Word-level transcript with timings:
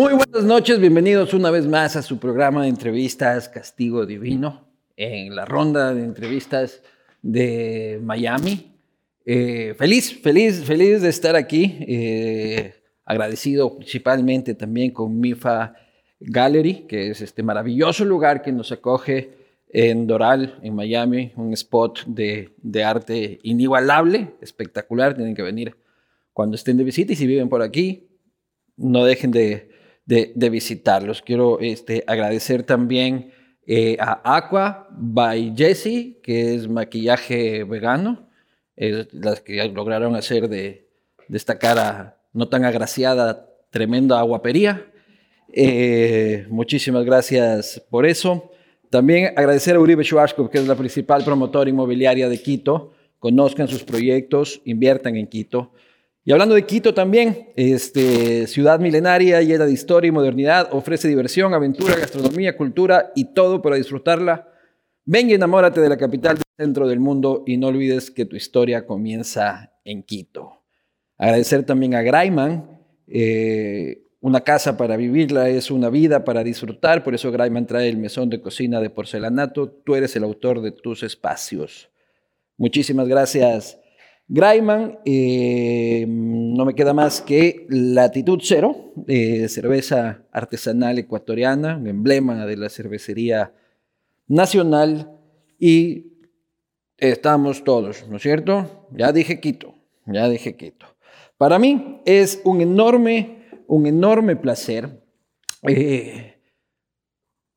Muy 0.00 0.14
buenas 0.14 0.44
noches, 0.44 0.78
bienvenidos 0.78 1.34
una 1.34 1.50
vez 1.50 1.66
más 1.66 1.96
a 1.96 2.02
su 2.02 2.20
programa 2.20 2.62
de 2.62 2.68
entrevistas 2.68 3.48
Castigo 3.48 4.06
Divino, 4.06 4.68
en 4.96 5.34
la 5.34 5.44
ronda 5.44 5.92
de 5.92 6.04
entrevistas 6.04 6.84
de 7.20 7.98
Miami. 8.00 8.76
Eh, 9.24 9.74
feliz, 9.76 10.16
feliz, 10.22 10.62
feliz 10.62 11.02
de 11.02 11.08
estar 11.08 11.34
aquí, 11.34 11.78
eh, 11.80 12.74
agradecido 13.04 13.76
principalmente 13.76 14.54
también 14.54 14.92
con 14.92 15.18
MIFA 15.18 15.74
Gallery, 16.20 16.86
que 16.86 17.10
es 17.10 17.20
este 17.20 17.42
maravilloso 17.42 18.04
lugar 18.04 18.40
que 18.40 18.52
nos 18.52 18.70
acoge 18.70 19.30
en 19.68 20.06
Doral, 20.06 20.60
en 20.62 20.76
Miami, 20.76 21.32
un 21.34 21.52
spot 21.54 22.04
de, 22.06 22.54
de 22.62 22.84
arte 22.84 23.40
inigualable, 23.42 24.34
espectacular, 24.42 25.16
tienen 25.16 25.34
que 25.34 25.42
venir 25.42 25.76
cuando 26.32 26.54
estén 26.54 26.76
de 26.76 26.84
visita 26.84 27.14
y 27.14 27.16
si 27.16 27.26
viven 27.26 27.48
por 27.48 27.62
aquí, 27.62 28.06
no 28.76 29.04
dejen 29.04 29.32
de, 29.32 29.76
de, 30.08 30.50
visitarlos. 30.50 31.20
Quiero 31.20 31.60
este, 31.60 32.02
agradecer 32.06 32.62
también 32.62 33.30
eh, 33.66 33.98
a 34.00 34.36
Aqua 34.36 34.88
by 34.90 35.52
Jessie, 35.54 36.18
que 36.22 36.54
es 36.54 36.66
maquillaje 36.66 37.64
vegano, 37.64 38.26
las 38.76 39.40
que 39.40 39.62
lograron 39.68 40.16
hacer 40.16 40.48
de, 40.48 40.88
esta 41.28 41.58
cara 41.58 42.22
no 42.32 42.48
tan 42.48 42.64
agraciada, 42.64 43.50
tremenda 43.70 44.22
guapería. 44.22 44.86
Eh, 45.52 46.46
muchísimas 46.48 47.04
gracias 47.04 47.82
por 47.90 48.06
eso. 48.06 48.50
También 48.88 49.34
agradecer 49.36 49.76
a 49.76 49.80
Uribe 49.80 50.04
Schwarzkopf, 50.04 50.50
que 50.50 50.58
es 50.58 50.66
la 50.66 50.74
principal 50.74 51.22
promotora 51.22 51.68
inmobiliaria 51.68 52.30
de 52.30 52.40
Quito. 52.40 52.92
Conozcan 53.18 53.68
sus 53.68 53.84
proyectos, 53.84 54.62
inviertan 54.64 55.16
en 55.16 55.26
Quito. 55.26 55.72
Y 56.24 56.32
hablando 56.32 56.54
de 56.54 56.66
Quito 56.66 56.92
también, 56.92 57.48
este, 57.56 58.46
ciudad 58.46 58.80
milenaria, 58.80 59.40
llena 59.40 59.64
de 59.64 59.72
historia 59.72 60.08
y 60.08 60.12
modernidad, 60.12 60.68
ofrece 60.72 61.08
diversión, 61.08 61.54
aventura, 61.54 61.96
gastronomía, 61.96 62.56
cultura 62.56 63.12
y 63.14 63.32
todo 63.32 63.62
para 63.62 63.76
disfrutarla. 63.76 64.48
Ven 65.04 65.30
y 65.30 65.32
enamórate 65.32 65.80
de 65.80 65.88
la 65.88 65.96
capital 65.96 66.36
del 66.36 66.44
centro 66.66 66.86
del 66.86 67.00
mundo 67.00 67.44
y 67.46 67.56
no 67.56 67.68
olvides 67.68 68.10
que 68.10 68.26
tu 68.26 68.36
historia 68.36 68.84
comienza 68.84 69.72
en 69.84 70.02
Quito. 70.02 70.64
Agradecer 71.16 71.64
también 71.64 71.94
a 71.94 72.02
Graiman. 72.02 72.78
Eh, 73.06 74.02
una 74.20 74.42
casa 74.42 74.76
para 74.76 74.98
vivirla 74.98 75.48
es 75.48 75.70
una 75.70 75.88
vida 75.88 76.24
para 76.24 76.44
disfrutar, 76.44 77.04
por 77.04 77.14
eso 77.14 77.32
Graiman 77.32 77.66
trae 77.66 77.88
el 77.88 77.96
mesón 77.96 78.28
de 78.28 78.42
cocina 78.42 78.80
de 78.80 78.90
porcelanato. 78.90 79.70
Tú 79.70 79.94
eres 79.94 80.14
el 80.16 80.24
autor 80.24 80.60
de 80.60 80.72
tus 80.72 81.02
espacios. 81.02 81.88
Muchísimas 82.58 83.08
gracias 83.08 83.78
Graiman, 84.30 84.98
eh, 85.06 86.04
no 86.06 86.66
me 86.66 86.74
queda 86.74 86.92
más 86.92 87.22
que 87.22 87.66
Latitud 87.70 88.40
Cero, 88.42 88.92
eh, 89.06 89.48
cerveza 89.48 90.26
artesanal 90.30 90.98
ecuatoriana, 90.98 91.78
un 91.78 91.86
emblema 91.86 92.44
de 92.44 92.58
la 92.58 92.68
cervecería 92.68 93.54
nacional. 94.26 95.18
Y 95.58 96.12
estamos 96.98 97.64
todos, 97.64 98.06
¿no 98.08 98.16
es 98.16 98.22
cierto? 98.22 98.86
Ya 98.92 99.12
dije 99.12 99.40
Quito, 99.40 99.74
ya 100.06 100.28
dije 100.28 100.56
Quito. 100.56 100.86
Para 101.38 101.58
mí 101.58 102.02
es 102.04 102.42
un 102.44 102.60
enorme, 102.60 103.46
un 103.66 103.86
enorme 103.86 104.36
placer. 104.36 104.90
Eh, 105.62 106.34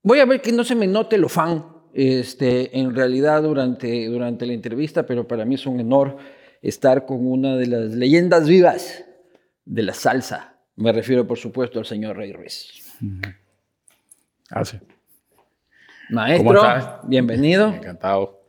voy 0.03 0.19
a 0.19 0.25
ver 0.25 0.41
que 0.41 0.53
no 0.53 0.63
se 0.63 0.75
me 0.75 0.87
note 0.87 1.17
lo 1.17 1.27
fan 1.27 1.65
este, 1.93 2.79
en 2.79 2.95
realidad 2.95 3.43
durante, 3.43 4.05
durante 4.05 4.45
la 4.45 4.53
entrevista, 4.53 5.05
pero 5.05 5.27
para 5.27 5.43
mí 5.43 5.55
es 5.55 5.65
un 5.65 5.81
honor 5.81 6.17
estar 6.61 7.05
con 7.05 7.25
una 7.25 7.55
de 7.55 7.67
las 7.67 7.91
leyendas 7.91 8.47
vivas 8.47 9.03
de 9.65 9.83
la 9.83 9.93
salsa. 9.93 10.55
Me 10.75 10.91
refiero, 10.91 11.27
por 11.27 11.37
supuesto, 11.37 11.79
al 11.79 11.85
señor 11.85 12.17
Rey 12.17 12.33
Ruiz. 12.33 12.83
Gracias. 14.49 14.81
Maestro, 16.09 16.99
bienvenido. 17.03 17.73
Encantado. 17.73 18.41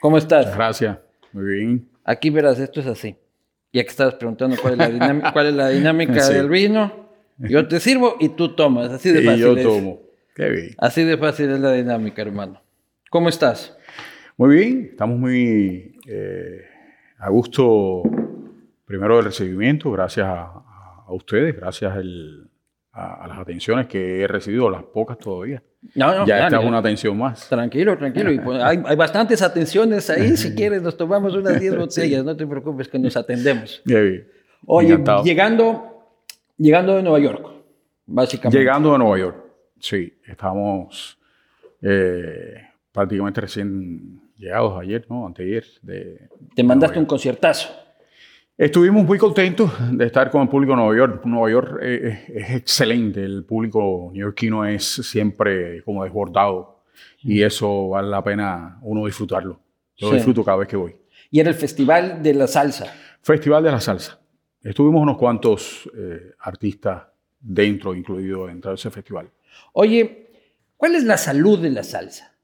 ¿Cómo 0.00 0.18
estás? 0.18 0.54
Gracias. 0.54 0.98
Muy 1.32 1.44
bien. 1.44 1.88
Aquí 2.04 2.30
verás, 2.30 2.58
esto 2.58 2.80
es 2.80 2.86
así. 2.86 3.16
Ya 3.72 3.82
que 3.82 3.90
estabas 3.90 4.14
preguntando 4.14 4.56
cuál 4.60 4.74
es 4.74 4.78
la 4.78 4.88
dinámica, 4.88 5.32
cuál 5.32 5.46
es 5.46 5.54
la 5.54 5.68
dinámica 5.68 6.28
del 6.30 6.48
vino, 6.48 7.10
yo 7.38 7.68
te 7.68 7.80
sirvo 7.80 8.16
y 8.18 8.30
tú 8.30 8.54
tomas. 8.54 8.90
Así 8.90 9.10
de 9.12 9.22
fácil. 9.22 9.38
Y 9.38 9.40
yo 9.40 9.56
tomo. 9.62 10.02
Qué 10.34 10.48
bien. 10.48 10.74
Así 10.78 11.04
de 11.04 11.16
fácil 11.16 11.50
es 11.50 11.60
la 11.60 11.72
dinámica, 11.72 12.22
hermano. 12.22 12.62
¿Cómo 13.10 13.28
estás? 13.28 13.77
Muy 14.38 14.54
bien, 14.54 14.88
estamos 14.92 15.18
muy 15.18 15.98
eh, 16.06 16.64
a 17.18 17.28
gusto, 17.28 18.04
primero 18.84 19.16
del 19.16 19.24
recibimiento, 19.24 19.90
gracias 19.90 20.28
a, 20.28 20.62
ustedes, 21.08 21.56
gracias 21.56 21.92
a, 22.92 23.26
las 23.26 23.36
atenciones 23.36 23.88
que 23.88 24.22
he 24.22 24.28
recibido, 24.28 24.70
las 24.70 24.84
pocas 24.84 25.18
todavía. 25.18 25.60
No, 25.96 26.14
no, 26.14 26.24
ya 26.24 26.44
esta 26.44 26.60
es 26.60 26.64
una 26.64 26.78
atención 26.78 27.18
más. 27.18 27.48
Tranquilo, 27.48 27.98
tranquilo. 27.98 28.30
Pues, 28.44 28.62
hay, 28.62 28.76
bastantes 28.94 29.42
atenciones 29.42 30.08
ahí. 30.08 30.36
Si 30.36 30.54
quieres, 30.54 30.82
nos 30.82 30.96
tomamos 30.96 31.34
unas 31.34 31.58
10 31.58 31.76
botellas. 31.76 32.24
No 32.24 32.36
te 32.36 32.46
preocupes 32.46 32.86
que 32.86 33.00
nos 33.00 33.16
atendemos. 33.16 33.82
Oye, 34.66 35.02
llegando, 35.24 36.14
llegando 36.56 36.94
de 36.94 37.02
Nueva 37.02 37.18
York, 37.18 37.44
básicamente. 38.06 38.56
Llegando 38.56 38.92
de 38.92 38.98
Nueva 38.98 39.18
York, 39.18 39.44
sí. 39.80 40.16
Estamos 40.24 41.18
eh, 41.82 42.54
prácticamente 42.92 43.40
recién 43.40 44.27
llegados 44.38 44.80
ayer, 44.80 45.04
¿no? 45.08 45.26
Anteayer. 45.26 45.64
De, 45.82 46.28
Te 46.54 46.62
mandaste 46.62 46.98
un 46.98 47.04
conciertazo. 47.04 47.68
Estuvimos 48.56 49.04
muy 49.04 49.18
contentos 49.18 49.70
de 49.92 50.06
estar 50.06 50.30
con 50.30 50.42
el 50.42 50.48
público 50.48 50.72
de 50.72 50.76
Nueva 50.78 50.96
York. 50.96 51.24
Nueva 51.24 51.50
York 51.50 51.78
eh, 51.82 52.00
eh, 52.02 52.32
es, 52.34 52.50
excelente. 52.56 53.22
El 53.22 53.44
público 53.44 54.10
neoyorquino 54.12 54.64
es 54.64 54.84
siempre 54.84 55.82
como 55.84 56.04
desbordado. 56.04 56.82
Y 57.20 57.42
eso 57.42 57.90
vale 57.90 58.08
la 58.08 58.22
pena 58.24 58.78
uno 58.82 59.06
disfrutarlo. 59.06 59.60
Yo 59.96 60.12
disfruto 60.12 60.44
cada 60.44 60.58
vez 60.58 60.68
que 60.68 60.76
voy. 60.76 60.96
Y 61.30 61.40
era 61.40 61.50
el 61.50 61.54
Festival 61.54 62.22
de 62.22 62.34
la 62.34 62.46
Salsa. 62.46 62.92
Festival 63.22 63.62
de 63.62 63.70
la 63.70 63.80
Salsa. 63.80 64.20
Estuvimos 64.62 65.02
unos 65.02 65.16
cuantos 65.18 65.88
eh, 65.96 66.32
artistas 66.40 67.04
dentro, 67.40 67.94
incluido 67.94 68.46
dentro 68.46 68.70
de 68.70 68.74
ese 68.74 68.90
festival. 68.90 69.30
Oye, 69.72 70.30
¿cuál 70.76 70.94
es 70.94 71.04
la 71.04 71.16
salud 71.16 71.60
de 71.60 71.70
la 71.70 71.82
salsa? 71.84 72.36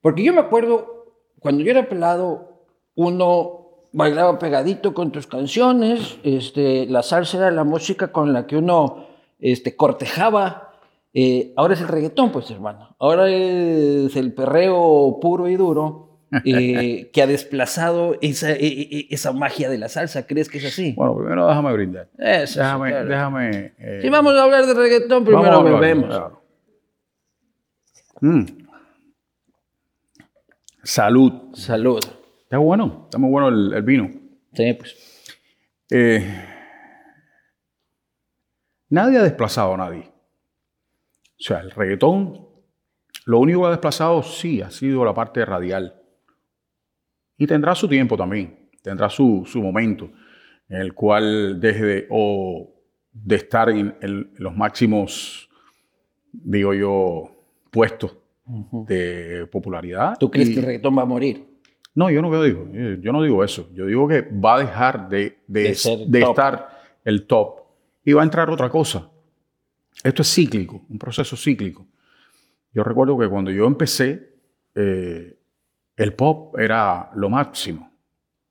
Porque 0.00 0.22
yo 0.22 0.32
me 0.32 0.40
acuerdo 0.40 0.99
cuando 1.40 1.62
yo 1.62 1.70
era 1.70 1.88
pelado, 1.88 2.64
uno 2.94 3.60
bailaba 3.92 4.38
pegadito 4.38 4.94
con 4.94 5.10
tus 5.10 5.26
canciones, 5.26 6.18
este, 6.22 6.86
la 6.86 7.02
salsa 7.02 7.38
era 7.38 7.50
la 7.50 7.64
música 7.64 8.12
con 8.12 8.32
la 8.32 8.46
que 8.46 8.56
uno 8.56 9.06
este, 9.38 9.74
cortejaba. 9.76 10.74
Eh, 11.12 11.52
ahora 11.56 11.74
es 11.74 11.80
el 11.80 11.88
reggaetón, 11.88 12.30
pues 12.30 12.50
hermano. 12.50 12.94
Ahora 12.98 13.28
es 13.28 14.14
el 14.14 14.32
perreo 14.32 15.18
puro 15.20 15.48
y 15.48 15.56
duro 15.56 16.10
eh, 16.44 17.10
que 17.12 17.22
ha 17.22 17.26
desplazado 17.26 18.16
esa, 18.20 18.52
e, 18.52 18.66
e, 18.66 18.98
e, 18.98 19.06
esa, 19.10 19.32
magia 19.32 19.68
de 19.68 19.78
la 19.78 19.88
salsa. 19.88 20.26
¿Crees 20.26 20.48
que 20.48 20.58
es 20.58 20.66
así? 20.66 20.92
Bueno, 20.92 21.16
primero 21.16 21.48
déjame 21.48 21.72
brindar. 21.72 22.08
déjame, 22.16 23.04
déjame 23.04 23.72
eh, 23.78 23.98
si 24.02 24.08
vamos 24.08 24.34
a 24.34 24.44
hablar 24.44 24.66
de 24.66 24.74
reggaetón, 24.74 25.24
primero 25.24 25.64
bebemos. 25.64 26.20
Mm. 28.20 28.59
Salud. 30.90 31.54
Salud. 31.54 32.00
Está 32.42 32.58
bueno, 32.58 33.02
está 33.04 33.16
muy 33.16 33.30
bueno 33.30 33.48
el, 33.48 33.82
vino. 33.84 34.10
Sí, 34.52 34.74
pues. 34.74 35.38
Eh, 35.88 36.28
nadie 38.88 39.18
ha 39.18 39.22
desplazado 39.22 39.74
a 39.74 39.76
nadie. 39.76 40.00
O 40.00 41.42
sea, 41.42 41.60
el 41.60 41.70
reggaetón, 41.70 42.44
lo 43.24 43.38
único 43.38 43.60
que 43.60 43.66
ha 43.68 43.70
desplazado 43.70 44.20
sí 44.24 44.62
ha 44.62 44.70
sido 44.72 45.04
la 45.04 45.14
parte 45.14 45.44
radial. 45.44 45.94
Y 47.38 47.46
tendrá 47.46 47.76
su 47.76 47.86
tiempo 47.86 48.16
también, 48.16 48.68
tendrá 48.82 49.08
su, 49.08 49.46
momento 49.62 50.10
en 50.68 50.80
el 50.80 50.92
cual 50.92 51.60
deje 51.60 51.84
de, 51.84 52.06
o 52.10 52.68
de 53.12 53.36
estar 53.36 53.70
en 53.70 54.32
los 54.38 54.56
máximos, 54.56 55.48
digo 56.32 56.74
yo, 56.74 57.30
puestos 57.70 58.19
de 58.86 59.46
popularidad. 59.50 60.16
¿Tú 60.18 60.30
crees 60.30 60.50
que 60.50 60.60
el 60.60 60.66
reggaetón 60.66 60.96
va 60.96 61.02
a 61.02 61.06
morir? 61.06 61.46
No, 61.94 62.08
yo 62.10 62.22
no 62.22 62.42
digo, 62.42 62.68
yo 63.00 63.12
no 63.12 63.22
digo 63.22 63.42
eso. 63.44 63.68
Yo 63.74 63.86
digo 63.86 64.06
que 64.06 64.22
va 64.22 64.56
a 64.56 64.58
dejar 64.60 65.08
de, 65.08 65.38
de, 65.46 65.70
estar 65.70 66.68
el 67.04 67.26
top 67.26 67.60
y 68.04 68.12
va 68.12 68.22
a 68.22 68.24
entrar 68.24 68.48
otra 68.50 68.68
cosa. 68.68 69.10
Esto 70.02 70.22
es 70.22 70.32
cíclico, 70.32 70.82
un 70.88 70.98
proceso 70.98 71.36
cíclico. 71.36 71.86
Yo 72.72 72.84
recuerdo 72.84 73.18
que 73.18 73.28
cuando 73.28 73.50
yo 73.50 73.66
empecé, 73.66 74.34
eh, 74.74 75.36
el 75.96 76.14
pop 76.14 76.58
era 76.58 77.10
lo 77.16 77.28
máximo. 77.28 77.90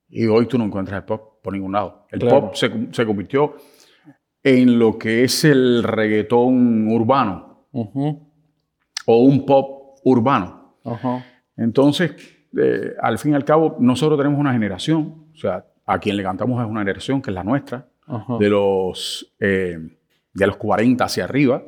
Y 0.09 0.25
hoy 0.27 0.45
tú 0.47 0.57
no 0.57 0.65
encuentras 0.65 0.97
el 0.97 1.05
pop 1.05 1.41
por 1.41 1.53
ningún 1.53 1.71
lado. 1.71 2.07
El 2.11 2.19
pop 2.19 2.53
se, 2.55 2.69
se, 2.91 3.05
convirtió 3.05 3.55
en 4.43 4.77
lo 4.77 4.97
que 4.97 5.23
es 5.23 5.45
el 5.45 5.83
reggaetón 5.83 6.87
urbano. 6.87 7.67
O 7.71 9.23
un 9.23 9.45
pop 9.45 9.78
urbano. 10.03 10.75
Entonces, 11.55 12.11
eh, 12.57 12.93
al 13.01 13.17
fin 13.17 13.33
y 13.33 13.35
al 13.35 13.45
cabo, 13.45 13.77
nosotros 13.79 14.17
tenemos 14.17 14.39
una 14.39 14.53
generación, 14.53 15.27
o 15.33 15.37
sea, 15.37 15.65
a 15.85 15.99
quien 15.99 16.17
le 16.17 16.23
cantamos 16.23 16.61
es 16.61 16.69
una 16.69 16.81
generación 16.81 17.21
que 17.21 17.31
es 17.31 17.35
la 17.35 17.43
nuestra, 17.43 17.87
de 18.39 18.49
los, 18.49 19.35
eh, 19.39 19.77
de 20.33 20.47
los 20.47 20.57
40 20.57 21.03
hacia 21.03 21.25
arriba, 21.25 21.63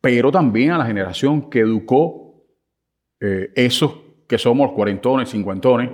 pero 0.00 0.32
también 0.32 0.70
a 0.70 0.78
la 0.78 0.86
generación 0.86 1.50
que 1.50 1.60
educó 1.60 2.44
eh, 3.20 3.50
esos 3.54 3.94
que 4.26 4.38
somos 4.38 4.72
cuarentones, 4.72 5.30
cincuentones, 5.30 5.90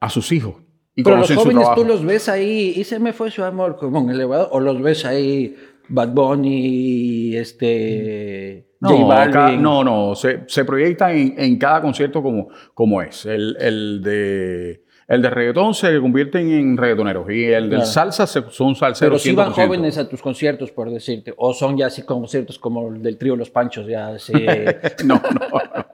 a 0.00 0.10
sus 0.10 0.30
hijos. 0.32 0.56
Y 0.94 1.02
pero 1.04 1.18
los 1.18 1.32
jóvenes 1.32 1.68
tú 1.74 1.84
los 1.84 2.04
ves 2.04 2.28
ahí 2.28 2.72
y 2.76 2.84
se 2.84 2.98
me 2.98 3.12
fue 3.12 3.30
su 3.30 3.44
amor 3.44 3.76
como 3.76 4.00
un 4.00 4.10
elevador, 4.10 4.48
o 4.50 4.60
los 4.60 4.80
ves 4.80 5.04
ahí 5.04 5.56
Bad 5.88 6.08
Bunny, 6.10 7.36
este... 7.36 8.66
No, 8.80 9.56
no, 9.56 9.84
no, 9.84 10.14
se, 10.14 10.42
se 10.46 10.64
proyecta 10.64 11.12
en, 11.12 11.34
en, 11.36 11.58
cada 11.58 11.80
concierto 11.80 12.22
como, 12.22 12.48
como 12.74 13.02
es. 13.02 13.26
El, 13.26 13.56
el 13.58 14.00
de 14.02 14.84
el 15.08 15.22
de 15.22 15.30
reggaetón 15.30 15.72
se 15.72 15.98
convierten 16.00 16.52
en 16.52 16.76
reggaetoneros 16.76 17.30
y 17.30 17.46
el 17.46 17.70
de 17.70 17.84
salsa 17.86 18.26
son 18.26 18.76
salseros. 18.76 19.22
Pero 19.22 19.30
si 19.30 19.32
van 19.34 19.52
jóvenes 19.52 19.96
a 19.96 20.06
tus 20.06 20.20
conciertos, 20.20 20.70
por 20.70 20.90
decirte, 20.90 21.32
o 21.38 21.54
son 21.54 21.78
ya 21.78 21.86
así 21.86 22.02
conciertos 22.02 22.58
como 22.58 22.92
el 22.92 23.02
del 23.02 23.16
trío 23.16 23.34
Los 23.34 23.48
Panchos, 23.48 23.86
ya 23.86 24.08
así. 24.08 24.34
no, 25.06 25.14
no. 25.14 25.40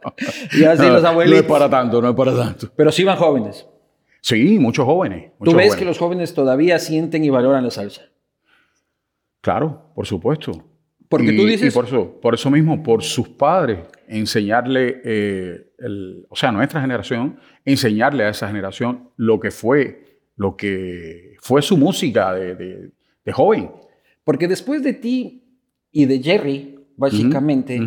ya 0.61 0.73
así 0.73 0.89
los 0.89 1.05
abuelitos. 1.05 1.43
No 1.43 1.47
es 1.47 1.53
para 1.53 1.71
tanto, 1.71 2.03
no 2.03 2.11
es 2.11 2.17
para 2.17 2.35
tanto. 2.35 2.67
Pero 2.75 2.91
sí 2.91 3.05
van 3.05 3.17
jóvenes. 3.17 3.69
Sí, 4.21 4.59
muchos 4.59 4.85
jóvenes. 4.85 5.31
¿Tú 5.43 5.55
ves 5.55 5.77
que 5.77 5.85
los 5.85 5.97
jóvenes 5.97 6.35
todavía 6.35 6.81
sienten 6.81 7.23
y 7.23 7.31
valoran 7.31 7.63
la 7.63 7.71
salsa? 7.71 8.03
Claro, 9.45 9.93
por 9.95 10.07
supuesto. 10.07 10.53
Porque 11.07 11.33
tú 11.33 11.45
dices... 11.45 11.71
Y 11.71 11.77
por 11.77 11.85
eso, 11.85 12.19
por 12.19 12.33
eso 12.33 12.51
mismo, 12.51 12.83
por 12.83 13.03
sus 13.03 13.29
padres, 13.29 13.81
enseñarle, 14.09 15.03
eh, 15.05 15.67
o 16.31 16.35
sea, 16.35 16.51
nuestra 16.51 16.81
generación, 16.81 17.39
enseñarle 17.63 18.25
a 18.25 18.31
esa 18.31 18.49
generación 18.49 19.11
lo 19.17 19.39
que 19.39 19.51
fue, 19.51 20.23
lo 20.37 20.57
que 20.57 21.37
fue 21.43 21.61
su 21.61 21.77
música 21.77 22.33
de, 22.33 22.91
joven. 23.35 23.71
Porque 24.25 24.49
después 24.49 24.83
de 24.83 24.95
ti 24.95 25.45
y 25.93 26.07
de 26.07 26.23
Jerry, 26.23 26.79
básicamente, 26.97 27.79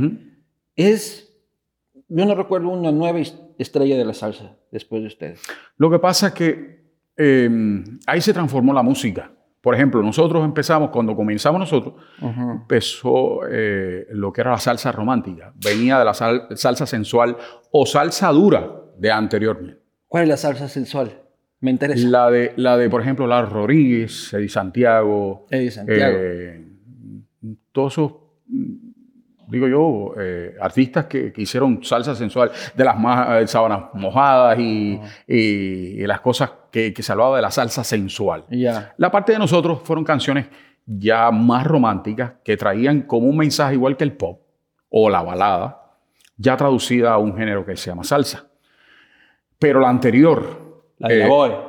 es, 0.75 1.35
yo 2.07 2.23
no 2.23 2.35
recuerdo 2.35 2.69
una 2.69 2.91
nueva 2.91 3.19
estrella 3.57 3.97
de 3.97 4.05
la 4.05 4.13
salsa 4.13 4.55
después 4.71 5.01
de 5.01 5.07
ustedes. 5.07 5.41
Lo 5.77 5.89
que 5.89 5.97
pasa 5.97 6.27
es 6.27 6.33
que 6.33 6.83
em, 7.17 7.99
ahí 8.05 8.21
se 8.21 8.31
transformó 8.31 8.73
la 8.73 8.83
música. 8.83 9.31
Por 9.67 9.75
ejemplo, 9.75 10.01
nosotros 10.01 10.45
empezamos, 10.45 10.91
cuando 10.91 11.13
comenzamos 11.13 11.59
nosotros, 11.59 11.95
empezó 12.21 13.41
eh, 13.51 14.07
lo 14.11 14.31
que 14.31 14.39
era 14.39 14.51
la 14.51 14.59
salsa 14.59 14.93
romántica. 14.93 15.51
Venía 15.61 15.99
de 15.99 16.05
la 16.05 16.13
salsa 16.13 16.85
sensual 16.85 17.35
o 17.71 17.85
salsa 17.85 18.29
dura 18.29 18.65
de 18.97 19.11
anteriormente. 19.11 19.81
¿Cuál 20.07 20.23
es 20.23 20.29
la 20.29 20.37
salsa 20.37 20.69
sensual? 20.69 21.21
Me 21.59 21.71
interesa. 21.71 22.07
La 22.07 22.31
de, 22.31 22.53
la 22.55 22.77
de 22.77 22.89
por 22.89 23.01
ejemplo, 23.01 23.27
Lar 23.27 23.51
Rodríguez, 23.51 24.33
Eddie 24.33 24.47
Santiago. 24.47 25.47
Eddie 25.51 25.71
Santiago. 25.71 26.17
Eh, 26.17 26.65
todos 27.73 27.91
esos, 27.91 28.13
digo 29.47 29.67
yo, 29.67 30.13
eh, 30.19 30.55
artistas 30.61 31.05
que, 31.05 31.33
hicieron 31.37 31.83
salsa 31.83 32.15
sensual 32.15 32.51
de 32.75 32.83
las 32.83 32.99
más, 32.99 33.49
sábanas 33.49 33.85
mojadas 33.93 34.59
y, 34.59 34.99
y, 35.27 36.05
las 36.05 36.21
cosas 36.21 36.51
que, 36.71 36.93
que, 36.93 37.01
se 37.01 37.11
hablaba 37.11 37.35
de 37.37 37.41
la 37.41 37.51
salsa 37.51 37.83
sensual. 37.83 38.45
La 38.97 39.11
parte 39.11 39.31
de 39.33 39.39
nosotros 39.39 39.81
fueron 39.83 40.03
canciones 40.03 40.47
ya 40.85 41.31
más 41.31 41.65
románticas 41.65 42.33
que 42.43 42.55
traían 42.55 43.01
como 43.01 43.27
un 43.27 43.37
mensaje 43.37 43.73
igual 43.73 43.97
que 43.97 44.03
el 44.03 44.13
pop 44.13 44.41
o 44.89 45.09
la 45.09 45.21
balada, 45.21 45.95
ya 46.37 46.55
traducida 46.55 47.13
a 47.13 47.17
un 47.17 47.35
género 47.35 47.65
que 47.65 47.75
se 47.75 47.89
llama 47.89 48.03
salsa. 48.03 48.47
Pero 49.59 49.79
la 49.79 49.89
anterior. 49.89 50.85
La 50.99 51.09
de 51.09 51.17
la 51.17 51.25
eh, 51.25 51.61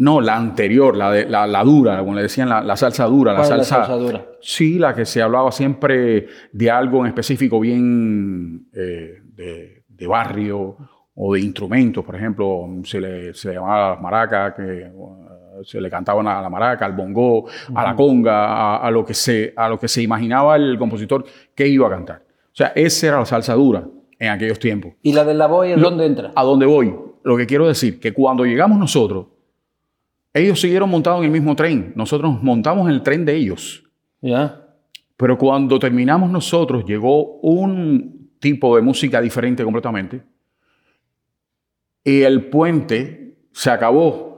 No, 0.00 0.20
la 0.20 0.36
anterior, 0.36 0.96
la, 0.96 1.10
de, 1.10 1.28
la, 1.28 1.62
dura, 1.62 1.98
como 1.98 2.14
le 2.14 2.22
decían, 2.22 2.48
la, 2.48 2.76
salsa 2.76 3.04
dura. 3.04 3.34
La 3.34 3.44
salsa, 3.44 3.78
la 3.78 3.84
salsa 3.84 3.96
dura? 3.96 4.26
Sí, 4.40 4.78
la 4.78 4.94
que 4.94 5.04
se 5.04 5.20
hablaba 5.20 5.52
siempre 5.52 6.26
de 6.52 6.70
algo 6.70 7.00
en 7.00 7.08
específico 7.08 7.60
bien 7.60 8.66
eh, 8.72 9.18
de, 9.34 10.06
barrio 10.06 10.76
o 11.14 11.34
de 11.34 11.40
instrumentos. 11.40 12.02
Por 12.02 12.16
ejemplo, 12.16 12.66
se 12.84 12.98
le, 12.98 13.34
se 13.34 13.52
llamaba 13.52 13.90
las 13.90 14.00
maracas, 14.00 14.54
que 14.54 14.90
uh, 14.94 15.62
se 15.64 15.78
le 15.80 15.90
cantaban 15.90 16.26
a 16.26 16.40
la 16.40 16.48
maraca, 16.48 16.86
al 16.86 16.94
bongo, 16.94 17.46
a 17.74 17.84
la 17.84 17.94
conga, 17.94 18.76
a, 18.78 18.90
lo 18.90 19.04
que 19.04 19.12
se, 19.12 19.52
a 19.54 19.68
lo 19.68 19.78
que 19.78 19.86
se 19.86 20.00
imaginaba 20.00 20.56
el 20.56 20.78
compositor 20.78 21.26
que 21.54 21.68
iba 21.68 21.86
a 21.86 21.90
cantar. 21.90 22.22
O 22.46 22.56
sea, 22.56 22.72
esa 22.74 23.06
era 23.08 23.18
la 23.18 23.26
salsa 23.26 23.52
dura 23.52 23.84
en 24.18 24.30
aquellos 24.30 24.58
tiempos. 24.58 24.94
¿Y 25.02 25.12
la 25.12 25.24
de 25.24 25.34
la 25.34 25.46
boya 25.46 25.76
dónde 25.76 26.06
entra? 26.06 26.32
A 26.34 26.42
dónde 26.42 26.64
voy 26.64 26.94
lo 27.22 27.36
que 27.36 27.46
quiero 27.46 27.68
decir, 27.68 28.00
que 28.00 28.12
cuando 28.12 28.44
llegamos 28.44 28.78
nosotros, 28.78 29.26
ellos 30.32 30.60
siguieron 30.60 30.90
montados 30.90 31.20
en 31.20 31.26
el 31.26 31.30
mismo 31.30 31.56
tren. 31.56 31.92
Nosotros 31.96 32.32
nos 32.32 32.42
montamos 32.42 32.88
en 32.88 32.94
el 32.94 33.02
tren 33.02 33.24
de 33.24 33.36
ellos. 33.36 33.84
Ya. 34.20 34.66
Pero 35.16 35.36
cuando 35.36 35.78
terminamos 35.78 36.30
nosotros, 36.30 36.84
llegó 36.84 37.38
un 37.40 38.30
tipo 38.38 38.76
de 38.76 38.82
música 38.82 39.20
diferente 39.20 39.62
completamente. 39.64 40.22
Y 42.04 42.22
el 42.22 42.46
puente 42.46 43.36
se 43.52 43.70
acabó. 43.70 44.30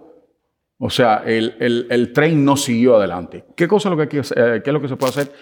O 0.79 0.91
sea, 0.91 1.23
el, 1.25 2.11
tren 2.13 2.45
no 2.45 2.57
siguió 2.57 2.97
adelante. 2.97 3.45
¿Qué 3.55 3.69
cosa 3.69 3.89
es 3.89 3.97
lo 3.97 4.09
que, 4.09 4.19
eh, 4.19 4.61
qué 4.65 4.71
es 4.71 4.73
lo 4.73 4.81
que 4.81 4.89
se 4.89 4.97
puede 4.97 5.11
hacer? 5.11 5.33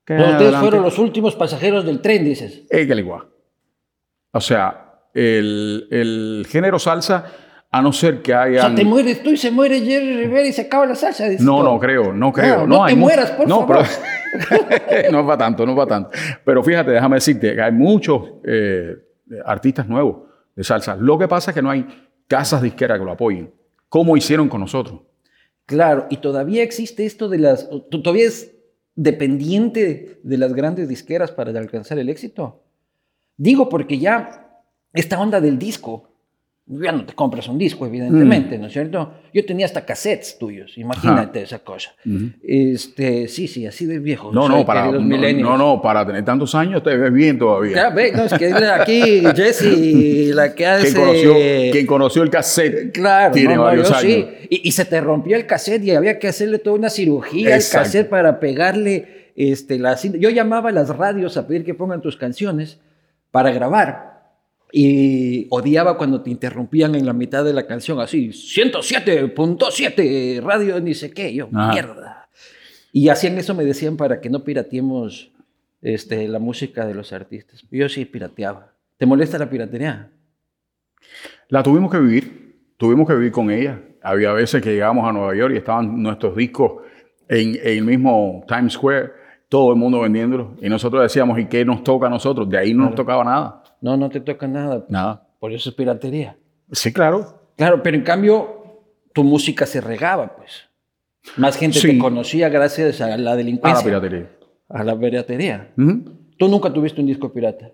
ustedes 0.00 0.56
fueron 0.56 0.82
los 0.82 0.98
últimos 0.98 1.36
pasajeros 1.36 1.84
del 1.84 2.00
tren, 2.00 2.24
dices. 2.24 2.64
Igual. 2.70 3.28
O 4.32 4.40
sea, 4.40 5.04
el, 5.14 6.46
género 6.48 6.78
salsa, 6.78 7.32
a 7.70 7.82
no 7.82 7.92
ser 7.92 8.20
que 8.20 8.34
haya. 8.34 8.58
O 8.58 8.66
sea, 8.66 8.74
te 8.74 8.84
mueres 8.84 9.22
tú 9.22 9.30
y 9.30 9.36
se 9.36 9.50
muere 9.50 9.80
Jerry 9.80 10.16
Rivera 10.16 10.48
y 10.48 10.52
se 10.52 10.62
acaba 10.62 10.86
la 10.86 10.94
salsa. 10.94 11.26
No, 11.38 11.62
no 11.62 11.78
creo, 11.78 12.12
no 12.12 12.32
creo. 12.32 12.66
No, 12.66 12.86
te 12.86 12.96
mueras, 12.96 13.30
por 13.30 13.48
no, 13.48 13.66
favor. 13.66 13.86
Pero, 14.88 15.12
no 15.12 15.24
va 15.24 15.38
tanto, 15.38 15.64
no 15.64 15.76
va 15.76 15.86
tanto. 15.86 16.10
Pero 16.44 16.62
fíjate, 16.64 16.90
déjame 16.90 17.16
decirte 17.16 17.54
que 17.54 17.62
hay 17.62 17.72
muchos 17.72 18.22
eh, 18.44 18.96
artistas 19.44 19.88
nuevos 19.88 20.28
de 20.56 20.64
salsa. 20.64 20.96
Lo 20.96 21.18
que 21.18 21.28
pasa 21.28 21.52
es 21.52 21.54
que 21.54 21.62
no 21.62 21.70
hay 21.70 21.86
casas 22.26 22.60
disqueras 22.62 22.98
que 22.98 23.04
lo 23.04 23.12
apoyen, 23.12 23.52
como 23.88 24.16
hicieron 24.16 24.48
con 24.48 24.60
nosotros. 24.60 25.00
Claro, 25.66 26.06
y 26.10 26.16
todavía 26.16 26.64
existe 26.64 27.06
esto 27.06 27.28
de 27.28 27.38
las. 27.38 27.68
¿Todavía 27.90 28.26
es 28.26 28.52
dependiente 28.96 30.18
de 30.24 30.38
las 30.38 30.52
grandes 30.52 30.88
disqueras 30.88 31.30
para 31.30 31.56
alcanzar 31.56 32.00
el 32.00 32.08
éxito? 32.08 32.64
Digo 33.36 33.68
porque 33.68 33.98
ya 33.98 34.64
esta 34.92 35.20
onda 35.20 35.40
del 35.40 35.58
disco. 35.58 36.09
Ya 36.72 36.92
no 36.92 37.04
te 37.04 37.14
compras 37.14 37.48
un 37.48 37.58
disco, 37.58 37.84
evidentemente, 37.84 38.56
mm. 38.56 38.60
¿no 38.60 38.66
es 38.68 38.72
cierto? 38.72 39.12
Yo 39.34 39.44
tenía 39.44 39.66
hasta 39.66 39.84
cassettes 39.84 40.38
tuyos, 40.38 40.78
imagínate 40.78 41.42
esa 41.42 41.58
cosa. 41.58 41.92
este, 42.44 43.26
sí, 43.26 43.48
sí, 43.48 43.66
así 43.66 43.86
de 43.86 43.98
viejo. 43.98 44.30
No, 44.32 44.48
no, 44.48 44.64
para, 44.64 44.86
no, 44.86 45.00
no, 45.00 45.58
no, 45.58 45.82
para 45.82 46.06
tener 46.06 46.24
tantos 46.24 46.54
años 46.54 46.80
te 46.84 46.96
ves 46.96 47.12
bien 47.12 47.40
todavía. 47.40 47.74
Ya, 47.74 47.90
ve, 47.90 48.12
no, 48.12 48.22
es 48.22 48.34
que 48.34 48.54
aquí 48.54 49.22
Jesse, 49.34 50.32
la 50.32 50.54
que 50.54 50.64
hace... 50.64 50.92
Quien 50.92 51.04
conoció, 51.04 51.34
quien 51.72 51.86
conoció 51.86 52.22
el 52.22 52.30
cassette 52.30 52.92
claro, 52.92 53.34
tiene 53.34 53.58
varios 53.58 53.90
años. 53.90 54.02
Sí. 54.02 54.28
Y, 54.48 54.70
se 54.70 54.84
te 54.84 55.00
rompió 55.00 55.36
el 55.36 55.46
cassette 55.46 55.82
y 55.82 55.90
había 55.90 56.20
que 56.20 56.28
hacerle 56.28 56.60
toda 56.60 56.76
una 56.76 56.90
cirugía 56.90 57.56
al 57.56 57.62
cassette 57.68 58.08
para 58.08 58.38
pegarle 58.38 59.32
este, 59.34 59.78
la 59.80 59.96
Yo 59.96 60.30
llamaba 60.30 60.68
a 60.68 60.72
las 60.72 60.96
radios 60.96 61.36
a 61.36 61.48
pedir 61.48 61.64
que 61.64 61.74
pongan 61.74 62.00
tus 62.00 62.16
canciones 62.16 62.78
para 63.32 63.50
grabar 63.50 64.19
y 64.72 65.46
odiaba 65.50 65.98
cuando 65.98 66.22
te 66.22 66.30
interrumpían 66.30 66.94
en 66.94 67.04
la 67.06 67.12
mitad 67.12 67.44
de 67.44 67.52
la 67.52 67.66
canción, 67.66 68.00
así, 68.00 68.28
107.7, 68.28 70.40
radio, 70.42 70.80
ni 70.80 70.94
sé 70.94 71.12
qué, 71.12 71.34
yo, 71.34 71.48
mierda. 71.48 72.28
Y 72.92 73.08
hacían 73.08 73.38
eso, 73.38 73.54
me 73.54 73.64
decían, 73.64 73.96
para 73.96 74.20
que 74.20 74.30
no 74.30 74.44
pirateemos 74.44 75.32
este, 75.82 76.28
la 76.28 76.38
música 76.38 76.86
de 76.86 76.94
los 76.94 77.12
artistas. 77.12 77.64
Yo 77.70 77.88
sí 77.88 78.04
pirateaba. 78.04 78.72
¿Te 78.96 79.06
molesta 79.06 79.38
la 79.38 79.48
piratería? 79.48 80.10
La 81.48 81.62
tuvimos 81.62 81.90
que 81.90 81.98
vivir, 81.98 82.74
tuvimos 82.76 83.08
que 83.08 83.14
vivir 83.14 83.32
con 83.32 83.50
ella. 83.50 83.80
Había 84.02 84.32
veces 84.32 84.62
que 84.62 84.72
llegábamos 84.72 85.08
a 85.08 85.12
Nueva 85.12 85.34
York 85.34 85.54
y 85.54 85.58
estaban 85.58 86.02
nuestros 86.02 86.36
discos 86.36 86.82
en, 87.28 87.58
el 87.62 87.82
mismo 87.82 88.44
Times 88.46 88.74
Square, 88.74 89.12
todo 89.48 89.72
el 89.72 89.78
mundo 89.78 90.00
vendiéndolos. 90.00 90.48
Y 90.60 90.68
nosotros 90.68 91.02
decíamos, 91.02 91.38
¿y 91.38 91.46
qué 91.46 91.64
nos 91.64 91.82
toca 91.82 92.08
a 92.08 92.10
nosotros? 92.10 92.48
De 92.48 92.58
ahí 92.58 92.74
no 92.74 92.84
nos 92.84 92.94
tocaba 92.94 93.24
nada. 93.24 93.59
No, 93.80 93.96
no 93.96 94.10
te 94.10 94.20
toca 94.20 94.46
nada. 94.46 94.84
Nada. 94.88 95.26
Por 95.38 95.52
eso 95.52 95.70
es 95.70 95.74
piratería. 95.74 96.36
Sí, 96.72 96.92
claro. 96.92 97.40
Claro, 97.56 97.82
pero 97.82 97.96
en 97.96 98.04
cambio 98.04 98.80
tu 99.12 99.24
música 99.24 99.66
se 99.66 99.80
regaba, 99.80 100.36
pues. 100.36 100.68
Más 101.36 101.56
gente 101.56 101.80
te 101.80 101.98
conocía 101.98 102.48
gracias 102.48 103.00
a 103.00 103.16
la 103.16 103.36
delincuencia. 103.36 103.80
A 103.80 103.82
la 103.82 104.00
piratería. 104.00 104.30
A 104.68 104.84
la 104.84 104.98
piratería. 104.98 105.72
Tú 106.38 106.48
nunca 106.48 106.72
tuviste 106.72 107.00
un 107.00 107.06
disco 107.06 107.32
pirata. 107.32 107.70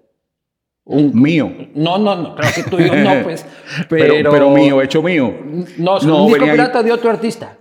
Un 0.85 1.21
mío. 1.21 1.53
No, 1.75 1.99
no, 1.99 2.15
no, 2.15 2.35
creo 2.37 2.51
que 2.55 2.63
tuyo 2.63 2.95
no, 2.97 3.11
pues. 3.25 3.45
Pero, 3.89 4.31
pero, 4.31 4.51
mío, 4.51 4.81
hecho 4.81 5.03
mío. 5.03 5.35
No, 5.79 5.99
un 5.99 6.27
disco 6.29 6.45
pirata 6.45 6.83
de 6.83 6.93
otro 6.93 7.11
artista. 7.11 7.57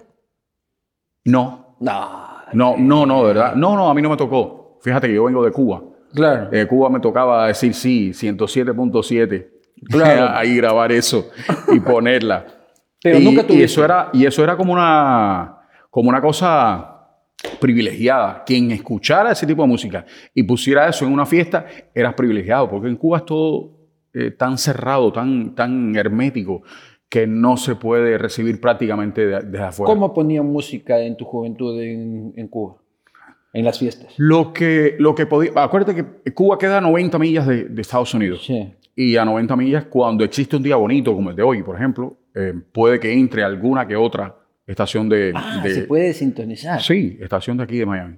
No. 1.25 1.75
No. 1.80 2.25
No, 2.54 2.78
no, 2.78 3.06
no, 3.06 3.22
de 3.22 3.34
verdad. 3.34 3.56
No, 3.56 3.75
no, 3.75 3.90
a 3.90 3.94
mí 3.94 4.02
no 4.02 4.10
me 4.10 4.18
tocó. 4.18 4.78
Fíjate 4.82 5.08
que 5.08 5.16
yo 5.16 5.25
vengo 5.25 5.44
de 5.44 5.52
Cuba. 5.52 5.82
Claro. 6.15 6.50
Eh, 6.51 6.65
Cuba 6.65 6.89
me 6.89 7.00
tocaba 7.00 7.48
decir 7.48 7.74
sí, 7.74 8.12
107.7. 8.12 9.48
Claro. 9.89 10.29
Ahí 10.34 10.55
grabar 10.55 10.91
eso 10.91 11.29
y 11.72 11.79
ponerla. 11.81 12.45
Pero 13.03 13.19
y, 13.19 13.25
nunca 13.25 13.41
tuviste. 13.41 13.62
Y 13.62 13.63
eso 13.63 13.84
era, 13.84 14.10
y 14.13 14.25
eso 14.25 14.41
era 14.41 14.55
como 14.55 14.74
una, 14.74 15.60
como 15.91 16.10
una 16.10 16.22
cosa 16.22 16.95
privilegiada. 17.60 18.43
Quien 18.45 18.72
escuchara 18.72 19.31
ese 19.31 19.45
tipo 19.45 19.62
de 19.62 19.67
música 19.67 20.05
y 20.34 20.43
pusiera 20.43 20.88
eso 20.88 21.05
en 21.05 21.12
una 21.12 21.25
fiesta, 21.25 21.65
eras 21.93 22.13
privilegiado, 22.13 22.69
porque 22.69 22.88
en 22.88 22.95
Cuba 22.95 23.19
es 23.19 23.25
todo 23.25 23.72
eh, 24.13 24.31
tan 24.31 24.57
cerrado, 24.57 25.12
tan, 25.12 25.53
tan 25.53 25.95
hermético, 25.95 26.63
que 27.10 27.27
no 27.27 27.57
se 27.57 27.75
puede 27.75 28.17
recibir 28.17 28.60
prácticamente 28.60 29.25
desde 29.25 29.63
afuera. 29.63 29.93
¿Cómo 29.93 30.13
ponían 30.13 30.45
música 30.45 31.00
en 31.00 31.15
tu 31.15 31.25
juventud 31.25 31.79
en, 31.81 32.48
Cuba? 32.48 32.77
En 33.56 33.64
las 33.64 33.80
fiestas. 33.80 34.14
Lo 34.18 34.52
que, 34.52 34.98
lo 35.00 35.16
que 35.16 35.26
podía. 35.26 35.52
Acuérdate 35.56 36.06
que 36.24 36.34
Cuba 36.34 36.58
queda 36.58 36.80
a 36.80 36.82
90 36.82 37.18
millas 37.18 37.48
de, 37.48 37.70
Estados 37.78 38.14
Unidos. 38.14 38.46
Sí. 38.46 38.74
Y 38.98 39.16
a 39.16 39.24
90 39.24 39.56
millas, 39.56 39.86
cuando 39.86 40.26
existe 40.26 40.58
un 40.58 40.64
día 40.64 40.76
bonito 40.76 41.14
como 41.16 41.30
el 41.30 41.38
de 41.38 41.42
hoy, 41.42 41.64
por 41.64 41.78
ejemplo, 41.78 42.18
eh, 42.34 42.54
puede 42.74 43.00
que 43.00 43.14
entre 43.14 43.46
alguna 43.46 43.88
que 43.88 43.96
otra 43.96 44.36
estación 44.68 45.08
de, 45.08 45.32
ah, 45.34 45.64
se 45.64 45.84
puede 45.84 46.14
sintonizar. 46.14 46.82
Sí, 46.82 47.18
estación 47.22 47.56
de 47.56 47.64
aquí 47.64 47.78
de 47.78 47.86
Miami. 47.86 48.18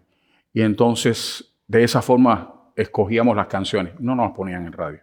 Y 0.53 0.61
entonces, 0.61 1.53
de 1.67 1.83
esa 1.83 2.01
forma, 2.01 2.71
escogíamos 2.75 3.35
las 3.35 3.45
canciones. 3.45 3.93
No 3.99 4.15
nos 4.15 4.31
ponían 4.31 4.65
en 4.65 4.73
radio. 4.73 5.01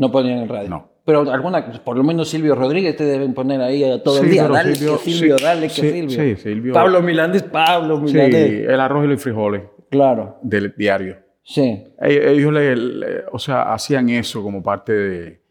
No 0.00 0.10
ponían 0.10 0.38
en 0.38 0.48
radio. 0.48 0.68
No. 0.70 0.88
Pero 1.04 1.30
alguna, 1.30 1.70
por 1.84 1.96
lo 1.96 2.02
menos 2.02 2.28
Silvio 2.28 2.54
Rodríguez 2.54 2.96
te 2.96 3.04
deben 3.04 3.34
poner 3.34 3.60
ahí 3.60 3.84
todo 4.02 4.22
el 4.22 4.30
día. 4.30 4.48
Dale 4.48 4.74
Silvio, 4.74 4.98
que 4.98 5.10
Silvio, 5.10 5.36
dale 5.36 5.66
que 5.68 5.74
Silvio. 5.74 6.10
Sí, 6.10 6.36
Silvio. 6.36 6.72
Pablo 6.72 7.02
Milandes, 7.02 7.42
Pablo 7.42 7.98
Milandes. 7.98 8.48
Sí, 8.48 8.64
el 8.66 8.80
arroz 8.80 9.04
y 9.04 9.08
los 9.08 9.22
frijoles. 9.22 9.62
Claro. 9.90 10.38
Del 10.42 10.74
diario. 10.76 11.18
Sí. 11.42 11.84
Ellos, 12.00 12.52
le, 12.52 13.24
o 13.30 13.38
sea, 13.38 13.74
hacían 13.74 14.08
eso 14.08 14.42
como 14.42 14.62
parte 14.62 14.92
de, 14.92 15.42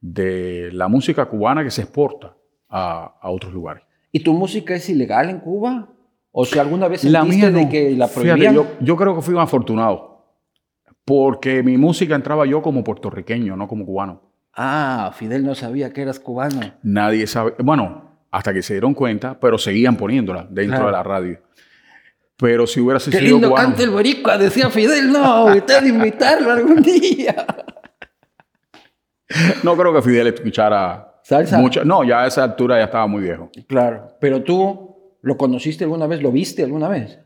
de 0.00 0.70
la 0.72 0.86
música 0.86 1.24
cubana 1.26 1.64
que 1.64 1.70
se 1.70 1.82
exporta 1.82 2.36
a, 2.68 3.18
a 3.20 3.30
otros 3.30 3.52
lugares. 3.52 3.82
¿Y 4.12 4.20
tu 4.20 4.32
música 4.34 4.74
es 4.74 4.88
ilegal 4.88 5.30
en 5.30 5.40
Cuba? 5.40 5.88
¿O 6.30 6.44
si 6.44 6.58
alguna 6.58 6.86
vez 6.86 7.00
sentiste 7.00 7.50
de 7.50 7.68
que 7.68 7.90
la 7.96 8.08
prohibían? 8.08 8.54
yo, 8.80 8.96
creo 8.96 9.16
que 9.16 9.22
fui 9.22 9.34
un 9.34 9.40
afortunado. 9.40 10.15
Porque 11.06 11.62
mi 11.62 11.78
música 11.78 12.16
entraba 12.16 12.46
yo 12.46 12.60
como 12.60 12.82
puertorriqueño, 12.82 13.56
no 13.56 13.68
como 13.68 13.86
cubano. 13.86 14.22
Ah, 14.52 15.12
Fidel 15.14 15.44
no 15.44 15.54
sabía 15.54 15.92
que 15.92 16.02
eras 16.02 16.18
cubano. 16.18 16.60
Nadie 16.82 17.28
sabe. 17.28 17.54
Bueno, 17.60 18.18
hasta 18.32 18.52
que 18.52 18.60
se 18.60 18.74
dieron 18.74 18.92
cuenta, 18.92 19.38
pero 19.38 19.56
seguían 19.56 19.96
poniéndola 19.96 20.48
dentro 20.50 20.84
de 20.84 20.92
la 20.92 21.04
radio. 21.04 21.38
Pero 22.36 22.66
si 22.66 22.80
hubiera 22.80 22.98
sido 22.98 23.18
Qué 23.18 23.24
lindo 23.24 23.54
canta 23.54 23.84
el 23.84 23.90
boricua, 23.90 24.36
decía 24.36 24.68
Fidel. 24.68 25.12
No, 25.12 25.44
usted 25.56 25.82
de 25.82 25.88
invitarlo 25.90 26.50
algún 26.50 26.82
día. 26.82 27.46
no 29.62 29.76
creo 29.76 29.94
que 29.94 30.02
Fidel 30.02 30.26
escuchara 30.26 31.20
¿Salsa? 31.22 31.60
no, 31.84 32.02
ya 32.02 32.24
a 32.24 32.26
esa 32.26 32.42
altura 32.42 32.78
ya 32.78 32.86
estaba 32.86 33.06
muy 33.06 33.22
viejo. 33.22 33.50
Claro, 33.68 34.16
pero 34.20 34.42
tú 34.42 35.16
lo 35.22 35.36
conociste 35.36 35.84
alguna 35.84 36.08
vez, 36.08 36.20
lo 36.20 36.32
viste 36.32 36.64
alguna 36.64 36.88
vez. 36.88 37.20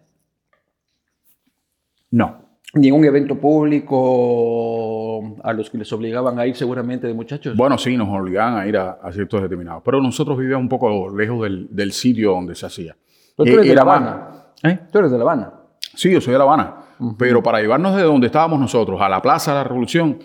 No. 2.11 2.50
Ni 2.75 2.89
en 2.89 2.95
un 2.95 3.05
evento 3.05 3.37
público 3.37 5.37
a 5.43 5.53
los 5.53 5.69
que 5.69 5.79
les 5.79 5.93
obligaban 5.93 6.39
a 6.39 6.47
ir 6.47 6.55
seguramente 6.55 7.07
de 7.07 7.15
muchachos. 7.15 7.57
Bueno, 7.57 7.77
sí, 7.77 7.97
nos 7.97 8.09
obligaban 8.09 8.59
a 8.59 8.67
ir 8.67 8.77
a, 8.77 8.99
a 9.03 9.12
ciertos 9.12 9.43
determinados. 9.43 9.83
Pero 9.85 10.00
nosotros 10.00 10.39
vivíamos 10.39 10.62
un 10.62 10.69
poco 10.69 11.17
lejos 11.17 11.43
del, 11.43 11.93
sitio 11.93 12.31
donde 12.31 12.55
se 12.55 12.67
hacía. 12.67 12.97
tú 13.37 13.45
eres 13.45 13.67
de 13.67 13.75
La 13.75 13.83
Habana. 13.83 14.29
¿Eh? 14.62 14.79
Tú 14.93 14.99
eres 14.99 15.11
de 15.11 15.19
La 15.19 15.25
Habana. 15.25 15.53
Sí, 15.95 16.12
yo 16.12 16.21
soy 16.21 16.33
de 16.33 16.39
La 16.39 16.45
Habana. 16.45 16.77
Pero 17.19 17.43
para 17.43 17.61
llevarnos 17.61 17.97
de 17.97 18.03
donde 18.03 18.27
estábamos 18.27 18.61
nosotros 18.61 19.00
a 19.00 19.09
la 19.09 19.23
Plaza 19.23 19.53
de 19.53 19.59
la 19.59 19.65
Revolución, 19.65 20.19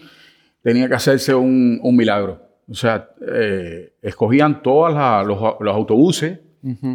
tenía 0.61 0.87
que 0.87 0.95
hacerse 0.95 1.33
un 1.33 1.95
milagro. 1.95 2.45
O 2.69 2.73
sea, 2.73 3.09
eh, 3.21 3.93
escogían 4.01 4.63
todos 4.63 4.91
los, 5.27 5.73
autobuses 5.73 6.39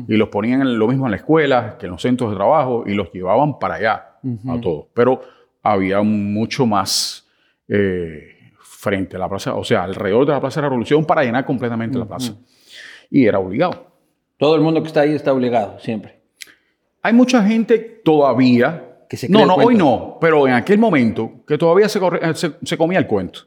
y 0.08 0.16
los 0.16 0.28
ponían 0.28 0.62
en 0.62 0.78
lo 0.78 0.88
mismo 0.88 1.06
en 1.06 1.12
la 1.12 1.16
escuela, 1.16 1.76
que 1.78 1.86
en 1.86 1.92
los 1.92 2.02
centros 2.02 2.30
de 2.30 2.36
trabajo, 2.36 2.84
y 2.86 2.94
los 2.94 3.12
llevaban 3.12 3.58
para 3.58 3.74
allá 3.74 4.06
a 4.48 4.60
todos. 4.60 4.86
Pero 4.94 5.20
había 5.62 6.02
mucho 6.02 6.66
más 6.66 7.26
eh, 7.68 8.52
frente 8.60 9.16
a 9.16 9.18
la 9.18 9.28
plaza, 9.28 9.54
o 9.54 9.64
sea, 9.64 9.84
alrededor 9.84 10.26
de 10.26 10.32
la 10.32 10.40
Plaza 10.40 10.60
de 10.60 10.62
la 10.62 10.68
Revolución 10.70 11.04
para 11.04 11.22
llenar 11.22 11.44
completamente 11.44 11.98
la 11.98 12.06
plaza. 12.06 12.34
Y 13.10 13.26
era 13.26 13.38
obligado. 13.38 13.86
Todo 14.36 14.54
el 14.54 14.62
mundo 14.62 14.80
que 14.82 14.88
está 14.88 15.00
ahí 15.02 15.14
está 15.14 15.32
obligado, 15.32 15.78
siempre. 15.80 16.20
Hay 17.02 17.12
mucha 17.12 17.44
gente 17.44 17.78
todavía... 17.78 18.86
Que 19.08 19.16
se 19.16 19.28
no, 19.28 19.44
no, 19.44 19.56
hoy 19.56 19.74
no, 19.74 20.18
pero 20.20 20.46
en 20.46 20.54
aquel 20.54 20.78
momento 20.78 21.42
que 21.44 21.58
todavía 21.58 21.88
se, 21.88 22.00
se 22.62 22.78
comía 22.78 23.00
el 23.00 23.08
cuento. 23.08 23.40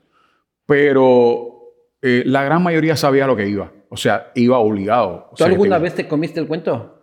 Pero 0.66 1.54
eh, 2.02 2.24
la 2.26 2.44
gran 2.44 2.62
mayoría 2.62 2.98
sabía 2.98 3.26
lo 3.26 3.36
que 3.38 3.48
iba. 3.48 3.72
O 3.88 3.96
sea, 3.96 4.32
iba 4.36 4.58
obligado. 4.60 5.30
¿Tú 5.38 5.46
alguna 5.46 5.78
vez 5.78 5.96
te 5.96 6.06
comiste 6.06 6.40
el 6.42 6.48
cuento? 6.48 7.03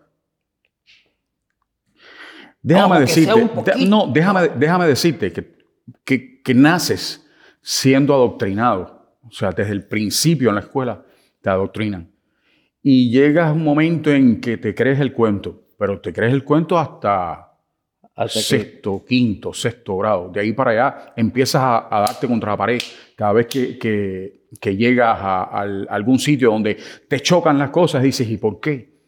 Déjame 2.62 3.00
decirte, 3.00 3.50
no, 3.86 4.06
déjame, 4.06 4.48
déjame 4.56 4.86
decirte 4.86 5.32
que, 5.32 6.42
que, 6.42 6.54
naces 6.54 7.26
siendo 7.62 8.14
adoctrinado. 8.14 9.16
O 9.26 9.32
sea, 9.32 9.50
desde 9.52 9.72
el 9.72 9.84
principio 9.84 10.48
en 10.48 10.56
la 10.56 10.60
escuela 10.62 11.02
te 11.40 11.48
adoctrinan. 11.48 12.10
Y 12.82 13.10
llegas 13.10 13.54
un 13.54 13.64
momento 13.64 14.10
en 14.10 14.40
que 14.40 14.56
te 14.56 14.74
crees 14.74 15.00
el 15.00 15.12
cuento, 15.12 15.68
pero 15.78 16.00
te 16.00 16.12
crees 16.12 16.32
el 16.32 16.44
cuento 16.44 16.78
hasta, 16.78 17.52
sexto, 18.26 19.04
quinto, 19.06 19.52
sexto 19.52 19.96
grado. 19.98 20.30
De 20.30 20.40
ahí 20.40 20.52
para 20.52 20.70
allá 20.72 21.12
empiezas 21.16 21.62
a, 21.62 22.04
darte 22.06 22.26
contra 22.26 22.52
la 22.52 22.56
pared 22.56 22.80
cada 23.16 23.32
vez 23.32 23.46
que 23.46 24.40
que 24.58 24.76
llegas 24.76 25.18
a, 25.20 25.44
algún 25.88 26.18
sitio 26.18 26.50
donde 26.50 26.76
te 27.08 27.20
chocan 27.20 27.58
las 27.58 27.70
cosas, 27.70 28.02
dices, 28.02 28.28
¿y 28.28 28.36
por 28.36 28.60
qué? 28.60 28.98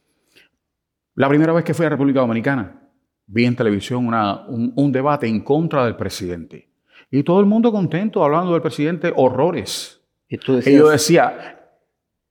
La 1.14 1.28
primera 1.28 1.52
vez 1.52 1.64
que 1.64 1.75
fui 1.75 1.87
a 1.87 1.88
República 1.88 2.21
Dominicana, 2.21 2.81
vi 3.26 3.44
en 3.44 3.56
televisión 3.56 4.08
un, 4.08 4.92
debate 4.92 5.26
en 5.26 5.40
contra 5.40 5.84
del 5.84 5.96
presidente. 5.96 6.68
Y 7.10 7.22
todo 7.22 7.40
el 7.40 7.46
mundo 7.46 7.72
contento 7.72 8.24
hablando 8.24 8.52
del 8.52 8.62
presidente, 8.62 9.12
horrores. 9.14 10.00
Y, 10.28 10.38
tú 10.38 10.60
yo 10.60 10.88
decía, 10.88 11.60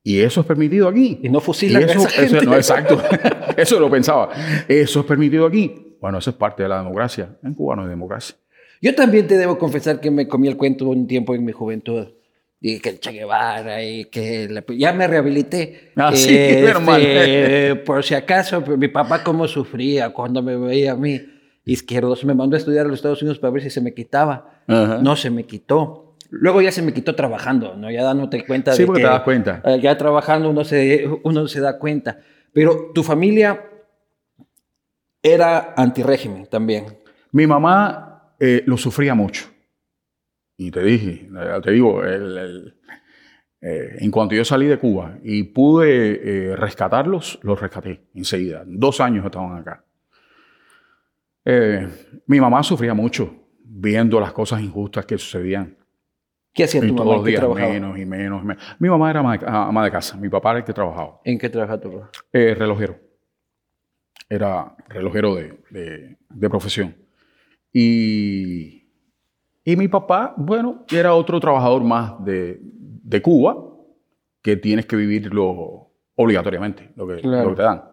¿y 0.03 0.19
eso 0.19 0.41
es 0.41 0.47
permitido 0.47 0.87
aquí? 0.87 1.19
Y 1.21 1.29
no 1.29 1.39
fusilan 1.39 1.83
eso, 1.83 2.07
eso, 2.07 2.41
no, 2.41 2.55
exacto. 2.55 2.99
eso 3.57 3.79
lo 3.79 3.89
pensaba. 3.89 4.29
¿Eso 4.67 5.01
es 5.01 5.05
permitido 5.05 5.45
aquí? 5.45 5.95
Bueno, 5.99 6.17
eso 6.17 6.31
es 6.31 6.35
parte 6.35 6.63
de 6.63 6.69
la 6.69 6.79
democracia. 6.79 7.37
En 7.43 7.53
Cuba 7.53 7.75
no 7.75 7.83
hay 7.83 7.89
democracia. 7.89 8.35
Yo 8.81 8.95
también 8.95 9.27
te 9.27 9.37
debo 9.37 9.59
confesar 9.59 9.99
que 9.99 10.09
me 10.09 10.27
comí 10.27 10.47
el 10.47 10.57
cuento 10.57 10.87
un 10.89 11.05
tiempo 11.05 11.35
en 11.35 11.45
mi 11.45 11.51
juventud 11.51 12.07
y 12.63 12.79
que 12.79 12.89
el 12.89 12.99
Che 12.99 13.11
Guevara 13.11 13.83
y 13.83 14.05
que 14.05 14.63
ya 14.77 14.93
me 14.93 15.07
rehabilité. 15.07 15.91
Ah, 15.95 16.11
sí, 16.15 16.37
este, 16.37 17.75
Por 17.85 18.03
si 18.03 18.13
acaso, 18.13 18.61
mi 18.61 18.87
papá 18.87 19.23
cómo 19.23 19.47
sufría 19.47 20.11
cuando 20.11 20.43
me 20.43 20.55
veía 20.55 20.91
a 20.91 20.95
mí 20.95 21.19
izquierdo. 21.65 22.15
Me 22.23 22.35
mandó 22.35 22.55
a 22.55 22.59
estudiar 22.59 22.85
a 22.85 22.89
los 22.89 22.99
Estados 22.99 23.21
Unidos 23.23 23.39
para 23.39 23.51
ver 23.51 23.63
si 23.63 23.71
se 23.71 23.81
me 23.81 23.93
quitaba. 23.93 24.61
No 24.67 25.15
se 25.15 25.31
me 25.31 25.45
quitó. 25.45 26.15
Luego 26.29 26.61
ya 26.61 26.71
se 26.71 26.81
me 26.81 26.93
quitó 26.93 27.13
trabajando, 27.13 27.75
¿no? 27.75 27.91
Ya 27.91 28.03
dándote 28.03 28.45
cuenta 28.45 28.71
sí, 28.71 28.85
porque 28.85 29.01
te 29.01 29.07
das 29.07 29.21
cuenta. 29.23 29.61
Eh, 29.65 29.81
ya 29.81 29.97
trabajando 29.97 30.49
uno 30.49 30.63
se, 30.63 31.09
uno 31.23 31.45
se 31.49 31.59
da 31.59 31.77
cuenta. 31.77 32.19
Pero 32.53 32.91
tu 32.93 33.03
familia 33.03 33.65
era 35.21 35.73
antirégimen 35.75 36.45
también. 36.45 36.85
Mi 37.33 37.47
mamá 37.47 38.33
eh, 38.39 38.63
lo 38.65 38.77
sufría 38.77 39.13
mucho. 39.13 39.50
Y 40.63 40.69
te 40.69 40.83
dije, 40.83 41.27
te 41.63 41.71
digo, 41.71 42.03
eh, 42.05 43.95
en 43.97 44.11
cuanto 44.11 44.35
yo 44.35 44.45
salí 44.45 44.67
de 44.67 44.77
Cuba 44.77 45.17
y 45.23 45.41
pude 45.41 46.51
eh, 46.51 46.55
rescatarlos, 46.55 47.39
los 47.41 47.59
rescaté 47.59 48.05
enseguida. 48.13 48.63
Dos 48.67 49.01
años 49.01 49.25
estaban 49.25 49.57
acá. 49.57 49.83
Eh, 51.45 51.89
mi 52.27 52.39
mamá 52.39 52.61
sufría 52.61 52.93
mucho 52.93 53.33
viendo 53.63 54.19
las 54.19 54.33
cosas 54.33 54.61
injustas 54.61 55.03
que 55.07 55.17
sucedían. 55.17 55.75
¿Qué 56.53 56.65
hacía 56.65 56.81
tu 56.81 56.93
mamá? 56.93 57.05
Todos 57.05 57.15
los 57.15 57.25
días 57.25 57.49
menos 57.55 57.97
y 57.97 58.05
menos, 58.05 58.43
Mi 58.77 58.87
mamá 58.87 59.09
era 59.09 59.21
ama 59.21 59.83
de, 59.83 59.89
casa, 59.89 60.15
mi 60.15 60.29
papá 60.29 60.51
era 60.51 60.59
el 60.59 60.65
que 60.65 60.73
trabajaba. 60.73 61.21
¿En 61.25 61.39
qué 61.39 61.49
trabajaba 61.49 61.81
tu 61.81 61.91
papá? 61.91 62.11
relojero. 62.31 62.99
Era 64.29 64.75
relojero 64.89 65.33
de, 65.33 66.17
de 66.29 66.49
profesión. 66.51 66.95
Y 67.73 68.80
y 69.63 69.75
mi 69.75 69.87
papá, 69.87 70.33
bueno, 70.37 70.85
era 70.91 71.13
otro 71.13 71.39
trabajador 71.39 71.83
más 71.83 72.23
de, 72.23 72.59
de 72.61 73.21
Cuba 73.21 73.57
que 74.41 74.57
tienes 74.57 74.85
que 74.85 74.95
vivirlo 74.95 75.91
obligatoriamente, 76.15 76.91
lo 76.95 77.07
que, 77.07 77.17
te 77.17 77.61
dan. 77.61 77.83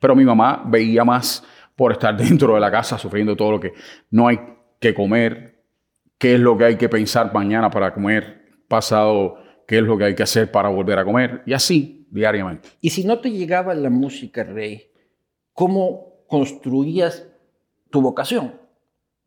Pero 0.00 0.14
mi 0.16 0.24
mamá 0.24 0.64
veía 0.66 1.04
más 1.04 1.44
por 1.76 1.92
estar 1.92 2.16
dentro 2.18 2.54
de 2.54 2.60
la 2.60 2.70
casa 2.70 2.98
sufriendo 2.98 3.36
todo 3.36 3.52
lo 3.52 3.60
que 3.60 3.72
no 4.10 4.28
hay 4.28 4.38
que 4.80 4.94
comer, 4.94 5.62
qué 6.18 6.34
es 6.34 6.40
lo 6.40 6.56
que 6.56 6.64
hay 6.64 6.76
que 6.76 6.88
pensar 6.88 7.32
mañana 7.32 7.70
para 7.70 7.92
comer, 7.92 8.42
pasado, 8.68 9.36
qué 9.66 9.78
es 9.78 9.82
lo 9.82 9.98
que 9.98 10.04
hay 10.04 10.14
que 10.14 10.22
hacer 10.22 10.50
para 10.50 10.68
volver 10.68 10.98
a 10.98 11.04
comer, 11.04 11.42
y 11.44 11.52
así 11.52 12.06
diariamente. 12.10 12.68
Y 12.80 12.90
si 12.90 13.04
no 13.04 13.18
te 13.18 13.30
llegaba 13.30 13.74
la 13.74 13.90
música, 13.90 14.44
Rey, 14.44 14.90
¿cómo 15.52 16.24
construías 16.26 17.28
tu 17.90 18.00
vocación? 18.00 18.54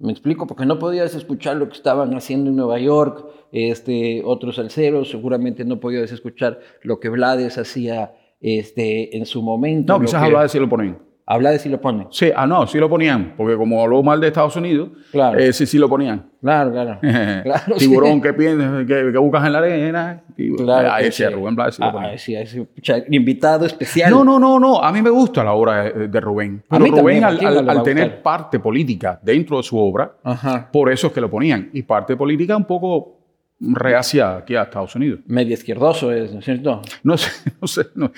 Me 0.02 0.12
explico, 0.12 0.48
porque 0.48 0.66
no 0.66 0.80
podías 0.80 1.14
escuchar 1.14 1.58
lo 1.58 1.70
que 1.70 1.76
estaban 1.76 2.16
haciendo 2.16 2.50
en 2.50 2.56
Nueva 2.56 2.80
York, 2.80 3.26
este, 3.52 4.24
otros 4.26 4.56
salseros, 4.56 5.12
seguramente 5.12 5.64
no 5.64 5.80
podías 5.80 6.12
escuchar 6.12 6.60
lo 6.82 7.00
que 7.00 7.10
Blades 7.10 7.60
hacía 7.60 8.16
este, 8.40 9.16
en 9.16 9.28
su 9.28 9.44
momento. 9.44 9.94
No, 9.94 10.04
quizás 10.04 10.24
a 10.24 10.28
Blades 10.28 10.52
sí 10.52 10.60
lo 10.60 10.68
ponen. 10.68 11.11
Habla 11.34 11.52
de 11.52 11.60
si 11.60 11.70
lo 11.70 11.80
ponen. 11.80 12.08
Sí, 12.12 12.30
ah, 12.36 12.46
no, 12.46 12.68
sí 12.68 12.78
lo 12.78 12.90
ponían, 12.90 13.36
porque 13.38 13.56
como 13.56 13.82
habló 13.82 14.04
mal 14.04 14.20
de 14.20 14.28
Estados 14.28 14.56
Unidos, 14.58 14.90
Claro. 15.12 15.40
eh, 15.40 15.54
sí, 15.54 15.66
sí 15.66 15.78
lo 15.78 15.88
ponían. 15.88 16.30
Claro, 16.42 16.72
claro. 16.72 17.00
Claro, 17.44 17.76
Tiburón 17.78 18.16
sí. 18.16 18.22
que 18.22 18.34
piensas, 18.34 18.86
que 18.86 19.18
buscas 19.18 19.46
en 19.46 19.54
la 19.54 19.60
arena. 19.60 20.24
Y, 20.36 20.54
Claro 20.56 20.92
a 20.92 20.98
que 20.98 21.08
ese 21.08 21.28
sí. 21.28 21.34
Rubén 21.34 21.56
Blades 21.56 21.76
sí 21.76 21.82
lo 21.82 22.00
Ah, 22.00 22.18
sí, 22.18 22.36
ese 22.36 22.68
invitado 23.10 23.66
especial. 23.66 24.12
No, 24.12 24.24
no, 24.26 24.40
no, 24.40 24.60
no. 24.60 24.84
A 24.84 24.92
mí 24.92 25.02
me 25.02 25.10
gusta 25.10 25.44
la 25.44 25.54
obra 25.54 25.84
de, 25.84 26.20
Rubén. 26.20 26.64
A 26.70 26.78
Pero 26.78 26.84
mí 26.84 26.90
Rubén, 26.90 27.22
también, 27.22 27.46
¿a 27.68 27.72
al, 27.72 27.84
tener 27.84 28.22
parte 28.22 28.60
política 28.60 29.20
dentro 29.24 29.58
de 29.58 29.64
su 29.64 29.78
obra, 29.78 30.12
Ajá. 30.24 30.70
por 30.72 30.92
eso 30.92 31.08
es 31.08 31.14
que 31.14 31.22
lo 31.22 31.30
ponían. 31.30 31.70
Y 31.74 31.84
parte 31.84 32.18
política 32.18 32.58
un 32.58 32.66
poco 32.66 33.21
reacia 33.62 34.38
aquí 34.38 34.56
a 34.56 34.64
Estados 34.64 34.96
Unidos. 34.96 35.20
Medio 35.28 35.54
izquierdoso 35.54 36.12
es, 36.12 36.34
¿no 36.34 36.40
es 36.40 36.46
cierto? 36.46 36.82
No 37.04 37.18
sé, 37.18 37.30
no 37.62 37.68
sé, 37.68 37.86
no, 37.96 38.12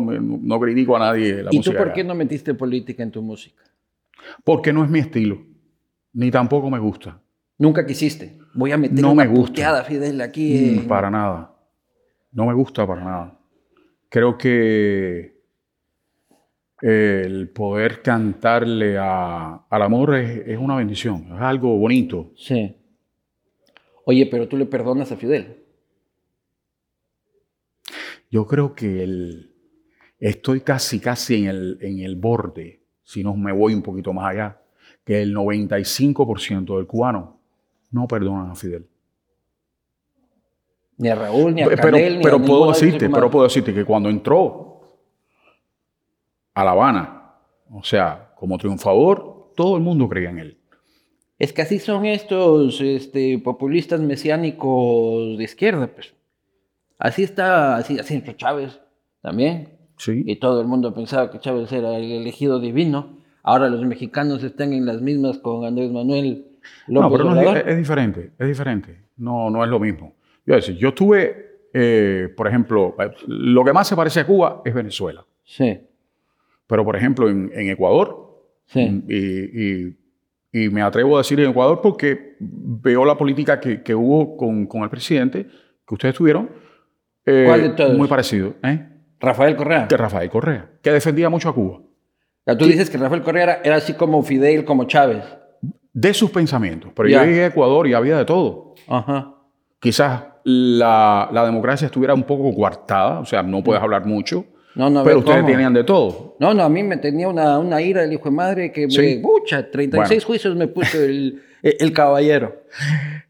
no, 0.00 0.60
critico 0.60 0.96
a 0.96 0.98
nadie 1.00 1.42
la 1.42 1.50
¿Y 1.52 1.60
tú 1.60 1.72
por 1.72 1.82
acá. 1.88 1.92
qué 1.94 2.04
no 2.04 2.14
metiste 2.14 2.54
política 2.54 3.02
en 3.02 3.10
tu 3.10 3.22
música? 3.22 3.62
Porque 4.44 4.72
no 4.72 4.84
es 4.84 4.90
mi 4.90 4.98
estilo, 5.00 5.38
ni 6.12 6.30
tampoco 6.30 6.70
me 6.70 6.78
gusta. 6.78 7.20
Nunca 7.58 7.86
quisiste. 7.86 8.36
Voy 8.54 8.72
a 8.72 8.76
meter 8.76 9.00
No 9.00 9.12
una 9.12 9.24
me 9.24 9.30
gusta. 9.30 9.84
Fidel, 9.84 10.20
aquí. 10.20 10.80
Mm, 10.82 10.86
Para 10.88 11.10
nada. 11.10 11.54
No 12.32 12.46
me 12.46 12.54
gusta 12.54 12.86
para 12.86 13.04
nada. 13.04 13.38
Creo 14.08 14.36
que 14.36 15.34
el 16.80 17.48
poder 17.50 18.02
cantarle 18.02 18.96
a- 18.98 19.64
al 19.70 19.82
amor 19.82 20.16
es, 20.16 20.42
es 20.46 20.58
una 20.58 20.76
bendición, 20.76 21.26
es 21.34 21.40
algo 21.40 21.76
bonito. 21.78 22.32
Sí. 22.36 22.76
Oye, 24.06 24.26
pero 24.26 24.48
tú 24.48 24.56
le 24.56 24.66
perdonas 24.66 25.10
a 25.12 25.16
Fidel. 25.16 25.64
Yo 28.30 28.46
creo 28.46 28.74
que 28.74 29.02
el- 29.04 29.54
estoy 30.18 30.60
casi, 30.60 31.00
casi 31.00 31.36
en 31.36 31.46
el, 31.48 31.78
en 31.80 32.00
el 32.00 32.16
borde, 32.16 32.82
si 33.02 33.22
no 33.22 33.34
me 33.36 33.52
voy 33.52 33.74
un 33.74 33.82
poquito 33.82 34.12
más 34.12 34.30
allá, 34.32 34.60
que 35.04 35.22
el 35.22 35.34
95% 35.34 36.76
del 36.76 36.86
cubano 36.86 37.38
no 37.90 38.06
perdonan 38.08 38.50
a 38.50 38.54
Fidel. 38.54 38.88
Ni 40.96 41.08
a 41.08 41.14
Raúl, 41.14 41.54
ni 41.54 41.62
a 41.62 41.66
Pero, 41.66 41.82
Canel, 41.82 42.18
ni 42.18 42.22
pero 42.22 42.36
a 42.36 42.42
puedo 42.42 42.68
decirte, 42.68 43.10
pero 43.10 43.30
puedo 43.30 43.44
decirte 43.44 43.74
que 43.74 43.84
cuando 43.84 44.08
entró 44.08 44.80
a 46.54 46.64
La 46.64 46.70
Habana, 46.70 47.34
o 47.70 47.82
sea, 47.82 48.32
como 48.36 48.56
triunfador, 48.58 49.52
todo 49.56 49.76
el 49.76 49.82
mundo 49.82 50.08
creía 50.08 50.30
en 50.30 50.38
él. 50.38 50.58
Es 51.38 51.52
que 51.52 51.62
así 51.62 51.78
son 51.78 52.06
estos 52.06 52.80
este, 52.80 53.38
populistas 53.38 54.00
mesiánicos 54.00 55.36
de 55.36 55.44
izquierda, 55.44 55.88
pues. 55.88 56.14
Así 56.98 57.22
está, 57.24 57.76
así, 57.76 57.98
así 57.98 58.14
entró 58.14 58.32
Chávez 58.34 58.80
también. 59.20 59.70
Sí. 59.96 60.22
Y 60.26 60.36
todo 60.36 60.60
el 60.60 60.66
mundo 60.66 60.94
pensaba 60.94 61.30
que 61.30 61.38
Chávez 61.40 61.70
era 61.72 61.96
el 61.96 62.10
elegido 62.10 62.60
divino. 62.60 63.18
Ahora 63.42 63.68
los 63.68 63.84
mexicanos 63.84 64.42
están 64.42 64.72
en 64.72 64.86
las 64.86 65.00
mismas 65.02 65.38
con 65.38 65.64
Andrés 65.64 65.90
Manuel 65.90 66.46
López 66.86 67.10
No, 67.10 67.10
pero 67.10 67.24
no 67.24 67.40
es, 67.56 67.66
es 67.66 67.76
diferente, 67.76 68.30
es 68.38 68.48
diferente. 68.48 69.00
No, 69.16 69.50
no 69.50 69.62
es 69.64 69.70
lo 69.70 69.78
mismo. 69.78 70.14
Yo, 70.46 70.54
decir, 70.54 70.76
yo 70.76 70.88
estuve, 70.88 71.68
eh, 71.72 72.32
por 72.36 72.48
ejemplo, 72.48 72.96
lo 73.26 73.64
que 73.64 73.72
más 73.72 73.86
se 73.88 73.96
parece 73.96 74.20
a 74.20 74.26
Cuba 74.26 74.62
es 74.64 74.72
Venezuela. 74.72 75.24
Sí, 75.44 75.78
Pero, 76.66 76.84
por 76.84 76.96
ejemplo, 76.96 77.28
en, 77.28 77.50
en 77.54 77.68
Ecuador, 77.68 78.42
sí. 78.66 79.02
y, 79.08 79.16
y- 79.88 79.96
y 80.54 80.68
me 80.70 80.80
atrevo 80.82 81.16
a 81.16 81.20
decir 81.20 81.38
en 81.40 81.50
Ecuador 81.50 81.80
porque 81.82 82.36
veo 82.38 83.04
la 83.04 83.16
política 83.18 83.58
que, 83.58 83.82
que 83.82 83.94
hubo 83.94 84.36
con, 84.36 84.66
con 84.66 84.82
el 84.84 84.88
presidente, 84.88 85.46
que 85.86 85.94
ustedes 85.94 86.14
tuvieron, 86.14 86.48
eh, 87.26 87.44
¿Cuál 87.46 87.62
de 87.62 87.68
todos? 87.70 87.98
muy 87.98 88.06
parecido, 88.08 88.54
¿eh? 88.62 88.88
Rafael 89.20 89.56
Correa. 89.56 89.88
que 89.88 89.96
Rafael 89.96 90.30
Correa, 90.30 90.70
que 90.80 90.90
defendía 90.92 91.28
mucho 91.28 91.48
a 91.48 91.54
Cuba, 91.54 91.80
sea, 92.44 92.56
tú 92.56 92.66
dices 92.66 92.88
que 92.90 92.98
Rafael 92.98 93.22
Correa 93.22 93.42
era, 93.42 93.60
era 93.64 93.76
así 93.76 93.94
como 93.94 94.22
Fidel, 94.22 94.64
como 94.64 94.84
Chávez. 94.84 95.24
de 95.92 96.12
sus 96.14 96.30
pensamientos. 96.30 96.92
Pero 96.94 97.08
Ya. 97.08 97.20
yo 97.24 97.30
llegué 97.30 97.44
a 97.44 97.46
Ecuador 97.48 97.86
y 97.86 97.94
había 97.94 98.16
de 98.18 98.24
todo. 98.24 98.74
Ajá. 98.86 99.34
Quizás 99.80 100.24
la, 100.44 101.28
la 101.32 101.44
democracia 101.46 101.86
estuviera 101.86 102.14
un 102.14 102.24
poco 102.24 102.54
coartada, 102.54 103.20
o 103.20 103.24
sea, 103.24 103.42
no 103.42 103.62
puedes 103.64 103.82
hablar 103.82 104.04
mucho, 104.06 104.44
No, 104.74 104.90
no, 104.90 105.04
pero 105.04 105.18
ustedes 105.20 105.38
¿cómo? 105.40 105.50
tenían 105.50 105.72
de 105.72 105.84
todo. 105.84 106.36
No, 106.40 106.52
no, 106.52 106.64
a 106.64 106.68
mí 106.68 106.82
me 106.82 106.96
tenía 106.96 107.28
una, 107.28 107.58
una 107.58 107.80
ira 107.80 108.02
el 108.02 108.12
hijo 108.12 108.24
de 108.24 108.30
madre 108.34 108.72
que 108.72 108.86
me... 108.88 109.18
Pucha, 109.20 109.70
36 109.70 110.08
Bueno. 110.08 110.26
juicios 110.26 110.56
me 110.56 110.66
puso 110.66 110.98
el, 110.98 111.42
el, 111.62 111.76
el 111.78 111.92
caballero. 111.92 112.62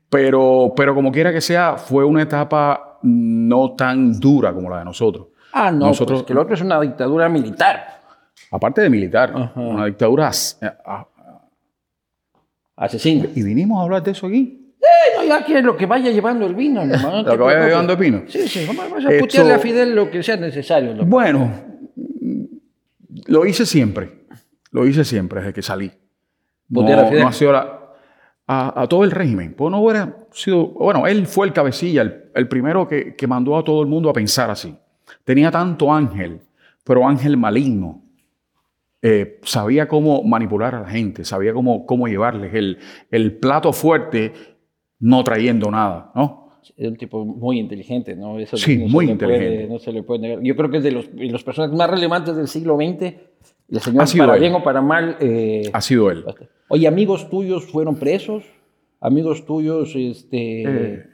Pero, 0.09 0.73
pero 0.77 0.95
como 0.95 1.13
quiera 1.13 1.33
que 1.33 1.41
sea, 1.43 1.77
fue 1.77 2.05
una 2.05 2.23
etapa 2.23 2.99
no 3.03 3.75
tan 3.75 4.19
dura 4.19 4.55
como 4.55 4.71
la 4.71 4.79
de 4.79 4.85
nosotros. 4.87 5.27
Ah, 5.53 5.71
no, 5.71 5.87
Nosotros- 5.89 6.21
pues 6.21 6.27
que 6.27 6.33
el 6.33 6.39
otro 6.39 6.55
es 6.55 6.61
una 6.63 6.81
dictadura 6.81 7.29
militar. 7.29 8.01
Aparte 8.51 8.81
de 8.81 8.89
militar, 8.91 9.33
Ajá. 9.35 9.61
una 9.61 9.85
dictadura. 9.87 10.29
as- 10.29 10.59
eh, 10.63 10.71
Asesino. 12.77 13.29
Y 13.35 13.43
vinimos 13.43 13.79
a 13.79 13.83
hablar 13.85 14.03
de 14.03 14.11
eso 14.13 14.27
aquí. 14.27 14.64
Eh, 14.85 15.17
no, 15.17 15.25
ya 15.25 15.45
que 15.45 15.63
lo 15.63 15.77
que 15.77 15.87
vaya 15.87 16.11
llevando 16.11 16.47
el 16.47 16.55
vino, 16.55 16.83
hermano. 16.83 17.23
no 17.23 17.23
Lo 17.23 17.31
que 17.31 17.37
vaya 17.37 17.39
preocupes. 17.39 17.69
llevando 17.69 17.93
el 17.95 17.99
vino. 17.99 18.23
Sí, 18.29 18.49
sí, 18.49 18.65
vamos, 18.67 18.85
vamos 18.91 19.05
a 19.07 19.11
Esto- 19.11 19.25
putearle 19.25 19.53
a 19.55 19.59
Fidel 19.59 19.95
lo 19.95 20.11
que 20.11 20.23
sea 20.23 20.37
necesario. 20.37 20.95
Bueno, 21.07 21.51
lo 23.27 23.47
hice 23.47 23.67
siempre. 23.67 24.25
Lo 24.71 24.87
hice 24.87 25.05
siempre 25.05 25.41
desde 25.41 25.53
que 25.53 25.63
salí. 25.63 25.91
No, 26.69 26.81
Putear 26.81 27.01
a 27.01 27.07
Fidel. 27.07 27.23
no 27.23 27.29
ha 27.29 27.33
sido 27.33 27.53
la- 27.53 27.81
a, 28.47 28.83
a 28.83 28.87
todo 28.89 29.05
el 29.05 29.11
régimen. 29.11 29.55
Pues 29.55 29.71
no 29.71 29.81
hubiera 29.81 30.17
sido. 30.33 30.67
Bueno, 30.69 31.07
él 31.07 31.27
fue 31.27 31.47
el 31.47 31.53
cabecilla, 31.53 32.03
el, 32.03 32.25
el 32.35 32.49
primero 32.49 32.87
que, 32.87 33.15
que 33.15 33.27
mandó 33.27 33.57
a 33.57 33.65
todo 33.65 33.81
el 33.83 33.87
mundo 33.89 34.11
a 34.11 34.13
pensar 34.13 34.51
así. 34.51 34.75
Tenía 35.25 35.51
tanto 35.51 35.93
ángel, 35.93 36.41
pero 36.85 37.07
ángel 37.07 37.37
maligno. 37.37 38.03
Eh, 39.07 39.39
sabía 39.45 39.87
cómo 39.87 40.23
manipular 40.23 40.75
a 40.75 40.81
la 40.81 40.89
gente, 40.89 41.27
sabía 41.27 41.53
cómo, 41.53 41.85
cómo 41.85 42.09
llevarles 42.09 42.55
el, 42.55 42.79
el 43.11 43.33
plato 43.37 43.71
fuerte, 43.75 44.33
no 45.05 45.23
trayendo 45.23 45.71
nada, 45.71 46.11
¿no? 46.15 46.49
Es 46.77 46.89
un 46.89 46.97
tipo 46.97 47.25
muy 47.27 47.59
inteligente, 47.59 48.17
¿no? 48.17 48.39
Eso 48.39 48.57
Sí, 48.57 48.79
no 48.79 48.87
se 48.87 48.93
muy 48.93 49.07
le 49.07 49.15
puede- 49.17 49.35
inteligente. 49.37 49.73
no 49.73 49.79
se 49.79 49.93
le 49.93 50.03
puede 50.03 50.21
negar. 50.21 50.43
Yo 50.43 50.57
creo 50.57 50.71
que 50.71 50.79
es 50.79 50.83
de 50.83 50.93
los, 50.93 51.15
de 51.15 51.27
los 51.31 51.45
personajes 51.45 51.77
más 51.77 51.91
relevantes 51.91 52.35
del 52.37 52.49
siglo 52.49 52.77
XX. 52.77 53.15
El 53.71 53.81
señor, 53.81 54.03
Ha 54.03 54.07
sido 54.07 54.25
para 54.25 54.37
él. 54.37 54.41
bien 54.41 54.55
o 54.55 54.63
para 54.63 54.81
mal. 54.81 55.17
eh, 55.21 55.69
Ha 55.75 55.81
sido 55.83 56.11
él. 56.11 56.25
Oye, 56.69 56.87
amigos 56.89 57.29
tuyos 57.29 57.67
fueron 57.67 57.97
presos. 57.97 58.45
Amigos 59.01 59.45
tuyos 59.45 59.95
este, 59.95 60.63
Eh. 60.97 61.07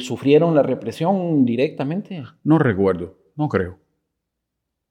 sufrieron 0.00 0.54
la 0.54 0.62
represión 0.62 1.44
directamente. 1.46 2.22
No 2.44 2.58
recuerdo, 2.58 3.16
no 3.36 3.48
creo. 3.48 3.78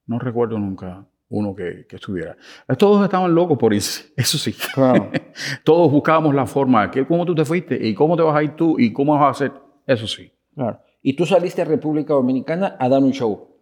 No 0.06 0.18
recuerdo 0.18 0.58
nunca 0.58 1.06
uno 1.30 1.54
que, 1.54 1.86
que 1.86 1.96
estuviera. 1.96 2.36
Todos 2.76 3.02
estaban 3.04 3.34
locos 3.34 3.56
por 3.56 3.72
irse, 3.72 4.12
eso 4.16 4.36
sí. 4.36 4.52
Claro. 4.74 5.10
Todos 5.64 5.90
buscábamos 5.90 6.34
la 6.34 6.46
forma, 6.46 6.90
que 6.90 7.06
cómo 7.06 7.24
tú 7.24 7.34
te 7.34 7.44
fuiste 7.44 7.78
y 7.80 7.94
cómo 7.94 8.16
te 8.16 8.22
vas 8.22 8.36
a 8.36 8.42
ir 8.42 8.50
tú 8.50 8.78
y 8.78 8.92
cómo 8.92 9.14
vas 9.14 9.22
a 9.22 9.28
hacer, 9.30 9.52
eso 9.86 10.06
sí. 10.06 10.30
Claro. 10.54 10.80
Y 11.02 11.14
tú 11.14 11.24
saliste 11.24 11.62
a 11.62 11.64
República 11.64 12.12
Dominicana 12.12 12.76
a 12.78 12.88
dar 12.88 13.02
un 13.02 13.12
show 13.12 13.56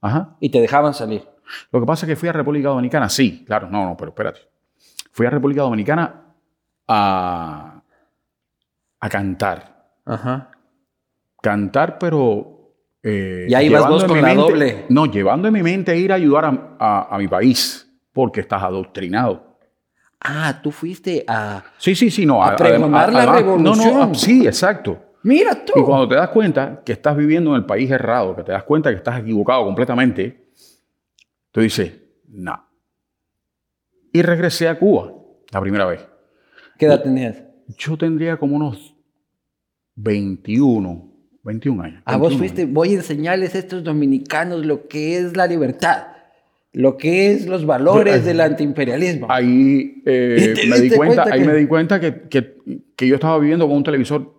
Ajá. 0.00 0.36
y 0.40 0.48
te 0.50 0.60
dejaban 0.60 0.94
salir. 0.94 1.22
Lo 1.70 1.80
que 1.80 1.86
pasa 1.86 2.06
es 2.06 2.10
que 2.10 2.16
fui 2.16 2.28
a 2.28 2.32
República 2.32 2.68
Dominicana, 2.68 3.08
sí, 3.08 3.44
claro, 3.44 3.68
no, 3.70 3.84
no, 3.84 3.96
pero 3.96 4.10
espérate. 4.10 4.40
Fui 5.12 5.26
a 5.26 5.30
República 5.30 5.62
Dominicana 5.62 6.34
a, 6.88 7.82
a 8.98 9.08
cantar. 9.08 9.94
Ajá. 10.04 10.50
Cantar, 11.42 11.98
pero... 11.98 12.59
eh, 13.02 13.46
Ya 13.48 13.62
ibas 13.62 13.80
llevando 13.80 13.94
vos 13.96 14.04
con 14.04 14.20
la 14.20 14.28
mente- 14.28 14.42
doble. 14.42 14.84
No, 14.88 15.06
llevando 15.06 15.48
en 15.48 15.54
mi 15.54 15.62
mente 15.62 15.96
ir 15.96 16.12
a 16.12 16.16
ayudar 16.16 16.44
a, 16.44 16.76
a- 16.78 17.14
a 17.14 17.18
mi 17.18 17.28
país, 17.28 17.90
porque 18.12 18.40
estás 18.40 18.62
adoctrinado. 18.62 19.58
Ah, 20.20 20.60
tú 20.62 20.70
fuiste 20.70 21.24
a... 21.26 21.64
Sí, 21.78 21.94
sí, 21.94 22.10
sí, 22.10 22.26
no. 22.26 22.44
A 22.44 22.54
pregonar 22.56 23.10
la 23.12 23.24
No, 23.26 23.32
revolución. 23.32 23.94
no, 23.94 24.02
ah, 24.02 24.10
sí, 24.14 24.46
exacto. 24.46 24.98
Mira 25.22 25.64
tú. 25.64 25.72
Y 25.76 25.82
cuando 25.82 26.06
te 26.08 26.14
das 26.14 26.28
cuenta 26.28 26.82
que 26.84 26.92
estás 26.92 27.16
viviendo 27.16 27.50
en 27.50 27.56
el 27.56 27.64
país 27.66 27.90
errado, 27.90 28.36
que 28.36 28.42
te 28.42 28.52
das 28.52 28.64
cuenta 28.64 28.90
que 28.90 28.96
estás 28.96 29.20
equivocado 29.20 29.64
completamente, 29.64 30.50
tú 31.50 31.60
dices, 31.62 31.92
no. 32.28 32.66
Y 34.12 34.20
regresé 34.22 34.68
a 34.68 34.78
Cuba 34.78 35.12
la 35.50 35.60
primera 35.60 35.86
vez. 35.86 36.06
¿Qué 36.78 36.86
edad 36.86 37.02
tenías? 37.02 37.42
Yo 37.78 37.96
tendría 37.96 38.36
como 38.36 38.56
unos 38.56 38.94
21, 39.94 41.09
21 41.42 41.82
años. 41.82 42.02
Ah, 42.04 42.16
vos 42.16 42.30
21 42.30 42.38
fuiste, 42.38 42.62
años. 42.62 42.74
voy 42.74 42.90
a 42.90 42.94
enseñarles 42.94 43.54
a 43.54 43.58
estos 43.58 43.82
dominicanos 43.84 44.64
lo 44.66 44.86
que 44.88 45.16
es 45.18 45.36
la 45.36 45.46
libertad, 45.46 46.08
lo 46.72 46.96
que 46.96 47.32
es 47.32 47.46
los 47.46 47.64
valores 47.66 48.24
del 48.24 48.40
antiimperialismo. 48.40 49.26
Ahí, 49.30 50.02
eh, 50.06 50.54
¿Y 50.56 50.60
te 50.60 50.66
me, 50.68 50.80
di 50.80 50.90
cuenta, 50.90 51.22
cuenta 51.24 51.34
ahí 51.34 51.40
que- 51.40 51.46
me 51.46 51.54
di 51.54 51.66
cuenta 51.66 52.00
que, 52.00 52.22
que- 52.28 52.56
que 52.96 53.08
yo 53.08 53.14
estaba 53.14 53.38
viviendo 53.38 53.66
con 53.66 53.76
un 53.78 53.82
televisor 53.84 54.34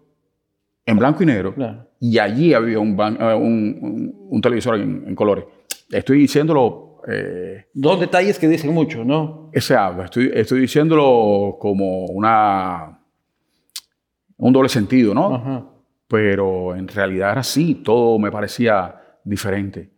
en 0.86 0.98
blanco 0.98 1.24
y 1.24 1.26
negro 1.26 1.54
Claro. 1.56 1.88
y 2.00 2.18
allí 2.20 2.54
había 2.54 2.80
un, 2.80 2.96
ban- 2.98 3.18
eh, 3.20 3.34
un- 3.36 3.78
un- 3.82 4.16
un 4.30 4.42
televisor 4.42 4.76
en, 4.80 5.04
en 5.08 5.16
colores. 5.16 5.46
Estoy 5.92 6.20
diciéndolo, 6.20 7.02
eh, 7.08 7.66
Dos 7.74 8.00
detalles 8.00 8.38
que 8.38 8.48
dicen 8.48 8.74
mucho, 8.74 9.04
¿no? 9.04 9.50
ese 9.54 9.76
habla, 9.76 10.06
estoy, 10.06 10.32
estoy 10.34 10.62
diciéndolo 10.62 11.58
como 11.60 12.06
una, 12.06 13.00
un 14.38 14.54
doble 14.54 14.70
sentido, 14.70 15.14
¿no? 15.14 15.36
Ajá. 15.36 15.66
Pero 16.12 16.76
en 16.76 16.88
realidad 16.90 17.32
era 17.32 17.42
así, 17.42 17.76
todo 17.76 18.20
me 18.20 18.30
parecía 18.30 18.96
diferente. 19.24 19.90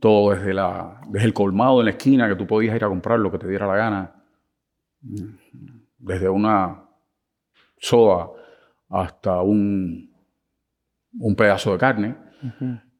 todo 0.00 0.32
desde, 0.32 0.54
la, 0.54 1.00
desde 1.08 1.26
el 1.26 1.34
colmado 1.34 1.80
en 1.80 1.86
la 1.86 1.90
esquina 1.90 2.28
que 2.28 2.36
tú 2.36 2.46
podías 2.46 2.74
ir 2.74 2.84
a 2.84 2.88
comprar 2.88 3.18
lo 3.18 3.30
que 3.30 3.38
te 3.38 3.48
diera 3.48 3.66
la 3.66 3.76
gana, 3.76 4.14
desde 5.98 6.28
una 6.28 6.84
soda 7.76 8.30
hasta 8.88 9.42
un, 9.42 10.10
un 11.18 11.34
pedazo 11.36 11.72
de 11.72 11.78
carne, 11.78 12.16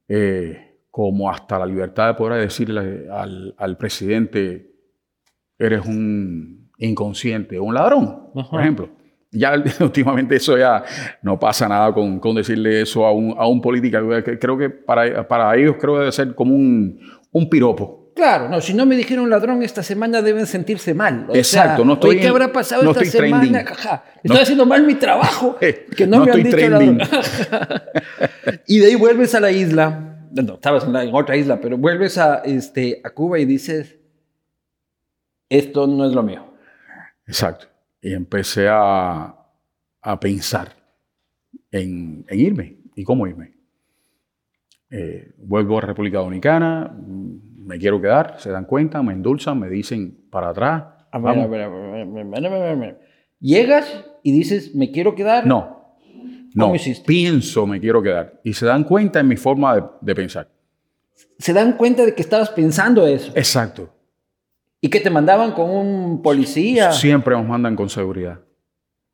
eh, 0.09 0.81
como 0.91 1.31
hasta 1.31 1.59
la 1.59 1.67
libertad 1.67 2.09
de 2.09 2.15
poder 2.15 2.41
decirle 2.43 3.09
al, 3.11 3.55
al 3.57 3.77
presidente, 3.77 4.73
eres 5.59 5.87
un 5.87 6.71
inconsciente, 6.79 7.59
un 7.59 7.75
ladrón, 7.75 8.31
por 8.51 8.61
ejemplo. 8.61 8.91
Ya 9.31 9.53
últimamente 9.81 10.37
eso 10.37 10.57
ya 10.57 10.83
no 11.23 11.39
pasa 11.39 11.69
nada 11.69 11.93
con, 11.93 12.19
con 12.19 12.35
decirle 12.35 12.83
eso 12.83 13.05
a 13.05 13.13
un, 13.13 13.35
a 13.37 13.47
un 13.47 13.61
político. 13.61 13.99
Creo 14.41 14.57
que 14.57 14.71
para, 14.71 15.27
para 15.27 15.55
ellos 15.57 15.77
creo 15.79 15.95
que 15.95 16.01
debe 16.01 16.13
ser 16.13 16.35
como 16.35 16.55
un, 16.55 17.01
un 17.33 17.51
piropo. 17.51 18.09
Claro, 18.19 18.49
no, 18.49 18.61
si 18.61 18.75
no 18.75 18.85
me 18.85 18.97
dijeron 18.97 19.31
ladrón 19.31 19.63
esta 19.63 19.85
semana 19.85 20.23
deben 20.23 20.45
sentirse 20.45 20.93
mal. 20.93 21.29
Exacto, 21.35 21.85
no 21.85 21.93
estoy. 21.93 22.19
¿Qué 22.19 22.27
habrá 22.27 22.53
pasado 22.53 22.91
esta 22.91 23.05
semana? 23.05 23.65
estoy 24.25 24.41
haciendo 24.41 24.67
mal 24.67 24.83
mi 24.83 24.97
trabajo. 24.97 25.57
Que 25.97 26.05
no, 26.05 26.25
me 26.25 26.33
han 26.33 26.43
dicho 26.43 26.57
ladrón. 26.57 27.01
y 28.67 28.81
de 28.81 28.87
ahí 28.87 28.95
vuelves 28.97 29.37
a 29.37 29.41
la 29.41 29.53
isla. 29.53 30.27
No, 30.33 30.55
estabas 30.55 30.83
en, 30.85 30.97
en, 30.97 31.15
otra 31.15 31.37
isla, 31.37 31.61
pero 31.61 31.79
vuelves 31.79 32.19
a, 32.19 32.39
este, 32.39 33.01
a 33.05 33.11
Cuba 33.11 33.39
y 33.39 33.45
dices, 33.45 33.97
esto 35.49 35.87
no 35.87 36.05
es 36.05 36.13
lo 36.13 36.25
mío. 36.25 36.45
Exacto. 37.25 37.69
Y 38.01 38.13
empecé 38.13 38.69
a, 38.69 39.35
a 40.03 40.21
pensar 40.21 40.73
en, 41.71 42.25
en, 42.29 42.41
irme 42.41 42.79
y 42.95 43.05
cómo 43.05 43.27
irme. 43.27 43.55
Eh, 44.91 45.33
vuelvo 45.39 45.79
a 45.79 45.83
República 45.83 46.19
Dominicana, 46.19 46.97
me 46.99 47.79
quiero 47.79 48.01
quedar, 48.01 48.37
se 48.39 48.51
dan 48.51 48.65
cuenta, 48.65 49.03
me 49.03 49.13
endulzan, 49.13 49.59
me 49.59 49.69
dicen 49.69 50.27
para 50.31 50.51
atrás. 50.51 50.85
A 51.11 51.19
ver, 51.19 51.39
a 51.39 51.47
ver, 51.47 51.63
a 51.63 52.75
ver, 52.75 53.01
Llegas 53.41 54.05
y 54.23 54.33
dices, 54.33 54.75
me 54.75 54.91
quiero 54.91 55.15
quedar. 55.15 55.47
No, 55.47 55.97
no, 56.55 56.73
pienso, 57.07 57.67
me 57.67 57.81
quiero 57.81 58.03
quedar. 58.03 58.41
Y 58.43 58.53
se 58.55 58.67
dan 58.67 58.85
cuenta 58.85 59.21
en 59.21 59.29
mi 59.29 59.37
forma 59.37 59.77
de, 59.77 59.83
de 60.01 60.15
pensar. 60.15 60.49
Se 61.39 61.53
dan 61.53 61.77
cuenta 61.77 62.05
de 62.05 62.15
que 62.15 62.23
estabas 62.23 62.51
pensando 62.51 63.07
eso. 63.07 63.33
Exacto. 63.37 63.98
¿Y 64.81 64.89
que 64.89 65.01
te 65.01 65.11
mandaban 65.11 65.53
con 65.53 65.71
un 65.71 66.23
policía? 66.23 66.93
Siempre 66.93 67.35
nos 67.35 67.47
mandan 67.47 67.75
con 67.75 67.89
seguridad. 67.89 68.41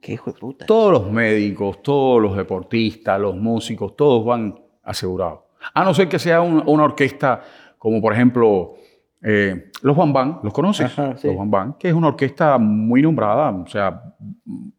¿Qué 0.00 0.12
hijo 0.12 0.32
de 0.32 0.38
puta? 0.38 0.66
Todos 0.66 0.92
los 0.92 1.10
médicos, 1.10 1.82
todos 1.82 2.20
los 2.20 2.36
deportistas, 2.36 3.18
los 3.18 3.36
músicos, 3.36 3.96
todos 3.96 4.24
van 4.24 4.60
asegurados. 4.82 5.40
A 5.72 5.82
no 5.82 5.94
ser 5.94 6.08
que 6.08 6.18
sea 6.18 6.42
una 6.42 6.84
orquesta 6.84 7.42
como 7.78 8.00
por 8.00 8.12
ejemplo 8.14 8.76
eh, 9.22 9.70
los 9.82 9.96
Juan 9.96 10.40
¿los 10.42 10.52
conoces? 10.52 10.96
Los 10.96 11.20
Juan 11.20 11.74
que 11.78 11.88
es 11.88 11.94
una 11.94 12.08
orquesta 12.08 12.58
muy 12.58 13.00
nombrada, 13.00 13.50
o 13.50 13.66
sea, 13.66 14.14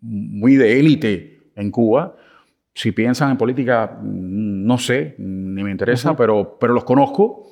muy 0.01 0.55
de 0.55 0.79
élite 0.79 1.51
en 1.55 1.71
Cuba. 1.71 2.15
Si 2.73 2.91
piensan 2.91 3.31
en 3.31 3.37
política, 3.37 3.99
no 4.01 4.77
sé, 4.77 5.15
ni 5.17 5.63
me 5.63 5.71
interesa, 5.71 6.15
pero, 6.15 6.57
pero 6.59 6.73
los 6.73 6.83
conozco. 6.83 7.47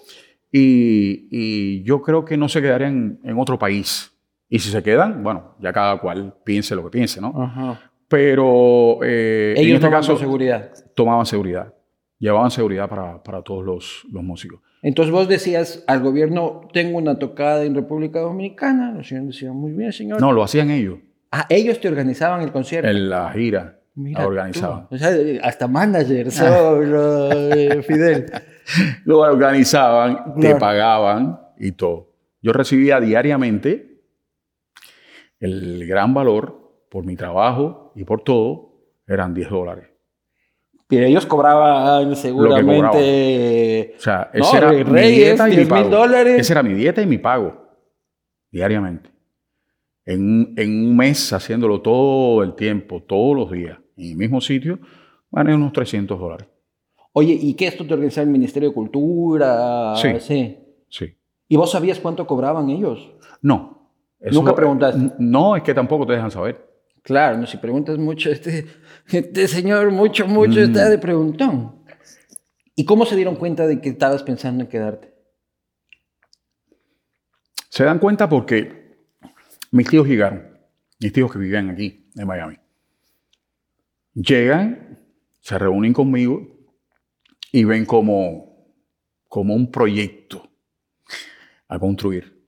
Y, 0.56 1.84
yo 1.84 2.02
creo 2.02 2.24
que 2.24 2.38
no 2.38 2.48
se 2.48 2.62
quedarían 2.62 3.20
en 3.24 3.40
otro 3.40 3.58
país. 3.58 4.12
Y 4.48 4.60
si 4.60 4.70
se 4.70 4.84
quedan, 4.84 5.24
bueno, 5.24 5.56
ya 5.60 5.74
cada 5.74 6.00
cual 6.00 6.36
piense 6.44 6.76
lo 6.76 6.84
que 6.84 6.92
piense, 6.92 7.20
¿no? 7.20 7.80
Pero 8.08 9.00
eh, 9.04 9.56
ellos 9.58 9.70
en 9.70 9.76
este 9.78 9.90
caso, 9.90 10.16
seguridad. 10.16 10.70
Tomaban 10.94 11.26
seguridad. 11.26 11.74
Llevaban 12.20 12.52
seguridad 12.52 12.88
para, 12.88 13.24
para 13.24 13.42
todos 13.42 13.66
los, 13.66 14.06
los, 14.12 14.24
músicos. 14.24 14.60
Entonces 14.84 15.12
vos 15.12 15.28
decías 15.28 15.84
al 15.88 16.02
gobierno, 16.02 16.62
tengo 16.72 17.00
una 17.00 17.18
tocada 17.18 17.64
en 17.64 17.74
República 17.74 18.20
Dominicana. 18.20 18.92
Los 18.92 19.08
señores 19.08 19.30
decían, 19.30 19.56
muy 19.56 19.72
bien, 19.72 19.92
señor. 19.92 20.22
No, 20.22 20.32
lo 20.32 20.44
hacían 20.44 20.70
ellos. 20.70 21.00
Ah, 21.32 21.48
ellos 21.50 21.82
te 21.82 21.88
organizaban 21.88 22.42
el 22.42 22.52
concierto. 22.52 22.88
En 22.88 23.10
la 23.10 23.32
gira. 23.32 23.80
la 23.96 24.28
organizaban. 24.28 24.88
O 24.92 24.98
sea, 24.98 25.10
hasta 25.42 25.68
manager, 25.68 26.32
solo, 26.32 27.32
eh, 27.56 27.82
Fidel. 27.82 28.28
lo 29.06 29.20
organizaban, 29.20 30.36
te 30.40 30.56
pagaban 30.56 31.40
y 31.58 31.72
todo. 31.74 32.14
Yo 32.42 32.52
recibía 32.54 33.00
diariamente 33.00 34.02
el 35.40 35.86
gran 35.88 36.14
valor 36.14 36.86
por 36.90 37.06
mi 37.06 37.16
trabajo 37.16 37.92
y 37.96 38.04
por 38.04 38.22
todo, 38.22 38.74
eran 39.08 39.34
10 39.34 39.50
dólares. 39.50 39.90
Pero 40.88 41.06
ellos 41.06 41.26
cobraban 41.26 42.16
seguramente. 42.16 43.96
O 43.98 44.02
sea, 44.02 44.30
ese 44.34 44.58
era 44.58 44.72
mi 44.72 45.02
dieta 45.02 45.50
y 45.50 45.58
mi 45.58 45.66
pago. 45.66 45.90
Dólares. 45.90 46.40
Esa 46.40 46.54
era 46.54 46.64
mi 46.64 46.74
dieta 46.74 47.02
y 47.02 47.08
mi 47.08 47.18
pago. 47.18 47.66
Diariamente. 48.52 49.10
En, 50.06 50.54
en, 50.58 50.90
un 50.90 50.98
mes 50.98 51.32
haciéndolo 51.34 51.82
todo 51.82 52.44
el 52.44 52.56
tiempo, 52.56 53.02
todos 53.02 53.36
los 53.36 53.52
días, 53.52 53.80
en 53.98 54.12
el 54.12 54.18
mismo 54.18 54.42
sitio, 54.42 54.80
van 55.32 55.52
unos 55.52 55.72
300 55.74 56.20
dólares. 56.20 56.48
Oye, 57.14 57.38
¿y 57.40 57.54
qué 57.54 57.68
esto 57.68 57.86
te 57.86 57.94
organizaba 57.94 58.26
el 58.26 58.32
Ministerio 58.32 58.70
de 58.70 58.76
Cultura? 58.76 59.96
Sí. 59.96 60.10
Sí. 60.20 60.58
sí. 60.90 61.18
¿Y 61.48 61.56
vos 61.56 61.72
sabías 61.72 62.00
cuánto 62.00 62.26
cobraban 62.26 62.70
ellos? 62.70 63.12
No. 63.42 63.92
¿Nunca 64.20 64.56
preguntaste? 64.56 65.12
No, 65.20 65.56
es 65.56 65.64
que 65.64 65.74
tampoco 65.74 66.06
te 66.08 66.14
dejan 66.14 66.32
saber. 66.32 66.74
Claro, 67.04 67.38
no, 67.38 67.46
si 67.46 67.58
preguntas 67.58 67.98
mucho, 67.98 68.30
este, 68.32 68.66
este 69.08 69.48
señor 69.48 69.92
mucho, 69.92 70.28
mucho 70.28 70.60
mm. 70.60 70.64
está 70.64 70.90
de 70.90 70.98
preguntón. 70.98 71.84
¿Y 72.76 72.86
cómo 72.86 73.06
se 73.06 73.16
dieron 73.16 73.36
cuenta 73.36 73.68
de 73.68 73.80
que 73.80 73.90
estabas 73.90 74.24
pensando 74.24 74.64
en 74.64 74.70
quedarte? 74.70 75.14
Se 77.70 77.84
dan 77.84 78.00
cuenta 78.00 78.28
porque 78.30 79.08
mis 79.72 79.88
tíos 79.88 80.08
llegaron, 80.08 80.58
mis 81.00 81.14
tíos 81.14 81.32
que 81.32 81.38
vivían 81.38 81.70
aquí, 81.70 82.10
en 82.16 82.26
Miami. 82.28 82.58
Llegan, 84.16 85.00
se 85.42 85.60
reúnen 85.60 85.94
conmigo 85.94 86.53
y 87.54 87.64
ven 87.66 87.86
como, 87.86 88.74
como 89.30 89.54
un 89.54 89.72
proyecto 89.72 90.50
a 91.68 91.78
construir. 91.78 92.44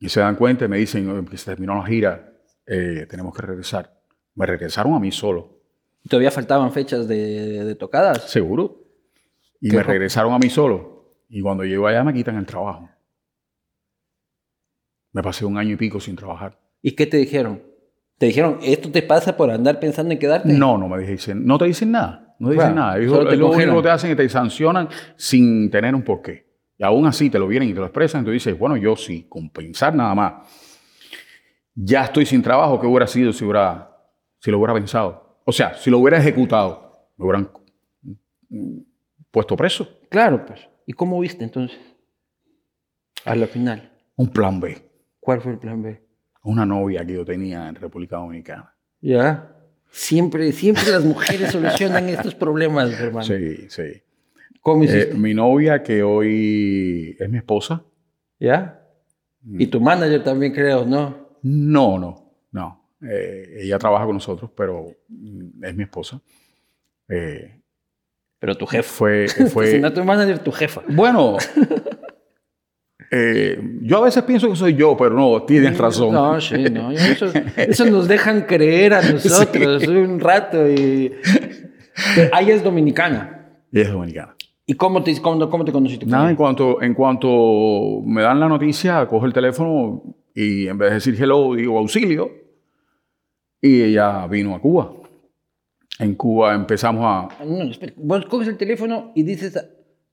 Y 0.00 0.08
se 0.08 0.18
dan 0.18 0.34
cuenta 0.34 0.64
y 0.64 0.68
me 0.68 0.76
dicen 0.76 1.24
que 1.24 1.36
se 1.38 1.44
terminó 1.44 1.76
la 1.76 1.86
gira, 1.86 2.34
eh, 2.66 3.06
tenemos 3.08 3.32
que 3.32 3.42
regresar. 3.42 4.02
Me 4.34 4.44
regresaron 4.44 4.94
a 4.94 4.98
mí 4.98 5.12
solo. 5.12 5.62
¿Todavía 6.08 6.32
faltaban 6.32 6.72
fechas 6.72 7.06
de, 7.06 7.76
tocadas? 7.78 8.28
Seguro. 8.28 8.82
Y 9.60 9.70
me 9.70 9.84
regresaron 9.84 10.32
a 10.32 10.38
mí 10.40 10.50
solo. 10.50 11.20
Y 11.28 11.40
cuando 11.40 11.62
llego 11.64 11.86
allá 11.86 12.02
me 12.02 12.12
quitan 12.12 12.36
el 12.36 12.44
trabajo. 12.44 12.90
Me 15.12 15.22
pasé 15.22 15.44
un 15.44 15.56
año 15.58 15.74
y 15.74 15.76
pico 15.76 16.00
sin 16.00 16.16
trabajar. 16.16 16.58
¿Y 16.82 16.96
qué 16.96 17.06
te 17.06 17.18
dijeron? 17.18 17.62
¿Te 18.18 18.26
dijeron, 18.26 18.58
esto 18.62 18.90
te 18.90 19.02
pasa 19.02 19.36
por 19.36 19.48
andar 19.52 19.78
pensando 19.78 20.12
en 20.12 20.18
quedarte? 20.18 20.52
No, 20.52 20.76
no 20.76 20.88
me 20.88 20.98
dicen, 21.06 21.46
no 21.46 21.56
te 21.56 21.66
dicen 21.66 21.92
nada. 21.92 22.31
No 22.42 22.50
dicen 22.50 22.74
nada. 22.74 22.98
Ellos, 22.98 23.38
lo 23.38 23.50
único 23.50 23.76
que 23.76 23.82
te 23.82 23.90
hacen 23.90 24.10
es 24.10 24.16
que 24.16 24.22
te 24.24 24.28
sancionan 24.28 24.88
sin 25.14 25.70
tener 25.70 25.94
un 25.94 26.02
porqué. 26.02 26.44
Y 26.76 26.82
aún 26.82 27.06
así 27.06 27.30
te 27.30 27.38
lo 27.38 27.46
vienen 27.46 27.68
y 27.68 27.72
te 27.72 27.78
lo 27.78 27.86
expresan. 27.86 28.18
Entonces 28.18 28.44
dices, 28.44 28.58
bueno, 28.58 28.76
yo 28.76 28.96
sí, 28.96 29.26
compensar 29.28 29.94
nada 29.94 30.12
más. 30.12 30.48
Ya 31.72 32.02
estoy 32.02 32.26
sin 32.26 32.42
trabajo. 32.42 32.80
¿Qué 32.80 32.86
hubiera 32.88 33.06
sido 33.06 33.32
si, 33.32 33.44
hubiera, 33.44 33.96
si 34.40 34.50
lo 34.50 34.58
hubiera 34.58 34.74
pensado? 34.74 35.40
O 35.44 35.52
sea, 35.52 35.74
si 35.74 35.88
lo 35.88 35.98
hubiera 35.98 36.18
ejecutado, 36.18 37.12
me 37.16 37.26
hubieran 37.26 37.48
puesto 39.30 39.54
preso. 39.54 40.00
Claro, 40.10 40.44
pues. 40.44 40.68
¿Y 40.84 40.94
cómo 40.94 41.20
viste 41.20 41.44
entonces? 41.44 41.78
A 43.24 43.36
la 43.36 43.46
final. 43.46 43.88
Un 44.16 44.30
plan 44.30 44.58
B. 44.58 44.82
¿Cuál 45.20 45.40
fue 45.42 45.52
el 45.52 45.58
plan 45.58 45.80
B? 45.80 46.02
Una 46.42 46.66
novia 46.66 47.06
que 47.06 47.12
yo 47.12 47.24
tenía 47.24 47.68
en 47.68 47.76
República 47.76 48.16
Dominicana. 48.16 48.74
¿Ya? 49.00 49.61
Siempre, 49.92 50.50
siempre 50.52 50.90
las 50.90 51.04
mujeres 51.04 51.50
solucionan 51.52 52.08
estos 52.08 52.34
problemas, 52.34 52.98
hermano. 52.98 53.26
Sí, 53.26 53.68
sí. 53.68 54.02
¿Cómo 54.62 54.84
hiciste? 54.84 55.10
Eh, 55.10 55.14
mi 55.14 55.34
novia, 55.34 55.82
que 55.82 56.02
hoy 56.02 57.14
es 57.18 57.28
mi 57.28 57.36
esposa. 57.36 57.84
¿Ya? 58.40 58.80
Mm. 59.42 59.60
Y 59.60 59.66
tu 59.66 59.80
manager 59.80 60.24
también, 60.24 60.52
creo, 60.52 60.86
¿no? 60.86 61.36
No, 61.42 61.98
no, 61.98 62.32
no. 62.50 62.88
Eh, 63.02 63.58
ella 63.60 63.78
trabaja 63.78 64.06
con 64.06 64.14
nosotros, 64.14 64.50
pero 64.56 64.86
mm, 65.08 65.64
es 65.64 65.74
mi 65.74 65.82
esposa. 65.82 66.20
Eh, 67.08 67.60
pero 68.38 68.56
tu 68.56 68.66
jefe. 68.66 68.88
Fue, 68.88 69.28
fue... 69.52 69.72
si 69.72 69.78
no 69.78 69.92
tu 69.92 70.02
manager, 70.04 70.38
tu 70.38 70.52
jefa. 70.52 70.82
Bueno, 70.88 71.36
Eh, 73.14 73.60
yo 73.82 73.98
a 73.98 74.00
veces 74.00 74.22
pienso 74.22 74.48
que 74.48 74.56
soy 74.56 74.74
yo, 74.74 74.96
pero 74.96 75.10
no, 75.14 75.42
tienes 75.42 75.76
razón. 75.76 76.14
No, 76.14 76.40
sí, 76.40 76.64
no. 76.70 76.90
Eso, 76.90 77.84
nos 77.84 78.08
dejan 78.08 78.46
creer 78.46 78.94
a 78.94 79.02
nosotros 79.12 79.86
un 79.86 80.18
rato. 80.18 80.66
Y... 80.66 81.12
Ella 82.16 82.54
es 82.54 82.64
dominicana. 82.64 83.60
Ella 83.70 83.82
es 83.82 83.92
dominicana. 83.92 84.34
¿Y 84.64 84.72
cómo 84.74 85.02
te, 85.02 85.20
cómo, 85.20 85.50
cómo 85.50 85.62
te 85.62 85.72
conociste? 85.72 86.06
Nada, 86.06 86.30
en 86.30 86.36
cuanto, 86.36 86.80
en 86.80 86.94
cuanto 86.94 88.00
me 88.02 88.22
dan 88.22 88.40
la 88.40 88.48
noticia, 88.48 89.06
cojo 89.06 89.26
el 89.26 89.34
teléfono 89.34 90.02
y 90.34 90.68
en 90.68 90.78
vez 90.78 90.88
de 90.88 90.94
decir 90.94 91.22
hello, 91.22 91.54
digo 91.54 91.78
auxilio. 91.78 92.30
Y 93.60 93.82
ella 93.82 94.26
vino 94.26 94.54
a 94.54 94.60
Cuba. 94.60 94.90
En 95.98 96.14
Cuba 96.14 96.54
empezamos 96.54 97.04
a... 97.04 97.44
No, 97.44 97.64
espera. 97.64 97.92
Vos 97.96 98.24
coges 98.24 98.48
el 98.48 98.56
teléfono 98.56 99.12
y 99.14 99.22
dices 99.22 99.54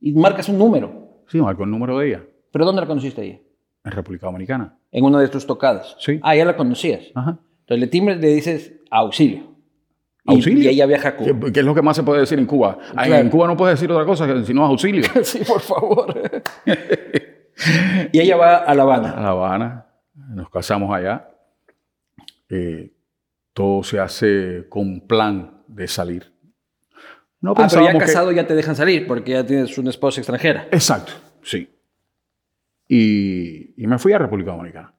y 0.02 0.12
marcas 0.12 0.50
un 0.50 0.58
número. 0.58 1.24
Sí, 1.28 1.40
marcó 1.40 1.64
el 1.64 1.72
número 1.72 1.98
de 1.98 2.08
ella. 2.10 2.24
¿Pero 2.52 2.66
dónde 2.66 2.82
la 2.82 2.88
conociste 2.88 3.24
ella? 3.24 3.40
En 3.84 3.92
República 3.92 4.26
Dominicana. 4.28 4.78
En 4.92 5.06
una 5.06 5.20
de 5.20 5.28
tus 5.28 5.46
tocadas. 5.48 5.96
Sí. 6.00 6.20
Ah, 6.24 6.36
ya 6.36 6.46
la 6.46 6.56
conocías. 6.58 7.06
Ajá. 7.16 7.40
Entonces 7.62 7.80
le 7.80 7.88
timbres 7.88 8.20
le 8.20 8.28
dices 8.30 8.74
auxilio. 8.92 9.56
Y- 10.26 10.34
¿Auxilio? 10.36 10.64
Y, 10.64 10.68
ella 10.74 10.86
viaja 10.86 11.10
a 11.10 11.16
Cuba. 11.16 11.32
¿Qué, 11.46 11.52
qué 11.54 11.60
es 11.62 11.66
lo 11.66 11.74
que 11.74 11.82
más 11.82 11.96
se 11.96 12.04
puede 12.04 12.20
decir 12.22 12.38
en 12.40 12.46
Cuba? 12.46 12.78
Ah, 12.96 13.06
Claro. 13.06 13.22
En 13.24 13.30
Cuba 13.30 13.48
no 13.48 13.56
puedes 13.58 13.80
decir 13.80 13.92
otra 13.92 14.06
cosa 14.06 14.28
que 14.28 14.44
si 14.44 14.54
no 14.54 14.66
auxilio. 14.66 15.04
sí, 15.24 15.40
por 15.48 15.62
favor. 15.62 16.14
y 18.12 18.20
ella 18.20 18.36
va 18.38 18.58
a 18.58 18.76
La 18.76 18.82
a 18.84 18.86
Habana. 18.86 19.16
La 19.22 19.30
Habana, 19.30 19.86
nos 20.14 20.50
casamos 20.50 20.94
allá. 20.96 21.30
Eh, 22.50 22.92
todo 23.54 23.84
se 23.84 24.00
hace 24.00 24.66
con 24.70 25.02
plan 25.02 25.64
de 25.68 25.88
salir. 25.88 26.32
No 27.42 27.52
Ah, 27.52 27.54
pero 27.56 27.58
ya 27.58 27.64
pensábamos 27.70 27.94
que- 27.94 28.06
casado 28.08 28.32
ya 28.32 28.48
te 28.48 28.56
dejan 28.56 28.76
salir 28.76 29.08
porque 29.08 29.32
ya 29.32 29.46
tienes 29.46 29.78
una 29.78 29.90
esposa 29.90 30.20
extranjera. 30.20 30.68
Exacto, 30.72 31.14
sí. 31.44 31.70
Y, 32.92 33.82
y 33.82 33.88
me 33.88 33.98
fui 34.00 34.12
a 34.14 34.18
República 34.18 34.52
Dominicana. 34.52 34.94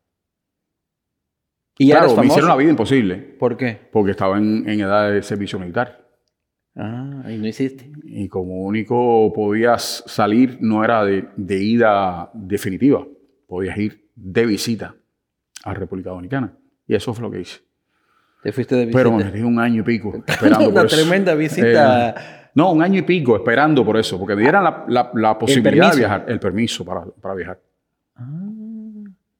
Y 1.78 1.90
claro, 1.90 2.06
eres 2.06 2.18
me 2.18 2.26
hicieron 2.26 2.48
la 2.50 2.56
vida 2.56 2.68
imposible 2.70 3.16
¿Por 3.16 3.56
qué? 3.56 3.88
porque 3.90 4.10
estaba 4.12 4.36
en, 4.38 4.68
en 4.68 4.80
edad 4.80 5.10
de 5.10 5.22
servicio 5.22 5.58
militar. 5.58 6.06
Ah, 6.76 7.24
y 7.28 7.36
no 7.38 7.46
hiciste. 7.48 7.90
Y 8.04 8.28
como 8.28 8.62
único 8.62 9.32
podías 9.34 10.04
salir, 10.06 10.58
no 10.60 10.84
era 10.84 11.04
de, 11.04 11.28
de 11.36 11.62
ida 11.62 12.30
definitiva, 12.32 13.04
podías 13.48 13.76
ir 13.76 14.08
de 14.14 14.46
visita 14.46 14.94
a 15.64 15.74
República 15.74 16.10
Dominicana. 16.10 16.56
Y 16.86 16.94
eso 16.94 17.12
fue 17.12 17.22
lo 17.22 17.30
que 17.30 17.40
hice. 17.40 17.60
Te 18.42 18.52
fuiste 18.52 18.74
de 18.76 18.86
visita. 18.86 18.98
Pero 19.02 19.16
me 19.16 19.24
metí 19.24 19.40
un 19.40 19.58
año 19.58 19.80
y 19.80 19.84
pico 19.84 20.14
esperando 20.26 20.68
Una 20.68 20.74
por 20.82 20.86
eso. 20.86 20.96
tremenda 20.96 21.34
visita. 21.34 22.10
Eh, 22.10 22.14
no, 22.54 22.72
un 22.72 22.82
año 22.82 22.98
y 23.00 23.02
pico 23.02 23.36
esperando 23.36 23.84
por 23.84 23.96
eso, 23.96 24.18
porque 24.18 24.36
me 24.36 24.42
dieran 24.42 24.62
la, 24.64 24.84
la- 24.88 25.10
la 25.14 25.38
posibilidad 25.38 25.90
de 25.92 25.98
viajar, 25.98 26.24
el 26.28 26.38
permiso 26.38 26.84
para, 26.84 27.04
para 27.04 27.34
viajar. 27.34 27.60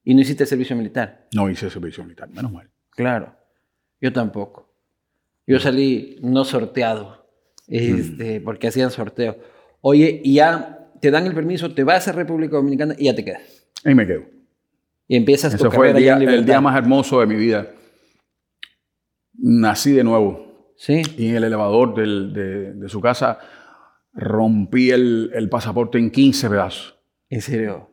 Y 0.04 0.14
no 0.14 0.20
hiciste 0.20 0.46
servicio 0.46 0.74
militar. 0.76 1.28
No 1.34 1.48
hice 1.50 1.68
servicio 1.70 2.02
militar, 2.04 2.28
menos 2.30 2.52
mal. 2.52 2.68
Claro. 2.90 3.34
Yo 4.00 4.12
tampoco. 4.12 4.72
Yo 5.46 5.58
salí 5.58 6.16
no 6.22 6.44
sorteado. 6.44 7.26
Este, 7.68 8.40
porque 8.40 8.68
hacían 8.68 8.90
sorteo. 8.90 9.38
Oye, 9.80 10.20
y 10.24 10.34
ya 10.34 10.90
te 11.00 11.10
dan 11.10 11.26
el 11.26 11.34
permiso, 11.34 11.72
te 11.72 11.84
vas 11.84 12.08
a 12.08 12.12
República 12.12 12.56
Dominicana 12.56 12.94
y 12.98 13.04
ya 13.04 13.14
te 13.14 13.24
quedas. 13.24 13.42
Y 13.84 13.94
me 13.94 14.06
quedo. 14.06 14.24
Y 15.06 15.16
empiezas 15.16 15.52
tu 15.56 15.66
Ese 15.66 15.76
fue 15.76 15.90
el 15.90 15.96
día, 15.96 16.16
el 16.16 16.62
más 16.62 16.76
hermoso 16.76 17.20
de 17.20 17.26
mi 17.26 17.36
vida. 17.36 17.68
Nací 19.34 19.92
de 19.92 20.04
nuevo. 20.04 20.72
Sí. 20.76 21.02
Y 21.16 21.28
en 21.28 21.36
el 21.36 21.44
elevador 21.44 21.94
del- 21.94 22.32
de, 22.32 22.72
de 22.74 22.88
su 22.88 23.00
casa 23.00 23.38
rompí 24.12 24.90
el, 24.90 25.30
el 25.34 25.48
pasaporte 25.48 25.98
en 25.98 26.10
15 26.10 26.48
pedazos. 26.50 26.96
En 27.28 27.40
serio. 27.40 27.89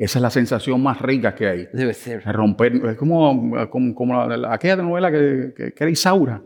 Esa 0.00 0.18
es 0.18 0.22
la 0.22 0.30
sensación 0.30 0.82
más 0.82 0.98
rica 1.02 1.34
que 1.34 1.46
hay. 1.46 1.68
Debe 1.74 1.92
ser. 1.92 2.22
Romper, 2.24 2.74
es 2.86 2.96
como, 2.96 3.68
como, 3.68 3.94
como 3.94 4.26
la- 4.26 4.36
la- 4.36 4.54
aquella 4.54 4.76
novela 4.76 5.10
que, 5.10 5.52
que- 5.54 5.72
que 5.74 5.84
era 5.84 5.90
Isaura. 5.90 6.42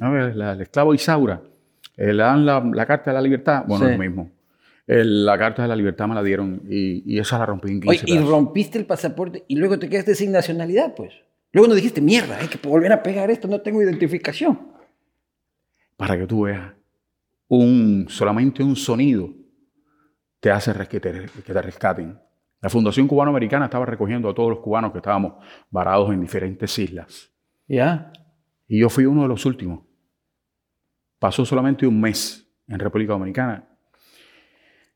A 0.00 0.10
ver, 0.10 0.36
la- 0.36 0.52
el 0.52 0.60
esclavo 0.60 0.92
Isaura. 0.92 1.40
Eh, 1.96 2.12
le 2.12 2.22
dan 2.22 2.44
la, 2.44 2.60
la 2.60 2.84
carta 2.84 3.10
de 3.10 3.14
la 3.14 3.22
libertad. 3.22 3.64
Bueno, 3.66 3.86
Sí. 3.86 3.92
es 3.92 3.96
lo 3.98 4.04
mismo. 4.04 4.30
El- 4.86 5.24
la 5.24 5.38
carta 5.38 5.62
de 5.62 5.68
la 5.68 5.76
libertad 5.76 6.06
me 6.08 6.14
la 6.14 6.22
dieron 6.22 6.60
y, 6.68 7.02
y 7.10 7.18
esa 7.18 7.38
la 7.38 7.46
rompí 7.46 7.70
en 7.70 7.80
15 7.80 7.88
Oye, 7.88 8.02
y 8.06 8.12
pedazos. 8.16 8.30
rompiste 8.30 8.78
el 8.78 8.84
pasaporte 8.84 9.44
y 9.48 9.56
luego 9.56 9.78
te 9.78 9.88
quedaste 9.88 10.14
sin 10.14 10.30
nacionalidad, 10.32 10.94
pues. 10.94 11.14
Luego 11.52 11.68
no 11.68 11.74
dijiste, 11.74 12.02
mierda, 12.02 12.36
hay 12.36 12.48
que 12.48 12.58
volver 12.68 12.92
a 12.92 13.02
pegar 13.02 13.30
esto, 13.30 13.48
no 13.48 13.60
tengo 13.62 13.80
identificación. 13.80 14.58
Para 15.96 16.18
que 16.18 16.26
tú 16.26 16.42
veas, 16.42 16.72
un, 17.48 18.06
solamente 18.10 18.62
un 18.62 18.76
sonido 18.76 19.30
te 20.40 20.50
hace 20.50 20.72
que 20.88 21.00
te, 21.00 21.12
que 21.46 21.52
te 21.54 21.62
rescaten. 21.62 22.18
La 22.64 22.70
Fundación 22.70 23.06
Cubano-Americana 23.06 23.66
estaba 23.66 23.84
recogiendo 23.84 24.26
a 24.30 24.34
todos 24.34 24.48
los 24.48 24.60
cubanos 24.60 24.90
que 24.90 24.96
estábamos 24.96 25.34
varados 25.70 26.10
en 26.14 26.22
diferentes 26.22 26.78
islas. 26.78 27.30
Ya. 27.68 28.10
Y 28.66 28.80
yo 28.80 28.88
fui 28.88 29.04
uno 29.04 29.20
de 29.20 29.28
los 29.28 29.44
últimos. 29.44 29.80
Pasó 31.18 31.44
solamente 31.44 31.86
un 31.86 32.00
mes 32.00 32.50
en 32.66 32.78
República 32.78 33.12
Dominicana 33.12 33.68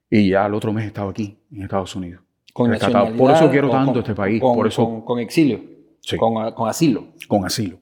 y 0.09 0.31
ya 0.31 0.46
el 0.46 0.54
otro 0.54 0.72
mes 0.72 0.87
estaba 0.87 1.11
aquí, 1.11 1.38
en 1.52 1.61
Estados 1.64 1.94
Unidos. 1.94 2.22
Con 2.54 2.70
Rescatado. 2.70 3.14
Por 3.14 3.33
eso 3.33 3.50
quiero 3.50 3.68
tanto 3.68 3.92
con- 3.92 3.98
este 4.00 4.14
país, 4.14 4.40
Con, 4.40 4.57
por 4.57 4.66
eso- 4.66 4.85
con- 4.87 5.02
con 5.04 5.18
exilio. 5.18 5.61
Sí. 6.00 6.16
Con, 6.16 6.66
asilo. 6.66 7.09
Con 7.28 7.44
asilo. 7.44 7.78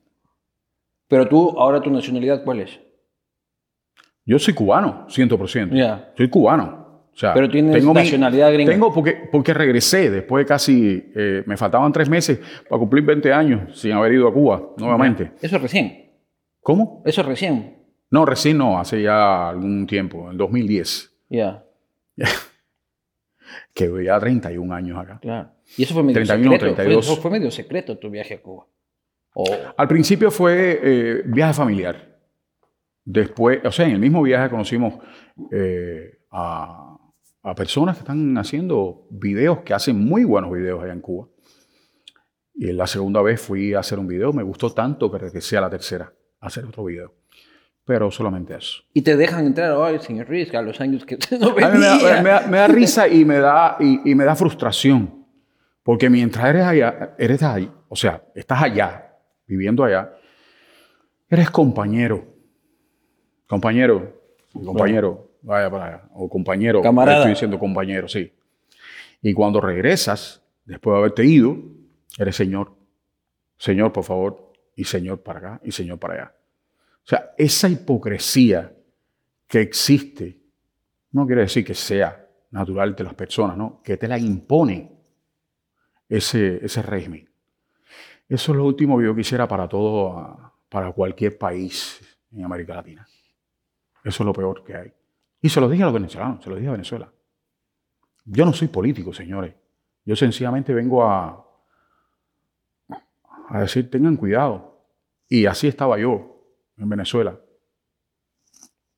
Pero 1.06 1.28
tú, 1.28 1.54
ahora 1.60 1.80
tu 1.80 1.90
nacionalidad, 1.90 2.42
¿cuál 2.42 2.58
es? 2.58 2.80
Yo 4.24 4.36
soy 4.40 4.52
cubano, 4.52 5.06
100%. 5.08 5.76
Ya. 5.76 6.12
Soy 6.16 6.28
cubano. 6.28 6.85
O 7.16 7.18
sea, 7.18 7.32
Pero 7.32 7.48
tienes 7.48 7.82
mi- 7.82 7.92
nacionalidad 7.94 8.52
gringa. 8.52 8.70
Tengo 8.70 8.92
porque, 8.92 9.16
porque 9.32 9.54
regresé 9.54 10.10
después 10.10 10.44
de 10.44 10.48
casi, 10.48 11.10
eh, 11.14 11.42
me 11.46 11.56
faltaban 11.56 11.90
tres 11.90 12.10
meses 12.10 12.38
para 12.68 12.78
cumplir 12.78 13.04
20 13.04 13.32
años 13.32 13.80
sin 13.80 13.92
haber 13.92 14.12
ido 14.12 14.28
a 14.28 14.32
Cuba 14.34 14.74
nuevamente. 14.76 15.32
Eso 15.40 15.56
es 15.56 15.62
recién. 15.62 16.10
¿Cómo? 16.60 17.02
Eso 17.06 17.22
es 17.22 17.26
recién. 17.26 17.78
No, 18.10 18.26
recién 18.26 18.58
no, 18.58 18.78
hace 18.78 19.00
ya 19.02 19.48
algún 19.48 19.86
tiempo, 19.86 20.30
en 20.30 20.36
2010, 20.36 21.10
Ya, 21.30 21.64
que 23.72 23.88
voy 23.88 24.04
ya 24.04 24.18
31 24.20 24.74
años 24.74 24.98
acá. 24.98 25.18
claro. 25.20 25.50
Y 25.76 25.82
eso 25.84 25.94
fue 25.94 26.02
medio 26.02 26.14
31, 26.16 26.52
secreto. 26.52 26.74
Fue, 26.76 26.84
32. 26.84 27.06
eso 27.12 27.16
fue 27.22 27.30
medio 27.30 27.50
secreto 27.50 27.98
tu 27.98 28.08
viaje 28.10 28.34
a 28.34 28.40
Cuba. 28.42 28.66
Al 29.76 29.88
principio 29.88 30.30
fue 30.30 30.80
eh, 30.82 31.22
viaje 31.26 31.54
familiar. 31.54 32.18
Después, 33.04 33.60
o 33.64 33.72
sea, 33.72 33.86
en 33.86 33.92
el 33.92 33.98
mismo 33.98 34.22
viaje 34.22 34.48
conocimos 34.48 34.94
eh, 35.50 36.18
a, 36.30 36.85
a 37.48 37.54
personas 37.54 37.96
que 37.96 38.00
están 38.00 38.36
haciendo 38.38 39.06
videos, 39.10 39.60
que 39.60 39.72
hacen 39.72 40.04
muy 40.04 40.24
buenos 40.24 40.50
videos 40.52 40.82
allá 40.82 40.92
en 40.92 41.00
Cuba. 41.00 41.28
Y 42.54 42.72
la 42.72 42.86
segunda 42.86 43.22
vez 43.22 43.40
fui 43.40 43.72
a 43.74 43.78
hacer 43.80 43.98
un 43.98 44.06
video, 44.08 44.32
me 44.32 44.42
gustó 44.42 44.72
tanto 44.72 45.10
que 45.12 45.18
regresé 45.18 45.56
a 45.56 45.60
la 45.60 45.70
tercera 45.70 46.12
a 46.40 46.46
hacer 46.46 46.64
otro 46.64 46.84
video. 46.84 47.14
Pero 47.84 48.10
solamente 48.10 48.56
eso. 48.56 48.82
y 48.92 49.02
te 49.02 49.16
dejan 49.16 49.46
entrar, 49.46 49.76
ay, 49.80 50.00
señor 50.00 50.26
Ruiz, 50.26 50.52
a 50.54 50.60
los 50.62 50.80
años 50.80 51.04
que 51.04 51.16
no 51.40 51.50
A 51.50 51.54
mí 51.54 51.78
me, 51.78 51.86
da, 51.86 51.96
venía. 51.98 52.22
me 52.22 52.30
da- 52.30 52.46
me 52.48 52.56
da 52.58 52.66
risa 52.66 53.06
y 53.06 53.24
me 53.24 53.38
da, 53.38 53.76
y, 53.78 54.10
y 54.10 54.14
me 54.16 54.24
da 54.24 54.34
frustración. 54.34 55.24
Porque 55.84 56.10
mientras 56.10 56.44
eres 56.46 56.64
allá, 56.64 57.14
eres 57.16 57.40
ahí, 57.44 57.70
o 57.88 57.94
sea, 57.94 58.24
estás 58.34 58.60
allá, 58.60 59.14
viviendo 59.46 59.84
allá, 59.84 60.12
eres 61.30 61.48
compañero. 61.50 62.24
Compañero, 63.46 64.20
compañero, 64.52 65.30
vaya 65.46 65.70
para 65.70 65.86
allá. 65.86 66.08
O 66.14 66.28
compañero, 66.28 66.82
Camarada. 66.82 67.18
estoy 67.18 67.30
diciendo 67.30 67.58
compañero, 67.58 68.08
sí. 68.08 68.32
Y 69.22 69.32
cuando 69.32 69.60
regresas, 69.60 70.42
después 70.64 70.94
de 70.94 70.98
haberte 70.98 71.24
ido, 71.24 71.56
eres 72.18 72.36
señor. 72.36 72.74
Señor, 73.56 73.92
por 73.92 74.04
favor, 74.04 74.52
y 74.74 74.84
señor 74.84 75.22
para 75.22 75.38
acá, 75.38 75.60
y 75.64 75.72
señor 75.72 75.98
para 75.98 76.14
allá. 76.14 76.34
O 77.04 77.08
sea, 77.08 77.30
esa 77.38 77.68
hipocresía 77.68 78.72
que 79.46 79.60
existe 79.60 80.40
no 81.12 81.26
quiere 81.26 81.42
decir 81.42 81.64
que 81.64 81.74
sea 81.74 82.28
natural 82.50 82.94
de 82.94 83.04
las 83.04 83.14
personas, 83.14 83.56
¿no? 83.56 83.80
Que 83.82 83.96
te 83.96 84.08
la 84.08 84.18
imponen 84.18 84.90
ese, 86.08 86.64
ese 86.64 86.82
régimen. 86.82 87.28
Eso 88.28 88.52
es 88.52 88.58
lo 88.58 88.64
último 88.64 88.98
que 88.98 89.04
yo 89.04 89.14
quisiera 89.14 89.46
para 89.46 89.68
todo, 89.68 90.52
para 90.68 90.90
cualquier 90.92 91.38
país 91.38 92.00
en 92.32 92.44
América 92.44 92.74
Latina. 92.74 93.06
Eso 94.04 94.22
es 94.22 94.26
lo 94.26 94.32
peor 94.32 94.64
que 94.64 94.74
hay. 94.74 94.92
Y 95.40 95.48
se 95.48 95.60
lo 95.60 95.68
dije 95.68 95.82
a 95.82 95.86
los 95.86 95.94
venezolanos, 95.94 96.42
se 96.42 96.50
lo 96.50 96.56
dije 96.56 96.68
a 96.68 96.72
Venezuela. 96.72 97.12
Yo 98.24 98.44
no 98.44 98.52
soy 98.52 98.68
político, 98.68 99.12
señores. 99.12 99.54
Yo 100.04 100.16
sencillamente 100.16 100.74
vengo 100.74 101.04
a, 101.04 101.44
decir, 103.60 103.90
tengan 103.90 104.16
cuidado. 104.16 104.84
Y 105.28 105.46
así 105.46 105.68
estaba 105.68 105.98
yo 105.98 106.42
en 106.76 106.88
Venezuela. 106.88 107.38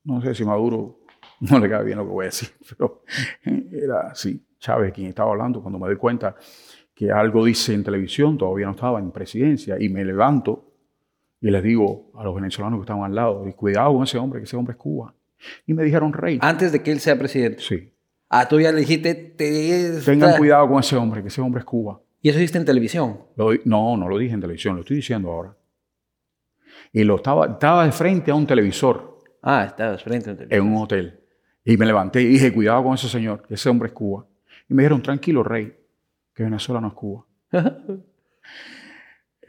No 0.04 0.20
sé 0.22 0.34
si 0.34 0.44
Maduro 0.44 1.00
no 1.40 1.58
le 1.58 1.68
cae 1.68 1.84
bien 1.84 1.98
lo 1.98 2.04
que 2.04 2.10
voy 2.10 2.24
a 2.24 2.26
decir, 2.26 2.50
pero 2.68 3.02
era 3.44 4.10
así. 4.10 4.44
Chávez 4.58 4.92
quien 4.92 5.08
estaba 5.08 5.30
hablando 5.30 5.62
cuando 5.62 5.78
me 5.78 5.86
doy 5.86 5.96
cuenta 5.96 6.34
que 6.94 7.12
algo 7.12 7.44
dice 7.44 7.74
en 7.74 7.84
televisión, 7.84 8.36
todavía 8.36 8.66
no 8.66 8.72
estaba 8.72 8.98
en 8.98 9.12
presidencia, 9.12 9.76
y 9.78 9.88
me 9.88 10.04
levanto 10.04 10.68
y 11.40 11.50
les 11.50 11.62
digo 11.62 12.10
a 12.14 12.24
los 12.24 12.34
venezolanos 12.34 12.80
que 12.80 12.82
estaban 12.82 13.04
al 13.04 13.14
lado, 13.14 13.44
cuidado 13.54 13.94
con 13.94 14.02
ese 14.02 14.18
hombre, 14.18 14.40
que 14.40 14.44
ese 14.44 14.56
hombre 14.56 14.72
es 14.72 14.78
Cuba. 14.78 15.14
Y 15.66 15.74
me 15.74 15.84
dijeron, 15.84 16.12
rey, 16.12 16.38
Antes 16.42 16.72
de 16.72 16.82
que 16.82 16.90
él 16.92 17.00
sea 17.00 17.18
presidente. 17.18 17.62
sí, 17.62 17.92
Ah, 18.30 18.46
tú 18.46 18.60
ya 18.60 18.70
le 18.72 18.80
dijiste, 18.80 19.14
te- 19.14 20.00
tengan 20.04 20.36
cuidado 20.36 20.68
con 20.68 20.80
ese 20.80 20.94
hombre, 20.96 21.22
que 21.22 21.28
ese 21.28 21.40
hombre 21.40 21.60
es 21.60 21.64
Cuba. 21.64 22.00
Y 22.20 22.28
eso 22.28 22.38
viste 22.38 22.58
en 22.58 22.64
televisión. 22.66 23.20
Lo 23.36 23.52
no, 23.64 23.96
no 23.96 24.06
lo 24.08 24.18
dije 24.18 24.34
en 24.34 24.40
televisión, 24.40 24.74
lo 24.74 24.80
estoy 24.82 24.96
diciendo 24.96 25.30
ahora. 25.30 25.56
Y 26.92 27.04
lo 27.04 27.16
estaba, 27.16 27.46
estaba 27.46 27.84
de 27.86 27.92
frente 27.92 28.30
a 28.30 28.34
un 28.34 28.46
televisor 28.46 29.18
Ah, 29.42 29.64
estabas 29.66 30.02
frente 30.02 30.28
a 30.28 30.32
en 30.32 30.38
televisión. 30.38 30.66
un 30.68 30.82
hotel. 30.82 31.20
Y 31.64 31.76
me 31.76 31.86
levanté 31.86 32.20
y 32.22 32.26
dije, 32.26 32.52
cuidado 32.52 32.82
con 32.84 32.94
ese 32.94 33.08
señor, 33.08 33.46
que 33.46 33.54
ese 33.54 33.68
hombre 33.70 33.88
es 33.88 33.94
Cuba. 33.94 34.26
Y 34.68 34.74
me 34.74 34.82
dijeron, 34.82 35.02
tranquilo, 35.02 35.42
rey, 35.42 35.74
que 36.34 36.42
Venezuela 36.42 36.80
no 36.80 36.88
es 36.88 36.94
Cuba. 36.94 37.24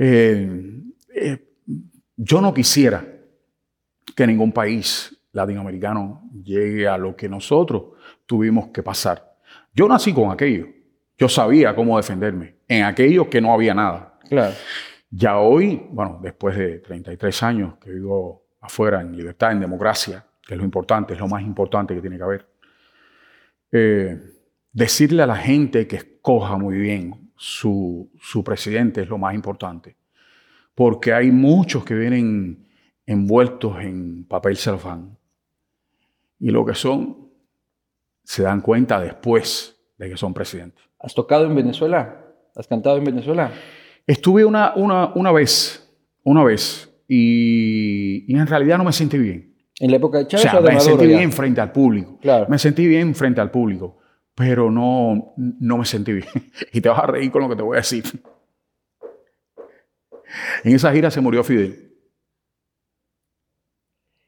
Eh, 0.01 0.81
eh, 1.13 1.47
yo 2.15 2.39
no 2.41 2.53
quisiera 2.53 3.05
que 4.15 4.25
ningún 4.27 4.51
país 4.53 5.13
latinoamericano 5.31 6.29
llegue 6.43 6.87
a 6.87 6.97
lo 6.97 7.15
que 7.15 7.29
nosotros 7.29 7.93
tuvimos 8.25 8.67
que 8.67 8.83
pasar. 8.83 9.37
Yo 9.73 9.87
nací 9.87 10.13
con 10.13 10.31
aquello. 10.31 10.67
Yo 11.17 11.27
sabía 11.27 11.75
cómo 11.75 11.97
defenderme. 11.97 12.55
En 12.67 12.83
aquello 12.83 13.29
que 13.29 13.41
no 13.41 13.53
había 13.53 13.73
nada. 13.73 14.19
Claro. 14.27 14.53
Ya 15.11 15.39
hoy, 15.39 15.81
bueno, 15.89 16.19
después 16.21 16.55
de 16.55 16.79
33 16.79 17.43
años 17.43 17.73
que 17.81 17.91
vivo 17.91 18.45
afuera 18.61 19.01
en 19.01 19.15
libertad, 19.15 19.51
en 19.51 19.59
democracia, 19.59 20.25
que 20.45 20.53
es 20.53 20.57
lo 20.57 20.63
importante, 20.63 21.13
es 21.13 21.19
lo 21.19 21.27
más 21.27 21.41
importante 21.41 21.95
que 21.95 22.01
tiene 22.01 22.17
que 22.17 22.23
haber, 22.23 22.47
eh, 23.71 24.19
decirle 24.71 25.23
a 25.23 25.27
la 25.27 25.35
gente 25.35 25.87
que 25.87 25.97
escoja 25.97 26.57
muy 26.57 26.77
bien 26.77 27.31
su, 27.35 28.11
su 28.19 28.43
presidente 28.43 29.01
es 29.01 29.09
lo 29.09 29.17
más 29.17 29.33
importante. 29.33 29.97
Porque 30.75 31.13
hay 31.13 31.31
muchos 31.31 31.83
que 31.83 31.95
vienen 31.95 32.67
envueltos 33.05 33.79
en 33.81 34.25
papel 34.25 34.57
celofán. 34.57 35.18
Y 36.39 36.51
lo 36.51 36.65
que 36.65 36.73
son, 36.73 37.29
se 38.23 38.43
dan 38.43 38.61
cuenta 38.61 38.99
después 38.99 39.75
de 39.97 40.09
que 40.09 40.17
son 40.17 40.33
presidentes. 40.33 40.83
¿Has 40.99 41.13
tocado 41.13 41.45
en 41.45 41.55
Venezuela? 41.55 42.25
¿Has 42.55 42.67
cantado 42.67 42.97
en 42.97 43.03
Venezuela? 43.03 43.51
Estuve 44.05 44.45
una, 44.45 44.73
una, 44.75 45.11
una 45.13 45.31
vez, 45.31 45.89
una 46.23 46.43
vez, 46.43 46.89
y, 47.07 48.31
en 48.33 48.47
realidad 48.47 48.77
no 48.77 48.83
me 48.83 48.93
sentí 48.93 49.17
bien. 49.17 49.55
¿En 49.79 49.91
la 49.91 49.97
época 49.97 50.19
de 50.19 50.27
Chávez 50.27 50.45
o, 50.45 50.49
sea, 50.49 50.61
me 50.61 50.79
sentí 50.79 51.07
bien 51.07 51.31
frente 51.31 51.61
al 51.61 51.71
público. 51.71 52.17
Claro. 52.21 52.47
Me 52.49 52.59
sentí 52.59 52.85
bien 52.85 53.15
frente 53.15 53.41
al 53.41 53.49
público, 53.49 53.97
pero 54.35 54.69
no, 54.69 55.33
no 55.37 55.77
me 55.77 55.85
sentí 55.85 56.13
bien. 56.13 56.27
y 56.73 56.81
te 56.81 56.89
vas 56.89 56.99
a 56.99 57.07
reír 57.07 57.31
con 57.31 57.41
lo 57.41 57.49
que 57.49 57.55
te 57.55 57.61
voy 57.61 57.77
a 57.77 57.79
decir. 57.79 58.03
En 60.63 60.75
esa 60.75 60.91
gira 60.91 61.09
se 61.09 61.21
murió 61.21 61.43
Fidel. 61.43 61.93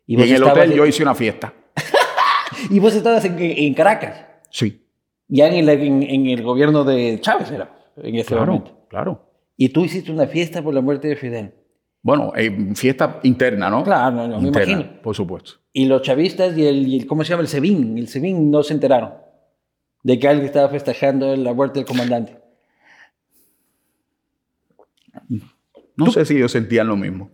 Y, 0.07 0.15
en 0.15 0.35
el 0.35 0.43
hotel 0.43 0.73
yo 0.73 0.85
hice 0.85 1.03
una 1.03 1.13
fiesta. 1.13 1.53
¿Y 2.69 2.79
vos 2.79 2.95
estabas 2.95 3.25
en, 3.25 3.73
Caracas? 3.73 4.25
Sí. 4.49 4.85
Ya 5.27 5.47
en 5.47 5.67
el, 5.67 6.43
gobierno 6.43 6.83
de 6.83 7.19
Chávez 7.21 7.51
era, 7.51 7.75
en 7.97 8.15
ese 8.15 8.27
claro, 8.27 8.53
momento. 8.53 8.85
Claro. 8.89 9.29
Y 9.57 9.69
tú 9.69 9.85
hiciste 9.85 10.11
una 10.11 10.27
fiesta 10.27 10.61
por 10.61 10.73
la 10.73 10.81
muerte 10.81 11.07
de 11.07 11.15
Fidel. 11.15 11.53
Bueno, 12.03 12.33
fiesta 12.75 13.19
interna, 13.23 13.69
¿no? 13.69 13.83
Claro, 13.83 14.27
no, 14.27 14.41
me 14.41 14.47
imagino. 14.47 15.01
Por 15.01 15.15
supuesto. 15.15 15.53
Y 15.71 15.85
los 15.85 16.01
chavistas 16.01 16.57
y 16.57 16.65
el, 16.65 17.05
¿cómo 17.05 17.23
se 17.23 17.29
llama? 17.29 17.43
El 17.43 17.47
SEBIN. 17.47 17.97
El 17.97 18.07
SEBIN 18.07 18.49
no 18.49 18.63
se 18.63 18.73
enteraron 18.73 19.13
de 20.03 20.19
que 20.19 20.27
alguien 20.27 20.47
estaba 20.47 20.69
festejando 20.69 21.35
la 21.35 21.53
muerte 21.53 21.79
del 21.79 21.87
comandante. 21.87 22.37
No 25.95 26.11
sé 26.11 26.25
si 26.25 26.35
ellos 26.35 26.51
sentían 26.51 26.87
lo 26.87 26.95
mismo. 26.95 27.31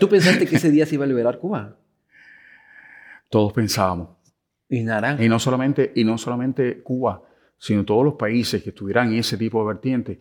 ¿Tú 0.00 0.08
pensaste 0.08 0.46
que 0.46 0.56
ese 0.56 0.70
día 0.70 0.86
se 0.86 0.94
iba 0.94 1.04
a 1.04 1.08
liberar 1.08 1.38
Cuba? 1.38 1.76
Todos 3.28 3.52
pensábamos. 3.52 4.10
Y 4.68 4.82
naranja. 4.82 5.24
Y 5.24 5.28
no 5.28 5.38
solamente, 5.38 5.92
y 5.94 6.04
no 6.04 6.18
solamente 6.18 6.82
Cuba, 6.82 7.22
sino 7.58 7.84
todos 7.84 8.04
los 8.04 8.14
países 8.14 8.62
que 8.62 8.70
estuvieran 8.70 9.12
en 9.12 9.18
ese 9.18 9.36
tipo 9.36 9.60
de 9.60 9.66
vertiente 9.66 10.20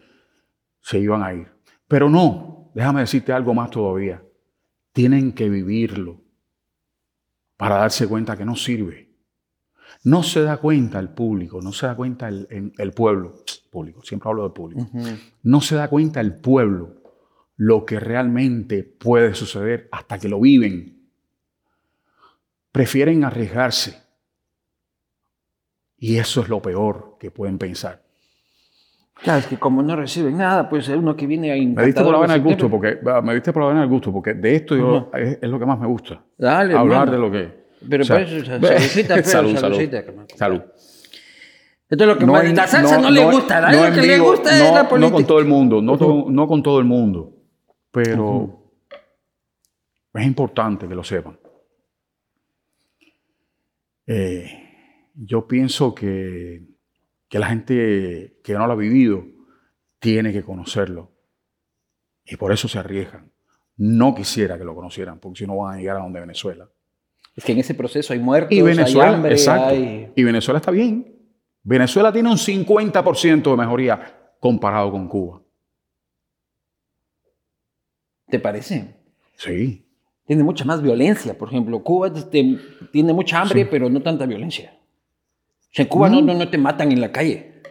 se 0.79 0.99
iban 0.99 1.23
a 1.23 1.33
ir. 1.33 1.47
Pero 1.87 2.09
no, 2.09 2.71
déjame 2.73 3.01
decirte 3.01 3.31
algo 3.33 3.53
más 3.53 3.69
todavía. 3.69 4.23
Tienen 4.91 5.33
que 5.33 5.49
vivirlo 5.49 6.21
para 7.57 7.77
darse 7.77 8.07
cuenta 8.07 8.37
que 8.37 8.45
no 8.45 8.55
sirve. 8.55 9.07
No 10.03 10.23
se 10.23 10.41
da 10.41 10.57
cuenta 10.57 10.99
el 10.99 11.09
público, 11.09 11.61
no 11.61 11.71
se 11.71 11.87
da 11.87 11.95
cuenta 11.95 12.27
el, 12.27 12.73
el 12.77 12.91
pueblo, 12.91 13.33
público, 13.71 14.03
siempre 14.03 14.29
hablo 14.29 14.43
del 14.43 14.51
público, 14.51 14.89
no 15.43 15.61
se 15.61 15.75
da 15.75 15.87
cuenta 15.89 16.21
el 16.21 16.39
pueblo 16.39 17.01
lo 17.55 17.85
que 17.85 17.99
realmente 17.99 18.83
puede 18.83 19.33
suceder 19.33 19.89
hasta 19.91 20.19
que 20.19 20.29
lo 20.29 20.39
viven. 20.39 20.96
Prefieren 22.71 23.23
arriesgarse. 23.23 24.01
Y 25.97 26.17
eso 26.17 26.41
es 26.41 26.49
lo 26.49 26.61
peor 26.61 27.17
que 27.19 27.31
pueden 27.31 27.57
pensar. 27.57 28.03
Claro, 29.23 29.39
es 29.39 29.47
que 29.47 29.57
como 29.57 29.81
no 29.81 29.95
reciben 29.95 30.37
nada, 30.37 30.69
pues 30.69 30.87
es 30.87 30.95
uno 30.95 31.15
que 31.15 31.25
viene 31.25 31.51
a 31.51 31.55
Me 31.55 31.85
diste 31.87 32.03
por 32.03 32.13
la 32.13 32.19
vena 32.19 32.35
el 32.35 32.41
gusto, 32.41 32.69
porque, 32.69 32.99
me 33.23 33.33
diste 33.33 33.51
por 33.51 33.63
la 33.63 33.69
vena 33.69 33.83
el 33.83 33.89
gusto, 33.89 34.13
porque 34.13 34.35
de 34.35 34.55
esto 34.55 34.75
yo, 34.75 35.09
es, 35.13 35.41
lo 35.41 35.57
que 35.57 35.65
más 35.65 35.79
me 35.79 35.87
gusta. 35.87 36.21
Dale, 36.37 36.75
Hablar 36.75 37.09
de 37.09 37.17
lo 37.17 37.31
que... 37.31 37.67
Pero 37.89 38.05
por 38.05 38.21
eso, 38.21 38.45
saludcita, 38.45 39.23
salud, 39.23 39.57
salud, 39.57 39.79
salud. 40.35 40.61
Esto 41.89 42.03
es 42.03 42.07
lo 42.07 42.17
que 42.17 42.25
no 42.25 42.33
más, 42.33 42.53
la 42.53 42.67
salsa 42.67 42.97
no, 42.97 43.09
le 43.09 43.23
gusta, 43.23 43.61
¿no? 43.61 43.87
lo 43.87 43.93
que 43.93 44.01
le 44.01 44.19
gusta 44.19 44.55
es 44.55 44.73
la 44.73 44.89
política. 44.89 45.09
No 45.09 45.15
con 45.15 45.25
todo 45.25 45.39
el 45.39 45.45
mundo, 45.45 45.81
no, 45.81 45.95
no 46.29 46.47
con 46.47 46.61
todo 46.61 46.79
el 46.79 46.85
mundo, 46.85 47.33
pero 47.91 48.71
es 50.13 50.25
importante 50.25 50.87
que 50.87 50.95
lo 50.95 51.03
sepan. 51.03 51.39
Eh, 54.07 55.11
yo 55.13 55.47
pienso 55.47 55.93
que, 55.93 56.63
que 57.27 57.39
la 57.39 57.47
gente 57.47 58.39
que 58.43 58.53
no 58.53 58.65
lo 58.65 58.73
ha 58.73 58.77
vivido 58.77 59.25
tiene 59.99 60.31
que 60.31 60.43
conocerlo 60.43 61.11
y 62.25 62.35
por 62.35 62.51
eso 62.51 62.67
se 62.67 62.79
arriesgan. 62.79 63.31
No 63.77 64.15
quisiera 64.15 64.57
que 64.57 64.63
lo 64.63 64.75
conocieran, 64.75 65.19
porque 65.19 65.39
si 65.39 65.47
no 65.47 65.57
van 65.57 65.75
a 65.75 65.77
llegar 65.79 65.97
a 65.97 65.99
donde 65.99 66.19
Venezuela. 66.19 66.69
Es 67.35 67.43
que 67.43 67.51
en 67.51 67.59
ese 67.59 67.75
proceso 67.75 68.13
hay 68.13 68.19
muertos, 68.19 68.51
y 68.51 68.61
Venezuela, 68.61 69.09
hay 69.09 69.15
hambre, 69.15 69.31
exacto. 69.33 69.75
Y 70.15 70.23
Venezuela 70.23 70.57
está 70.57 70.71
bien. 70.71 71.15
Venezuela 71.63 72.11
tiene 72.11 72.29
un 72.29 72.37
50% 72.37 73.51
de 73.51 73.57
mejoría 73.57 74.35
comparado 74.39 74.91
con 74.91 75.07
Cuba. 75.07 75.43
¿Te 78.29 78.39
parece? 78.39 78.95
Sí. 79.35 79.86
Tiene 80.27 80.43
mucha 80.43 80.65
más 80.65 80.81
violencia, 80.81 81.37
por 81.37 81.47
ejemplo. 81.47 81.81
Cuba 81.81 82.11
tiene 82.91 83.13
mucha 83.13 83.39
hambre, 83.39 83.65
pero 83.65 83.89
no 83.89 84.01
tanta 84.01 84.25
violencia. 84.25 84.77
en 85.73 85.87
Cuba 85.87 86.09
no, 86.09 86.21
no, 86.21 86.49
te 86.49 86.57
matan 86.57 86.91
en 86.91 86.99
la 86.99 87.13
calle. 87.13 87.61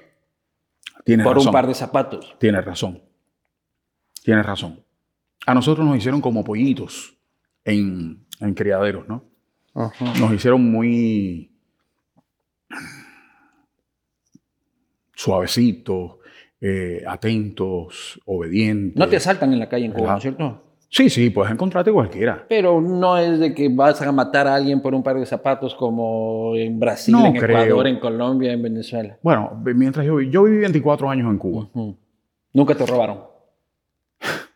Tienes 1.05 1.25
por 1.25 1.38
un 1.38 1.53
par 1.53 1.66
de 1.66 1.75
zapatos. 1.75 2.35
Tienes 2.40 2.64
razón. 2.64 3.03
Tienes 4.25 4.47
razón. 4.47 4.83
A 5.47 5.53
nosotros 5.55 5.87
nos 5.87 5.99
hicieron 5.99 6.23
como 6.23 6.42
pollitos 6.42 7.19
en, 7.62 8.27
criaderos, 8.55 9.07
¿no? 9.07 9.23
Nos 10.19 10.33
hicieron 10.33 10.71
muy 10.71 11.53
suavecitos, 15.14 16.16
eh, 16.59 17.05
atentos, 17.07 18.19
obedientes. 18.25 18.97
No 18.97 19.07
te 19.07 19.16
asaltan 19.16 19.53
en 19.53 19.59
la 19.59 19.69
calle 19.69 19.85
en 19.85 19.92
Cuba, 19.92 20.12
¿no 20.12 20.16
es 20.16 20.23
cierto? 20.23 20.65
Sí, 20.88 21.11
sí, 21.11 21.31
puedes 21.31 21.53
encontrarte 21.53 21.92
cualquiera. 21.92 22.46
Pero 22.49 22.81
no 22.81 23.18
es 23.18 23.38
de 23.38 23.55
que 23.55 23.68
vas 23.68 24.01
a 24.01 24.12
matar 24.12 24.46
a 24.46 24.55
alguien 24.55 24.81
por 24.81 24.94
un 24.94 25.03
par 25.03 25.16
de 25.16 25.27
zapatos 25.27 25.75
como 25.75 26.55
en 26.57 26.79
Brasil, 26.79 27.14
en 27.25 27.37
Ecuador, 27.37 27.87
en 27.87 27.99
Colombia, 27.99 28.53
en 28.53 28.62
Venezuela. 28.62 29.18
Bueno, 29.22 29.61
mientras 29.64 30.07
yo, 30.07 30.20
yo 30.20 30.44
viví 30.44 30.59
24 30.59 31.11
años 31.11 31.31
en 31.31 31.38
Cuba. 31.38 31.68
¿Nunca 32.53 32.75
te 32.75 32.87
robaron? 32.87 33.37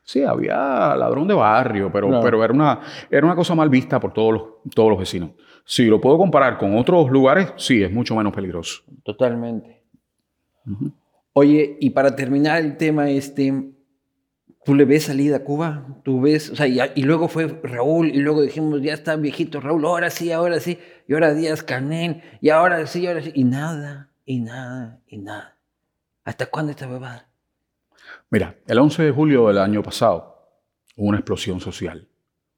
Sí, 0.02 0.24
había 0.24 0.96
ladrón 0.96 1.28
de 1.28 1.34
barrio, 1.34 1.90
pero, 1.92 2.20
pero 2.20 2.42
era, 2.42 2.52
una, 2.52 2.80
era 3.08 3.24
una 3.24 3.36
cosa 3.36 3.54
mal 3.54 3.68
vista 3.68 4.00
por 4.00 4.12
todos 4.12 4.32
los, 4.32 4.42
todos 4.74 4.90
los 4.90 4.98
vecinos. 4.98 5.30
Si 5.64 5.84
lo 5.84 6.00
puedo 6.00 6.18
comparar 6.18 6.58
con 6.58 6.76
otros 6.76 7.10
lugares, 7.10 7.52
sí, 7.56 7.80
es 7.82 7.92
mucho 7.92 8.16
menos 8.16 8.32
peligroso. 8.32 8.82
Totalmente. 9.04 9.84
Oye, 11.32 11.76
y 11.80 11.90
para 11.90 12.16
terminar 12.16 12.60
el 12.60 12.76
tema 12.76 13.08
este, 13.08 13.70
¿tú 14.70 14.76
le 14.76 14.84
ves 14.84 15.02
salida 15.02 15.38
a 15.38 15.40
Cuba? 15.40 15.84
¿Tú 16.04 16.20
ves? 16.20 16.48
O 16.48 16.54
sea, 16.54 16.68
y, 16.68 17.02
luego 17.02 17.26
fue 17.26 17.48
Raúl, 17.48 18.06
y 18.06 18.18
luego 18.18 18.40
dijimos, 18.40 18.80
ya 18.80 18.94
está 18.94 19.16
viejito 19.16 19.60
Raúl, 19.60 19.84
ahora 19.84 20.10
sí, 20.10 20.30
ahora 20.30 20.60
sí, 20.60 20.78
y 21.08 21.12
ahora 21.12 21.34
Díaz 21.34 21.64
Canel, 21.64 22.22
y 22.40 22.50
ahora 22.50 22.86
sí, 22.86 23.04
ahora 23.04 23.20
sí, 23.20 23.32
y 23.34 23.42
nada, 23.42 24.10
y 24.24 24.38
nada, 24.38 25.00
y 25.08 25.18
nada. 25.18 25.56
¿Hasta 26.22 26.46
cuándo 26.46 26.70
esta 26.70 26.86
bebada? 26.86 27.28
Mira, 28.30 28.54
el 28.64 28.78
11 28.78 29.02
de 29.02 29.10
julio 29.10 29.48
del 29.48 29.58
año 29.58 29.82
pasado 29.82 30.38
hubo 30.94 31.08
una 31.08 31.18
explosión 31.18 31.58
social. 31.58 32.06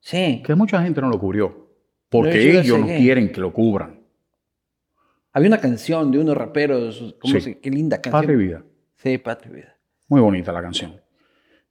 Sí. 0.01 0.43
Que 0.45 0.55
mucha 0.55 0.83
gente 0.83 1.01
no 1.01 1.09
lo 1.09 1.19
cubrió, 1.19 1.71
porque 2.11 2.59
ellos 2.61 2.79
no 2.79 2.89
quieren 2.89 3.33
que 3.33 3.41
lo 3.41 3.55
cubran. 3.55 4.03
Había 5.33 5.49
una 5.49 5.61
canción 5.63 6.13
de 6.13 6.19
unos 6.19 6.37
raperos, 6.37 7.17
¿cómo 7.19 7.41
se, 7.41 7.59
qué 7.59 7.71
linda 7.71 8.03
canción. 8.03 8.21
Patria 8.21 8.35
y 8.35 8.37
Vida. 8.37 8.63
Sí, 8.97 9.17
Patria 9.17 9.51
y 9.51 9.55
Vida. 9.55 9.79
Muy 10.09 10.21
bonita 10.21 10.53
la 10.53 10.61
canción, 10.61 11.01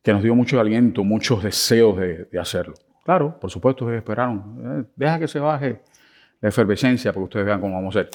que 0.02 0.14
nos 0.14 0.24
dio 0.24 0.36
mucho 0.36 0.60
aliento, 0.60 1.04
muchos 1.04 1.44
deseos 1.44 1.98
de, 1.98 2.28
hacerlo. 2.40 2.74
Claro, 3.04 3.40
por 3.40 3.50
supuesto, 3.50 3.86
ustedes 3.86 4.00
esperaron. 4.00 4.82
Eh, 4.82 4.92
deja 4.96 5.20
que 5.20 5.28
se 5.28 5.40
baje 5.40 5.82
la 6.40 6.50
efervescencia 6.50 7.12
para 7.12 7.22
que 7.22 7.26
ustedes 7.26 7.46
vean 7.46 7.62
cómo 7.62 7.76
vamos 7.76 7.96
a 7.96 8.02
hacer. 8.02 8.12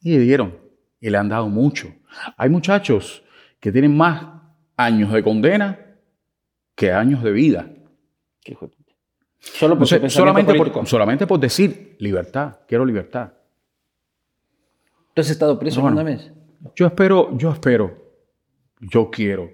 Y 0.00 0.18
le 0.18 0.20
dieron, 0.20 0.56
y 1.00 1.10
le 1.10 1.18
han 1.18 1.28
dado 1.28 1.48
mucho. 1.48 1.92
Hay 2.36 2.48
muchachos 2.48 3.22
que 3.60 3.72
tienen 3.72 3.96
más 3.96 4.24
años 4.76 5.12
de 5.12 5.22
condena 5.22 5.78
que 6.74 6.92
años 6.92 7.22
de 7.22 7.32
vida. 7.32 7.68
¿Qué 8.42 8.56
Solo 9.38 9.78
por 9.78 9.86
solamente, 10.10 10.54
por, 10.54 10.86
solamente 10.86 11.26
por 11.26 11.38
decir 11.38 11.96
libertad, 12.00 12.58
quiero 12.66 12.84
libertad. 12.84 13.32
¿Tú 15.14 15.20
has 15.20 15.30
estado 15.30 15.58
preso 15.58 15.82
una 15.82 16.02
vez? 16.02 16.32
Yo 16.74 16.86
espero, 16.86 17.36
yo 17.38 17.52
espero, 17.52 17.96
yo 18.80 19.10
quiero, 19.10 19.50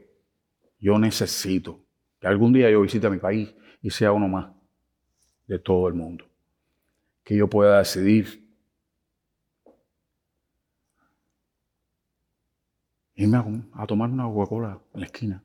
yo 0.82 0.98
necesito 0.98 1.80
que 2.18 2.26
algún 2.26 2.52
día 2.52 2.68
yo 2.68 2.82
visite 2.82 3.08
mi 3.08 3.18
país 3.18 3.54
y 3.80 3.90
sea 3.90 4.10
uno 4.10 4.26
más 4.26 4.52
de 5.46 5.60
todo 5.60 5.86
el 5.86 5.94
mundo. 5.94 6.28
Que 7.22 7.36
yo 7.36 7.48
pueda 7.48 7.78
decidir 7.78 8.44
irme 13.14 13.38
a, 13.38 13.82
a 13.82 13.86
tomar 13.86 14.10
una 14.10 14.24
Coca-Cola 14.24 14.80
en 14.92 15.00
la 15.00 15.06
esquina. 15.06 15.44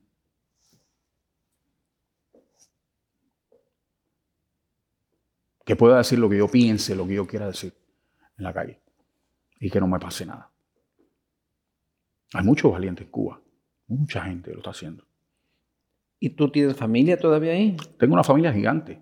Que 5.64 5.76
pueda 5.76 5.98
decir 5.98 6.18
lo 6.18 6.30
que 6.30 6.38
yo 6.38 6.48
piense, 6.48 6.96
lo 6.96 7.06
que 7.06 7.14
yo 7.14 7.28
quiera 7.28 7.46
decir 7.46 7.76
en 8.40 8.44
la 8.44 8.54
calle. 8.54 8.82
Y 9.60 9.70
que 9.70 9.80
no 9.80 9.88
me 9.88 10.00
pase 10.00 10.26
nada. 10.26 10.50
Hay 12.34 12.44
muchos 12.44 12.72
valientes 12.72 13.06
en 13.06 13.12
Cuba. 13.12 13.40
Mucha 13.86 14.24
gente 14.24 14.52
lo 14.52 14.58
está 14.58 14.72
haciendo. 14.72 15.06
¿Y 16.20 16.30
tú 16.32 16.50
tienes 16.50 16.76
familia 16.76 17.18
todavía 17.18 17.52
ahí? 17.54 17.78
Tengo 17.98 18.14
una 18.14 18.24
familia 18.24 18.52
gigante. 18.52 19.00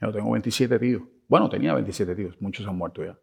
Yo 0.00 0.12
tengo 0.12 0.30
27 0.30 0.78
tíos. 0.78 1.02
Bueno, 1.28 1.48
tenía 1.48 1.74
27 1.74 2.14
tíos. 2.14 2.36
Muchos 2.40 2.66
han 2.66 2.76
muerto 2.76 3.04
ya. 3.04 3.16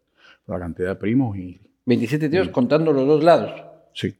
La 0.46 0.58
cantidad 0.58 0.90
de 0.90 0.96
primos 0.96 1.36
y... 1.36 1.60
27 1.86 2.28
tíos 2.28 2.48
contando 2.48 2.92
los 2.92 3.06
dos 3.06 3.22
lados. 3.22 3.62
Sí. 3.92 4.14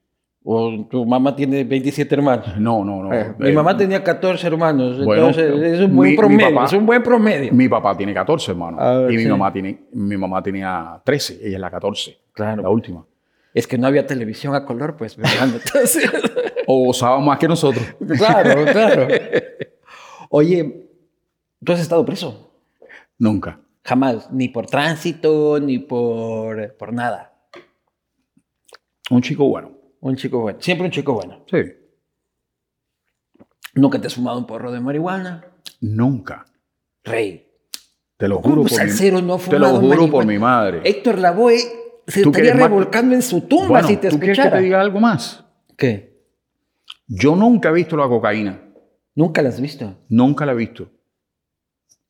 ¿O 0.47 0.86
tu 0.90 1.07
mamá 1.07 1.34
tiene 1.34 1.64
27 1.64 2.14
hermanos? 2.14 2.59
No, 2.59 2.84
no, 2.84 3.03
no. 3.03 3.14
Eh, 3.14 3.34
mi 3.38 3.53
mamá 3.53 3.74
tenía 3.74 4.05
14 4.05 4.47
hermanos. 4.47 4.99
entonces 4.99 5.62
es 5.62 5.80
un 5.80 5.97
buen 5.97 6.14
promedio. 6.14 6.64
es 6.64 6.72
un 6.74 6.84
buen 6.84 7.03
promedio. 7.03 7.53
Mi 7.55 7.66
papá 7.66 7.97
tiene 7.97 8.12
14 8.12 8.51
hermanos. 8.51 9.11
y 9.11 9.16
mi, 9.16 9.26
mamá 9.26 9.51
tiene, 9.51 9.84
mi 9.92 10.18
mamá 10.18 10.42
tenía 10.42 11.01
13. 11.03 11.38
Ella 11.42 11.57
es 11.57 11.61
la 11.61 11.70
14. 11.70 12.18
Claro. 12.34 12.62
La 12.62 12.68
última. 12.68 13.07
Es 13.55 13.66
que 13.66 13.78
no 13.78 13.86
había 13.86 14.07
televisión 14.07 14.55
a 14.55 14.66
color, 14.66 14.97
pues. 14.97 15.16
o 16.67 16.89
usaban 16.89 17.25
más 17.25 17.39
que 17.39 17.49
nosotros. 17.49 17.85
Claro, 18.17 18.65
claro. 18.65 19.09
Oye, 20.31 20.89
¿tú 21.65 21.73
has 21.73 21.81
estado 21.81 22.05
preso? 22.05 22.53
Nunca. 23.19 23.61
Jamás, 23.85 24.31
ni 24.33 24.49
por 24.49 24.67
tránsito, 24.67 25.61
ni 25.61 25.79
por, 25.79 26.75
por 26.77 26.93
nada. 26.93 27.35
Un 29.11 29.21
chico 29.23 29.49
bueno. 29.49 29.73
Un 30.01 30.17
chico 30.17 30.41
bueno. 30.41 30.59
Siempre 30.61 30.87
un 30.87 30.91
chico 30.91 31.12
bueno. 31.12 31.45
Sí. 31.51 31.59
¿Nunca 33.75 34.01
te 34.01 34.07
has 34.07 34.15
fumado 34.15 34.39
un 34.39 34.47
porro 34.47 34.73
de 34.73 34.81
marihuana? 34.81 35.45
Nunca. 35.81 36.47
Rey. 37.03 37.49
Te 38.17 38.29
lo 38.29 38.41
juro 38.41 38.62
por 38.62 38.85
mi, 38.85 39.23
no 39.23 39.39
Te 39.39 39.59
lo 39.59 39.81
juro 39.81 40.11
por 40.11 40.25
mi 40.25 40.39
madre. 40.39 40.81
Héctor 40.85 41.19
Lavoe 41.19 41.59
se 42.07 42.23
estaría 42.23 42.55
revolcando 42.55 43.15
en 43.15 43.23
su 43.23 43.43
tumba 43.43 43.83
si 43.83 43.97
te 43.97 44.09
¿tú 44.09 44.19
quieres 44.19 44.39
que 44.39 44.51
te 44.51 44.61
diga 44.61 44.81
algo 44.81 45.01
más? 45.01 45.45
¿Qué? 45.77 46.14
Yo 47.07 47.37
nunca 47.37 47.69
he 47.69 47.73
visto 47.73 47.97
la 47.97 48.09
cocaína. 48.09 48.61
¿Nunca 49.15 49.43
la 49.43 49.51
has 49.51 49.61
visto? 49.61 49.95
Nunca 50.09 50.47
la 50.47 50.53
he 50.53 50.57
visto. 50.57 50.91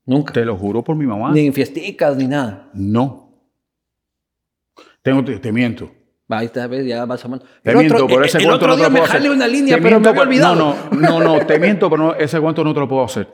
Nunca. 0.06 0.32
Te 0.32 0.44
lo 0.44 0.56
juro 0.56 0.82
por 0.82 0.96
mi 0.96 1.06
mamá. 1.06 1.32
Ni 1.32 1.46
en 1.46 1.52
fiesticas 1.52 2.16
ni 2.16 2.26
nada. 2.26 2.70
No. 2.74 3.24
Tengo, 5.02 5.22
te, 5.24 5.52
miento. 5.52 5.90
Ahí 6.28 6.46
está, 6.46 6.66
ves, 6.66 6.86
ya 6.86 7.04
vas 7.04 7.24
a 7.24 7.28
Te 7.62 7.74
miento, 7.74 8.06
pero 8.06 8.24
ese 8.24 8.38
el, 8.38 8.44
cuento 8.44 8.64
otro 8.64 8.76
día 8.76 8.88
no 8.88 8.94
te 8.94 9.00
me 9.00 9.06
hacer. 9.06 9.30
una 9.30 9.46
línea, 9.46 9.78
pero 9.80 10.00
me 10.00 10.08
había 10.08 10.22
olvidado. 10.22 10.54
No, 10.54 10.76
no, 10.92 11.20
no, 11.20 11.20
no, 11.20 11.46
te 11.46 11.58
miento, 11.58 11.90
pero 11.90 12.14
ese 12.16 12.40
cuento 12.40 12.64
no 12.64 12.72
te 12.72 12.80
lo 12.80 12.88
puedo 12.88 13.04
hacer. 13.04 13.28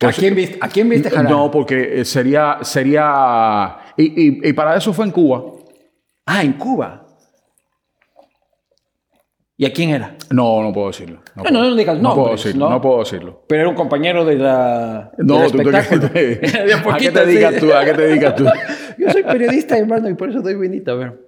¿A 0.00 0.12
quién 0.12 0.34
viste, 0.34 0.58
¿A 0.60 0.68
quién 0.68 0.88
viste 0.88 1.10
jalar? 1.10 1.30
No, 1.30 1.50
porque 1.50 2.00
eh, 2.00 2.04
sería, 2.04 2.58
sería, 2.62 3.76
y, 3.96 4.04
y, 4.04 4.48
y 4.48 4.52
para 4.52 4.76
eso 4.76 4.92
fue 4.92 5.04
en 5.04 5.10
Cuba. 5.10 5.42
Ah, 6.26 6.42
en 6.42 6.54
Cuba. 6.54 7.03
¿Y 9.56 9.66
a 9.66 9.72
quién 9.72 9.90
era? 9.90 10.16
No, 10.30 10.62
no 10.62 10.72
puedo 10.72 10.88
decirlo. 10.88 11.20
No, 11.36 11.44
no, 11.44 11.70
no, 11.70 11.76
digas 11.76 12.00
no. 12.00 12.14
Puedo 12.14 12.32
decirlo, 12.32 12.68
¿no? 12.68 12.80
puedo 12.80 12.98
decirlo. 13.00 13.44
Pero 13.46 13.60
era 13.62 13.70
un 13.70 13.76
compañero 13.76 14.24
de 14.24 14.36
la. 14.36 15.12
No, 15.18 15.48
tú, 15.48 15.58
espectáculo. 15.58 16.10
Te, 16.10 16.40
¿A 16.90 16.96
qué 16.96 17.10
te 17.12 17.26
digas 17.26 17.56
tú? 17.60 17.72
¿A 17.72 17.84
qué 17.84 17.94
te 17.94 18.02
dedicas 18.02 18.34
tú? 18.36 18.44
Yo 18.98 19.10
soy 19.10 19.22
periodista, 19.22 19.78
hermano, 19.78 20.08
y 20.08 20.14
por 20.14 20.30
eso 20.30 20.40
doy 20.40 20.56
vinita, 20.56 20.92
a 20.92 20.94
ver. 20.96 21.20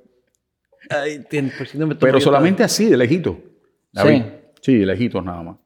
Ay, 0.90 1.24
por 1.56 1.66
si 1.66 1.78
no 1.78 1.86
me 1.86 1.94
Pero 1.94 2.20
solamente 2.20 2.64
así, 2.64 2.86
de 2.86 2.96
lejito. 2.96 3.38
Sí. 3.92 4.24
Sí, 4.60 4.78
de 4.78 4.86
lejitos 4.86 5.24
nada 5.24 5.42
más. 5.42 5.56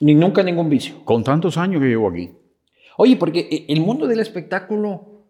Ni 0.00 0.14
nunca 0.14 0.42
ningún 0.42 0.68
vicio. 0.68 1.04
Con 1.04 1.24
tantos 1.24 1.56
años 1.56 1.80
que 1.80 1.88
llevo 1.88 2.08
aquí. 2.08 2.30
Oye, 2.96 3.16
porque 3.16 3.66
el 3.68 3.80
mundo 3.80 4.06
del 4.06 4.20
espectáculo 4.20 5.24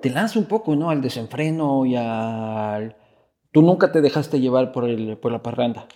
te 0.00 0.10
lanza 0.10 0.38
un 0.38 0.46
poco, 0.46 0.74
¿no? 0.76 0.90
Al 0.90 1.02
desenfreno 1.02 1.84
y 1.84 1.96
al 1.96 2.96
Tú 3.54 3.62
nunca 3.62 3.92
te 3.92 4.00
dejaste 4.00 4.40
llevar 4.40 4.72
por, 4.72 4.84
el, 4.84 5.16
por 5.16 5.30
la 5.30 5.40
parranda. 5.40 5.86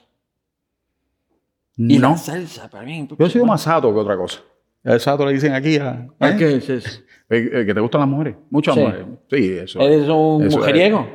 Y 1.77 1.99
no. 1.99 2.11
la 2.11 2.17
salsa, 2.17 2.71
para 2.71 2.85
mí. 2.85 3.09
Yo 3.19 3.27
he 3.27 3.31
sido 3.31 3.47
más 3.47 3.63
sato 3.63 3.93
que 3.93 3.99
otra 3.99 4.17
cosa. 4.17 4.43
El 4.85 5.01
sato 5.01 5.27
le 5.27 5.33
dicen 5.33 5.53
aquí 5.53 5.77
a... 5.77 6.07
¿eh? 6.21 6.37
¿Qué 6.39 6.55
es 6.55 6.71
eso? 6.71 7.01
que 7.29 7.73
te 7.75 7.81
gustan 7.81 8.03
las 8.03 8.09
mujeres. 8.09 8.37
Muchas 8.49 8.77
mujeres. 8.77 9.07
Sí, 9.29 9.59
eso. 9.59 9.81
¿Eres 9.81 10.09
un 10.09 10.47
mujeriego? 10.47 11.09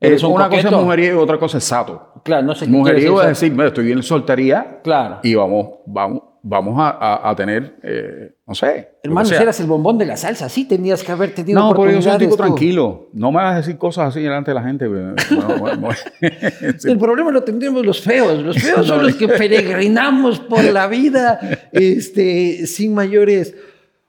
¿Eres 0.00 0.22
un 0.22 0.32
una 0.32 0.48
cosa 0.48 0.68
es 0.68 0.72
mujeriego 0.72 1.20
y 1.20 1.22
otra 1.22 1.38
cosa 1.38 1.58
es 1.58 1.64
sato. 1.64 2.22
Claro, 2.24 2.46
no 2.46 2.54
sé 2.54 2.64
qué 2.64 2.70
Mujeriego 2.70 3.20
es 3.20 3.28
decir, 3.28 3.60
estoy 3.60 3.92
en 3.92 4.02
soltería. 4.02 4.80
Claro. 4.82 5.20
Y 5.22 5.34
vamos, 5.34 5.74
vamos, 5.84 6.22
vamos 6.46 6.74
a, 6.78 7.28
a, 7.28 7.34
tener, 7.34 7.76
eh, 7.82 8.36
no 8.46 8.54
sé. 8.54 8.98
Hermano, 9.02 9.26
si 9.26 9.34
eras 9.34 9.58
el 9.60 9.66
bombón 9.66 9.96
de 9.96 10.04
la 10.04 10.16
salsa, 10.16 10.50
sí 10.50 10.66
tenías 10.66 11.02
que 11.02 11.10
haber 11.10 11.34
tenido 11.34 11.58
No, 11.58 11.74
pero 11.74 11.90
yo 11.90 12.02
soy 12.02 12.12
un 12.12 12.18
tipo 12.18 12.36
tranquilo. 12.36 13.08
No 13.14 13.32
me 13.32 13.38
vas 13.38 13.54
a 13.54 13.56
decir 13.56 13.78
cosas 13.78 14.10
así 14.10 14.20
delante 14.20 14.50
de 14.50 14.54
la 14.54 14.62
gente. 14.62 14.84
el 16.84 16.98
problema 16.98 17.30
lo 17.30 17.42
tendríamos 17.42 17.84
los 17.84 18.02
feos. 18.02 18.42
Los 18.42 18.58
feos 18.58 18.86
son 18.86 19.02
los 19.02 19.16
que 19.16 19.26
peregrinamos 19.26 20.40
por 20.40 20.62
la 20.64 20.86
vida 20.86 21.40
este, 21.72 22.66
sin 22.66 22.94
mayores. 22.94 23.56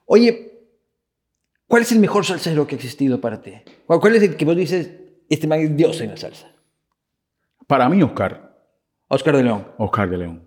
Oye, 0.04 0.68
¿cuál 1.66 1.82
es 1.82 1.92
el 1.92 2.00
mejor 2.00 2.26
salsero 2.26 2.66
que 2.66 2.74
ha 2.74 2.76
existido 2.76 3.18
para 3.18 3.40
ti? 3.40 3.54
¿Cuál 3.86 4.14
es 4.14 4.22
el 4.22 4.36
que 4.36 4.44
vos 4.44 4.56
dices, 4.56 4.90
este 5.30 5.46
man 5.46 5.60
es 5.60 5.74
Dios 5.74 6.02
en 6.02 6.10
la 6.10 6.18
salsa? 6.18 6.48
Para 7.66 7.88
mí, 7.88 8.02
Oscar. 8.02 8.54
Oscar 9.08 9.38
de 9.38 9.42
León. 9.42 9.66
Oscar 9.78 10.10
de 10.10 10.18
León. 10.18 10.45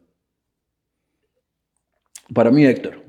Para 2.33 2.51
mí, 2.51 2.65
Héctor. 2.65 3.03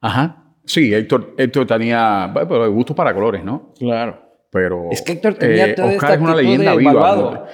Ajá. 0.00 0.54
Sí, 0.64 0.94
Héctor, 0.94 1.34
Héctor 1.38 1.66
tenía 1.66 2.30
bueno, 2.32 2.70
gusto 2.70 2.94
para 2.94 3.14
colores, 3.14 3.44
¿no? 3.44 3.72
Claro. 3.78 4.20
Pero 4.50 4.90
es 4.90 5.00
que 5.02 5.12
Héctor 5.12 5.34
tenía 5.34 5.68
eh, 5.68 5.76
Oscar 5.80 6.12
es 6.12 6.20
una 6.20 6.34
leyenda 6.34 6.76
viva. 6.76 7.48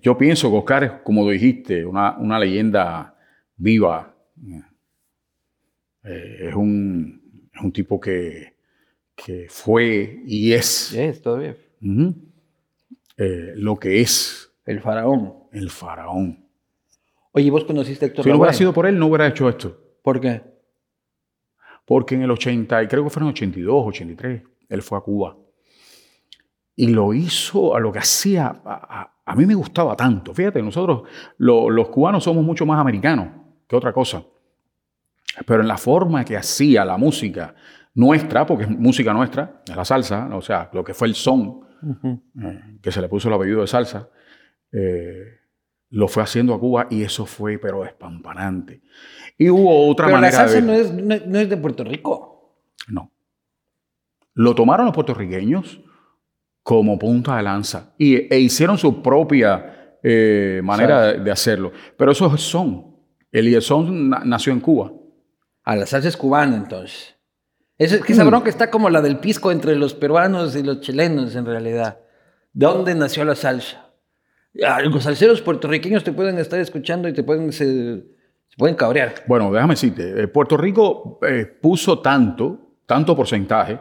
Yo 0.00 0.16
pienso 0.16 0.50
que 0.50 0.56
Oscar 0.56 0.84
es, 0.84 0.92
como 1.04 1.28
dijiste, 1.28 1.84
una, 1.84 2.16
una 2.16 2.38
leyenda 2.38 3.14
viva. 3.56 4.14
Eh, 6.04 6.48
es, 6.48 6.54
un, 6.54 7.50
es, 7.52 7.60
un, 7.60 7.72
tipo 7.72 8.00
que, 8.00 8.54
que, 9.14 9.46
fue 9.50 10.22
y 10.24 10.52
es. 10.52 10.94
Es 10.94 11.20
todavía. 11.20 11.56
eh, 13.16 13.52
lo 13.56 13.76
que 13.76 14.00
es. 14.00 14.52
El 14.64 14.80
faraón. 14.80 15.34
El 15.52 15.68
faraón. 15.68 16.46
Oye, 17.32 17.50
¿vos 17.50 17.64
conociste 17.64 18.04
a 18.04 18.08
Héctor 18.08 18.24
Si 18.24 18.30
no 18.30 18.36
hubiera 18.36 18.52
sido 18.52 18.72
por 18.72 18.86
él, 18.86 18.98
no 18.98 19.06
hubiera 19.06 19.26
hecho 19.26 19.48
esto. 19.48 19.76
¿Por 20.02 20.20
qué? 20.20 20.42
Porque 21.84 22.14
en 22.14 22.22
el 22.22 22.30
80, 22.30 22.82
y 22.82 22.88
creo 22.88 23.04
que 23.04 23.10
fue 23.10 23.20
en 23.22 23.28
el 23.28 23.32
82, 23.32 23.84
83, 23.88 24.42
él 24.68 24.82
fue 24.82 24.98
a 24.98 25.00
Cuba. 25.00 25.36
Y 26.76 26.88
lo 26.88 27.12
hizo 27.12 27.74
a 27.74 27.80
lo 27.80 27.92
que 27.92 27.98
hacía, 27.98 28.62
a, 28.64 29.34
mí 29.36 29.44
me 29.44 29.54
gustaba 29.54 29.94
tanto. 29.96 30.32
Fíjate, 30.32 30.62
nosotros 30.62 31.02
los 31.38 31.88
cubanos 31.88 32.24
somos 32.24 32.44
mucho 32.44 32.64
más 32.64 32.80
americanos 32.80 33.28
que 33.68 33.76
otra 33.76 33.92
cosa. 33.92 34.24
Pero 35.46 35.60
en 35.60 35.68
la 35.68 35.76
forma 35.76 36.24
que 36.24 36.36
hacía 36.36 36.84
la 36.84 36.96
música 36.96 37.54
nuestra, 37.94 38.46
porque 38.46 38.64
es 38.64 38.70
música 38.70 39.12
nuestra, 39.12 39.62
es 39.68 39.76
la 39.76 39.84
salsa, 39.84 40.28
o 40.32 40.40
sea, 40.40 40.70
lo 40.72 40.82
que 40.82 40.94
fue 40.94 41.08
el 41.08 41.14
son, 41.14 41.60
eh, 42.42 42.78
que 42.80 42.90
se 42.90 43.00
le 43.00 43.08
puso 43.08 43.28
el 43.28 43.34
apellido 43.34 43.60
de 43.60 43.66
salsa, 43.66 44.08
eh, 44.72 45.39
lo 45.90 46.06
fue 46.08 46.22
haciendo 46.22 46.54
a 46.54 46.60
Cuba 46.60 46.86
y 46.90 47.02
eso 47.02 47.26
fue, 47.26 47.58
pero 47.58 47.84
espampanante. 47.84 48.80
Y 49.36 49.50
hubo 49.50 49.88
otra 49.88 50.06
pero 50.06 50.18
manera. 50.18 50.42
la 50.42 50.48
salsa 50.48 50.60
no, 50.60 50.72
es, 50.72 50.92
no, 50.92 51.38
es, 51.38 51.48
de 51.48 51.56
Puerto 51.56 51.84
Rico. 51.84 52.56
No. 52.88 53.10
Lo 54.34 54.54
tomaron 54.54 54.86
los 54.86 54.94
puertorriqueños 54.94 55.80
como 56.62 56.98
punta 56.98 57.36
de 57.36 57.42
lanza 57.42 57.94
y, 57.98 58.32
e 58.32 58.38
hicieron 58.38 58.78
su 58.78 59.02
propia 59.02 59.96
eh, 60.02 60.60
manera 60.62 61.14
de, 61.14 61.30
hacerlo. 61.30 61.72
Pero 61.96 62.12
eso 62.12 62.32
es 62.34 62.40
son. 62.40 62.96
El 63.32 63.60
son 63.60 64.10
nació 64.10 64.52
en 64.52 64.60
Cuba. 64.60 64.92
A 65.64 65.76
la 65.76 65.86
salsa 65.86 66.08
es 66.08 66.16
cubana, 66.16 66.56
entonces. 66.56 67.16
Es 67.78 67.98
que 68.02 68.12
esa 68.12 68.24
mm. 68.24 68.28
bronca 68.28 68.50
está 68.50 68.70
como 68.70 68.90
la 68.90 69.00
del 69.00 69.18
pisco 69.18 69.50
entre 69.50 69.74
los 69.74 69.94
peruanos 69.94 70.54
y 70.54 70.62
los 70.62 70.80
chilenos, 70.80 71.34
en 71.34 71.46
realidad. 71.46 71.98
¿De 72.52 72.66
dónde 72.66 72.94
nació 72.94 73.24
la 73.24 73.34
salsa? 73.34 73.89
Ah, 74.64 74.80
los 74.82 75.04
salseros 75.04 75.40
puertorriqueños 75.40 76.02
te 76.02 76.12
pueden 76.12 76.38
estar 76.38 76.58
escuchando 76.58 77.08
y 77.08 77.12
te 77.12 77.22
pueden, 77.22 77.52
se, 77.52 78.02
pueden 78.56 78.74
cabrear. 78.74 79.14
Bueno, 79.26 79.52
déjame 79.52 79.74
decirte, 79.74 80.22
eh, 80.22 80.28
Puerto 80.28 80.56
Rico 80.56 81.18
eh, 81.26 81.46
puso 81.46 82.00
tanto, 82.00 82.74
tanto 82.86 83.14
porcentaje, 83.14 83.78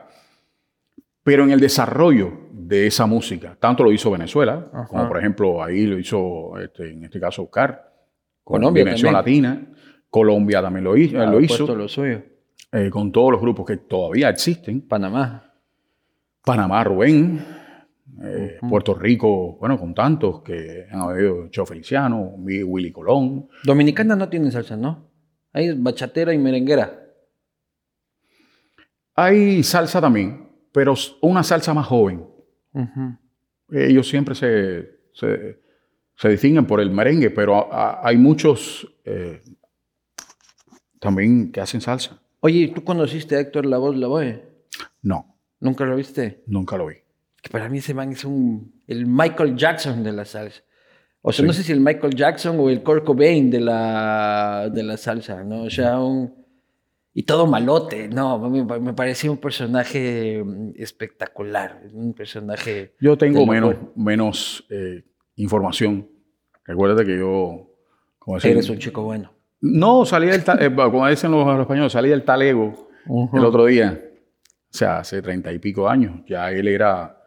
pero 1.23 1.43
en 1.43 1.51
el 1.51 1.59
desarrollo 1.59 2.49
de 2.51 2.87
esa 2.87 3.05
música, 3.05 3.57
tanto 3.59 3.83
lo 3.83 3.91
hizo 3.91 4.11
Venezuela, 4.11 4.69
como 4.87 5.07
por 5.07 5.17
ejemplo 5.17 5.63
ahí 5.63 5.87
lo 5.87 5.97
hizo, 5.97 6.57
este, 6.59 6.91
en 6.91 7.03
este 7.03 7.19
caso, 7.19 7.43
Oscar, 7.43 7.91
Colombia 8.43 8.83
Dimensión 8.83 9.13
Latina, 9.13 9.67
Colombia 10.09 10.61
también 10.61 10.83
lo, 10.83 10.95
hizo, 10.97 11.17
lo 11.17 11.39
hizo 11.39 11.75
lo 11.75 11.87
suyo. 11.87 12.21
Eh, 12.71 12.89
con 12.91 13.11
todos 13.11 13.31
los 13.31 13.41
grupos 13.41 13.65
que 13.65 13.77
todavía 13.77 14.29
existen. 14.29 14.81
Panamá. 14.81 15.53
Panamá, 16.43 16.83
Rubén, 16.83 17.43
Eh, 18.21 18.59
Puerto 18.67 18.93
Rico, 18.93 19.57
bueno, 19.59 19.79
con 19.79 19.93
tantos 19.93 20.41
que 20.41 20.87
han 20.91 21.01
habido 21.01 21.47
Cheo 21.49 21.65
Feliciano, 21.65 22.33
Willy 22.37 22.91
Colón. 22.91 23.47
Dominicana 23.63 24.15
no 24.15 24.27
tiene 24.27 24.51
salsa, 24.51 24.75
¿no? 24.75 25.09
Hay 25.53 25.73
bachatera 25.73 26.33
y 26.33 26.37
merenguera. 26.37 26.99
Hay 29.15 29.63
salsa 29.63 30.01
también, 30.01 30.49
pero 30.71 30.93
una 31.21 31.43
salsa 31.43 31.73
más 31.73 31.87
joven. 31.87 32.25
Ellos 33.71 34.07
siempre 34.07 34.35
se, 34.35 34.89
se, 35.13 36.29
distinguen 36.29 36.65
por 36.65 36.79
el 36.79 36.91
merengue, 36.91 37.29
pero 37.29 37.69
hay 37.71 38.17
muchos 38.17 38.87
eh, 39.05 39.41
también 40.99 41.51
que 41.51 41.61
hacen 41.61 41.81
salsa. 41.81 42.21
Oye, 42.41 42.71
¿tú 42.73 42.83
conociste 42.83 43.35
a 43.35 43.39
Héctor 43.41 43.65
Lavoe 43.65 43.95
Lavoe? 43.95 44.43
No. 45.01 45.37
¿Nunca 45.59 45.85
lo 45.85 45.95
viste? 45.95 46.43
Nunca 46.47 46.77
lo 46.77 46.87
vi. 46.87 46.95
Que 47.41 47.49
para 47.49 47.69
mí 47.69 47.77
ese 47.77 47.93
man 47.93 48.11
es 48.11 48.25
un, 48.25 48.81
el 48.87 49.05
Michael 49.05 49.55
Jackson 49.55 50.03
de 50.03 50.11
la 50.11 50.25
salsa. 50.25 50.61
O 51.21 51.33
sea, 51.33 51.45
no 51.45 51.51
sé 51.51 51.63
si 51.63 51.71
el 51.71 51.81
Michael 51.81 52.15
Jackson 52.15 52.57
o 52.59 52.69
el 52.69 52.81
Kurt 52.81 53.03
Cobain 53.03 53.49
de 53.49 53.59
la, 53.59 54.69
de 54.73 54.83
la 54.83 54.95
salsa, 54.95 55.43
¿no? 55.43 55.63
O 55.63 55.69
sea, 55.69 55.99
un... 55.99 56.33
Y 57.13 57.23
todo 57.23 57.47
malote, 57.47 58.07
no, 58.07 58.39
me, 58.49 58.63
me 58.79 58.93
parecía 58.93 59.29
un 59.29 59.37
personaje 59.37 60.41
mm, 60.43 60.71
espectacular, 60.75 61.81
un 61.91 62.13
personaje... 62.13 62.95
Yo 63.01 63.17
tengo 63.17 63.45
menos, 63.45 63.75
menos 63.95 64.65
eh, 64.69 65.03
información. 65.35 66.07
Recuérdate 66.63 67.05
que 67.05 67.17
yo... 67.17 67.65
Como 68.17 68.37
Eres 68.37 68.69
un 68.69 68.77
chico 68.77 69.03
bueno. 69.03 69.33
No, 69.59 70.05
salí 70.05 70.27
del, 70.27 70.43
eh, 70.59 70.73
como 70.75 71.07
dicen 71.09 71.31
los, 71.31 71.59
españoles, 71.59 71.91
salí 71.91 72.09
del 72.09 72.23
talego 72.23 72.89
el 73.33 73.43
otro 73.43 73.65
día. 73.65 73.99
O 74.71 74.77
sea, 74.77 74.99
hace 74.99 75.21
treinta 75.21 75.51
y 75.51 75.59
pico 75.59 75.89
años. 75.89 76.21
Ya 76.27 76.51
él 76.51 76.67
era 76.67 77.18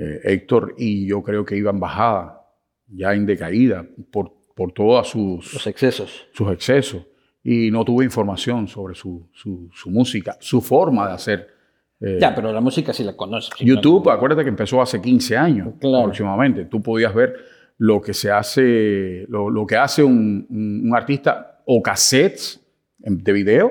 eh, 0.00 0.20
Héctor 0.24 0.74
y 0.78 1.06
yo 1.06 1.22
creo 1.22 1.44
que 1.44 1.54
iba 1.54 1.70
en 1.70 1.78
bajada, 1.78 2.46
ya 2.86 3.12
en 3.12 3.26
decaída, 3.26 3.86
por, 4.10 4.32
por 4.54 4.72
todos 4.72 5.08
sus... 5.08 5.52
Los 5.52 5.66
excesos. 5.66 6.26
Sus 6.32 6.50
excesos. 6.50 7.06
Y 7.44 7.70
no 7.70 7.84
tuve 7.84 8.06
información 8.06 8.66
sobre 8.66 8.94
su, 8.94 9.28
su, 9.34 9.70
música, 9.90 10.38
su 10.40 10.62
forma 10.62 11.06
de 11.06 11.12
hacer. 11.12 11.48
Eh, 12.00 12.16
ya, 12.18 12.34
pero 12.34 12.50
la 12.50 12.62
música 12.62 12.94
sí 12.94 13.04
la 13.04 13.14
conoces. 13.14 13.50
YouTube, 13.60 14.08
acuérdate 14.08 14.42
que 14.42 14.48
empezó 14.48 14.80
hace 14.80 15.02
15 15.02 15.36
años 15.36 15.68
aproximadamente. 15.76 16.64
Tú 16.64 16.80
podías 16.80 17.14
ver 17.14 17.36
lo 17.76 18.00
que 18.00 18.14
se 18.14 18.30
hace, 18.30 19.26
lo, 19.28 19.50
lo 19.50 19.66
que 19.66 19.76
hace 19.76 20.02
un, 20.02 20.46
un 20.50 20.96
artista 20.96 21.60
o 21.66 21.82
cassettes 21.82 22.58
de 22.96 23.32
video, 23.34 23.70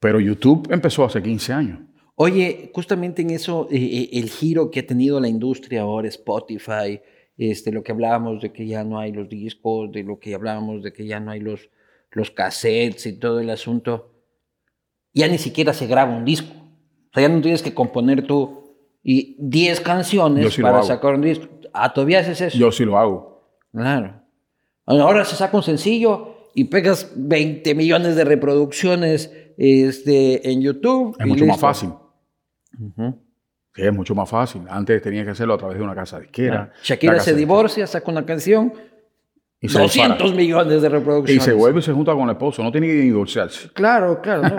pero 0.00 0.18
YouTube 0.18 0.66
empezó 0.70 1.04
hace 1.04 1.22
15 1.22 1.52
años. 1.52 1.80
Oye, 2.16 2.70
justamente 2.72 3.22
en 3.22 3.30
eso, 3.30 3.66
eh, 3.70 3.76
eh, 3.76 4.08
el 4.12 4.30
giro 4.30 4.70
que 4.70 4.80
ha 4.80 4.86
tenido 4.86 5.18
la 5.18 5.28
industria 5.28 5.82
ahora, 5.82 6.08
Spotify, 6.08 7.00
este, 7.36 7.72
lo 7.72 7.82
que 7.82 7.90
hablábamos 7.90 8.40
de 8.40 8.52
que 8.52 8.66
ya 8.66 8.84
no 8.84 9.00
hay 9.00 9.12
los 9.12 9.28
discos, 9.28 9.90
de 9.90 10.04
lo 10.04 10.20
que 10.20 10.34
hablábamos 10.34 10.82
de 10.82 10.92
que 10.92 11.06
ya 11.06 11.18
no 11.18 11.32
hay 11.32 11.40
los, 11.40 11.70
los 12.12 12.30
cassettes 12.30 13.06
y 13.06 13.18
todo 13.18 13.40
el 13.40 13.50
asunto, 13.50 14.12
ya 15.12 15.26
ni 15.26 15.38
siquiera 15.38 15.72
se 15.72 15.88
graba 15.88 16.16
un 16.16 16.24
disco. 16.24 16.52
O 16.54 17.14
sea, 17.14 17.22
ya 17.22 17.28
no 17.28 17.40
tienes 17.40 17.62
que 17.62 17.74
componer 17.74 18.26
tú 18.26 18.64
y 19.02 19.36
10 19.38 19.80
canciones 19.80 20.56
para 20.58 20.82
sacar 20.82 21.14
un 21.14 21.22
disco. 21.22 21.46
Ah, 21.72 21.92
todavía 21.92 22.20
haces 22.20 22.40
eso. 22.40 22.56
Yo 22.56 22.70
sí 22.70 22.84
lo 22.84 22.96
hago. 22.96 23.58
Claro. 23.72 24.22
Ahora 24.86 25.24
se 25.24 25.34
saca 25.34 25.56
un 25.56 25.62
sencillo 25.62 26.50
y 26.54 26.64
pegas 26.64 27.12
20 27.16 27.74
millones 27.74 28.14
de 28.14 28.24
reproducciones 28.24 29.32
este, 29.56 30.50
en 30.50 30.62
YouTube. 30.62 31.16
Es 31.18 31.26
mucho 31.26 31.46
más 31.46 31.58
fácil. 31.58 31.90
Es 33.76 33.92
mucho 33.92 34.14
más 34.14 34.28
fácil. 34.28 34.62
Antes 34.68 35.02
tenía 35.02 35.24
que 35.24 35.30
hacerlo 35.30 35.54
a 35.54 35.58
través 35.58 35.78
de 35.78 35.84
una 35.84 35.94
casa 35.94 36.18
de 36.18 36.26
izquierda. 36.26 36.72
Shakira 36.82 37.20
se 37.20 37.34
divorcia, 37.34 37.86
saca 37.86 38.10
una 38.10 38.24
canción. 38.24 38.72
Y 39.60 39.68
200 39.68 40.34
millones 40.34 40.82
de 40.82 40.88
reproducciones. 40.90 41.42
Y 41.42 41.44
se 41.44 41.54
vuelve 41.54 41.80
y 41.80 41.82
se 41.82 41.92
junta 41.92 42.12
con 42.12 42.24
el 42.24 42.30
esposo. 42.32 42.62
No 42.62 42.70
tiene 42.70 42.86
que 42.86 42.92
divorciarse. 42.94 43.70
Claro, 43.72 44.20
claro. 44.20 44.56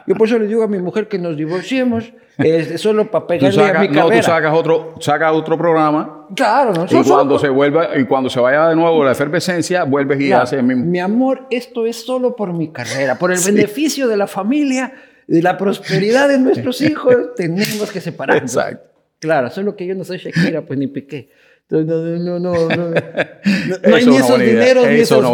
Yo 0.06 0.14
por 0.14 0.28
eso 0.28 0.38
le 0.38 0.46
digo 0.46 0.62
a 0.62 0.68
mi 0.68 0.78
mujer 0.78 1.08
que 1.08 1.18
nos 1.18 1.38
divorciemos 1.38 2.12
es 2.38 2.80
solo 2.80 3.10
para 3.10 3.26
pegarle 3.26 3.70
a 3.70 3.80
mi 3.80 3.88
No, 3.88 4.10
tú 4.10 4.22
sacas 4.22 4.54
otro, 4.54 4.94
sacas 5.00 5.32
otro 5.32 5.58
programa. 5.58 6.26
Claro, 6.34 6.72
no. 6.72 6.86
Y 6.88 7.02
cuando, 7.02 7.38
se 7.38 7.48
vuelva, 7.48 7.98
y 7.98 8.04
cuando 8.04 8.30
se 8.30 8.40
vaya 8.40 8.68
de 8.68 8.76
nuevo 8.76 9.04
la 9.04 9.12
efervescencia, 9.12 9.84
vuelves 9.84 10.20
y 10.20 10.32
haces 10.32 10.58
el 10.58 10.64
mismo. 10.64 10.84
Mi 10.84 10.98
amor, 10.98 11.46
esto 11.50 11.86
es 11.86 12.04
solo 12.04 12.34
por 12.36 12.52
mi 12.52 12.72
carrera, 12.72 13.18
por 13.18 13.32
el 13.32 13.40
beneficio 13.44 14.08
de 14.08 14.16
la 14.16 14.26
familia, 14.26 14.92
de 15.32 15.40
la 15.40 15.56
prosperidad 15.56 16.28
de 16.28 16.38
nuestros 16.38 16.80
hijos, 16.82 17.34
tenemos 17.34 17.90
que 17.90 18.02
separarnos. 18.02 18.54
Exacto. 18.54 18.90
Claro, 19.18 19.48
solo 19.48 19.74
que 19.74 19.86
yo 19.86 19.94
no 19.94 20.04
soy 20.04 20.18
Shakira, 20.18 20.60
pues 20.60 20.78
ni 20.78 20.88
piqué. 20.88 21.30
No, 21.70 21.80
no, 21.80 22.18
no, 22.18 22.38
no. 22.38 22.68
No, 22.68 22.90
no 23.88 23.96
hay 23.96 24.04
ni 24.04 24.16
esos 24.16 24.38
dineros 24.38 24.86
ni 24.88 24.96
esos 24.96 25.22
no 25.22 25.32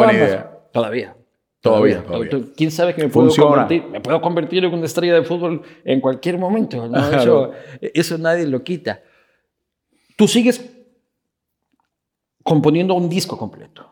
Todavía. 0.70 1.16
Todavía, 1.60 2.04
¿Quién 2.56 2.70
sabe 2.70 2.94
que 2.94 3.02
me 3.02 3.08
puedo, 3.08 3.34
convertir, 3.34 3.84
me 3.86 4.00
puedo 4.00 4.20
convertir 4.20 4.64
en 4.64 4.72
una 4.72 4.86
estrella 4.86 5.14
de 5.14 5.24
fútbol 5.24 5.62
en 5.84 6.00
cualquier 6.00 6.38
momento? 6.38 6.88
Eso, 7.12 7.50
eso, 7.80 8.18
nadie 8.18 8.46
lo 8.46 8.62
quita. 8.62 9.02
Tú 10.16 10.28
sigues 10.28 10.64
componiendo 12.44 12.94
un 12.94 13.08
disco 13.08 13.36
completo. 13.36 13.90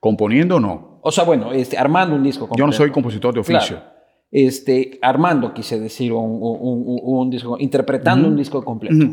Componiendo 0.00 0.58
no. 0.58 0.98
O 1.02 1.12
sea, 1.12 1.22
bueno, 1.22 1.52
este, 1.52 1.78
armando 1.78 2.16
un 2.16 2.24
disco 2.24 2.48
completo. 2.48 2.58
Yo 2.58 2.66
no 2.66 2.72
soy 2.72 2.90
compositor 2.90 3.32
de 3.32 3.40
oficio. 3.40 3.91
Este, 4.32 4.98
armando, 5.02 5.52
quise 5.52 5.78
decir, 5.78 6.12
un, 6.12 6.38
un, 6.40 7.30
disco, 7.30 7.56
interpretando 7.60 8.28
un 8.28 8.36
disco 8.36 8.64
completo. 8.64 9.06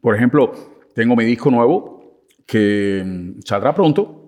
Por 0.00 0.14
ejemplo, 0.14 0.52
tengo 0.94 1.16
mi 1.16 1.24
disco 1.24 1.50
nuevo 1.50 2.24
que 2.46 3.02
mm, 3.04 3.40
saldrá 3.44 3.74
pronto 3.74 4.24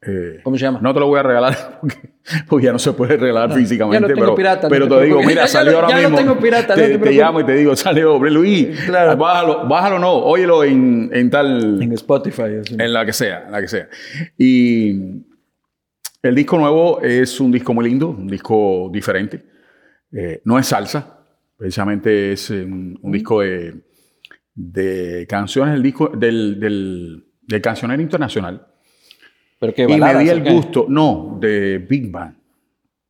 eh, 0.00 0.38
¿Cómo 0.44 0.56
se 0.56 0.62
llama? 0.62 0.78
No 0.80 0.94
te 0.94 1.00
lo 1.00 1.08
voy 1.08 1.18
a 1.18 1.24
regalar 1.24 1.80
porque, 2.48 2.66
ya 2.66 2.72
no 2.72 2.78
se 2.78 2.92
puede 2.92 3.16
regalar 3.16 3.52
físicamente. 3.52 4.08
Ya 4.08 4.14
pero, 4.14 4.34
pirata, 4.34 4.68
pero 4.68 4.88
te, 4.88 5.04
digo, 5.04 5.22
mira, 5.24 5.48
salió 5.48 5.80
ahora 5.80 5.96
mismo. 5.96 6.10
Ya 6.10 6.16
tengo 6.22 6.38
pirata, 6.38 6.74
te, 6.74 6.98
te, 6.98 7.10
llamo 7.10 7.40
y 7.40 7.44
te 7.44 7.54
digo, 7.54 7.74
salió, 7.74 8.14
hombre 8.14 8.30
Luis, 8.30 8.78
claro. 8.86 9.16
bájalo, 9.16 9.66
bájalo 9.66 9.98
no, 9.98 10.12
óyelo 10.12 10.62
en, 10.62 11.10
en 11.12 11.30
tal. 11.30 11.82
En 11.82 11.92
Spotify. 11.92 12.60
En 12.78 12.92
la 12.92 13.04
que 13.04 13.12
sea, 13.12 13.46
en 13.46 13.52
la 13.52 13.60
que 13.60 13.68
sea. 13.68 13.88
Y 14.38 15.24
el 16.22 16.34
disco 16.34 16.58
nuevo 16.58 17.00
es 17.00 17.40
un 17.40 17.52
disco 17.52 17.74
muy 17.74 17.88
lindo, 17.88 18.08
un 18.08 18.28
disco 18.28 18.90
diferente. 18.92 19.44
Eh, 20.12 20.40
no 20.44 20.58
es 20.58 20.66
salsa, 20.66 21.26
precisamente 21.56 22.32
es 22.32 22.50
un, 22.50 22.98
disco 23.04 23.40
de, 23.40 23.82
de, 24.54 25.26
canciones, 25.28 25.74
el 25.74 25.82
disco 25.82 26.08
del, 26.08 26.58
del, 26.58 27.24
del 27.42 27.60
cancionero 27.60 28.00
internacional 28.02 28.66
¿Pero 29.58 29.74
qué, 29.74 29.82
y 29.82 30.00
me 30.00 30.14
di 30.18 30.28
el 30.28 30.44
gusto, 30.44 30.86
no, 30.88 31.36
de 31.40 31.78
Big 31.78 32.10
Bang. 32.10 32.34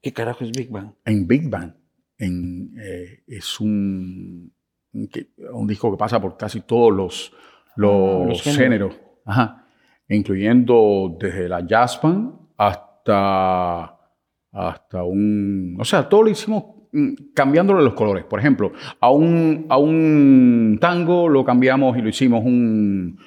¿Qué 0.00 0.12
carajo 0.12 0.44
es 0.44 0.52
Big 0.52 0.70
Bang? 0.70 0.92
En 1.04 1.26
Big 1.26 1.48
Bang. 1.48 1.74
En, 2.16 2.74
eh, 2.80 3.22
es 3.26 3.60
un, 3.60 4.52
un, 4.92 5.66
disco 5.66 5.90
que 5.90 5.96
pasa 5.96 6.20
por 6.20 6.36
casi 6.36 6.62
todos 6.62 6.92
los, 6.92 7.32
los, 7.76 8.46
ah, 8.46 8.50
géneros, 8.50 8.98
Ajá. 9.24 9.66
incluyendo 10.08 11.16
desde 11.20 11.48
la 11.48 11.64
jazz 11.64 12.00
band 12.02 12.32
hasta, 12.56 12.87
hasta 13.08 15.02
un... 15.04 15.76
O 15.78 15.84
sea, 15.84 16.08
todo 16.08 16.24
lo 16.24 16.30
hicimos 16.30 16.64
mm, 16.92 17.32
cambiándole 17.34 17.82
los 17.82 17.94
colores. 17.94 18.24
Por 18.24 18.38
ejemplo, 18.38 18.72
a 19.00 19.10
un, 19.10 19.66
a 19.68 19.78
un 19.78 20.78
tango 20.80 21.28
lo 21.28 21.44
cambiamos 21.44 21.96
y 21.96 22.02
lo 22.02 22.08
hicimos 22.08 22.44
un, 22.44 23.18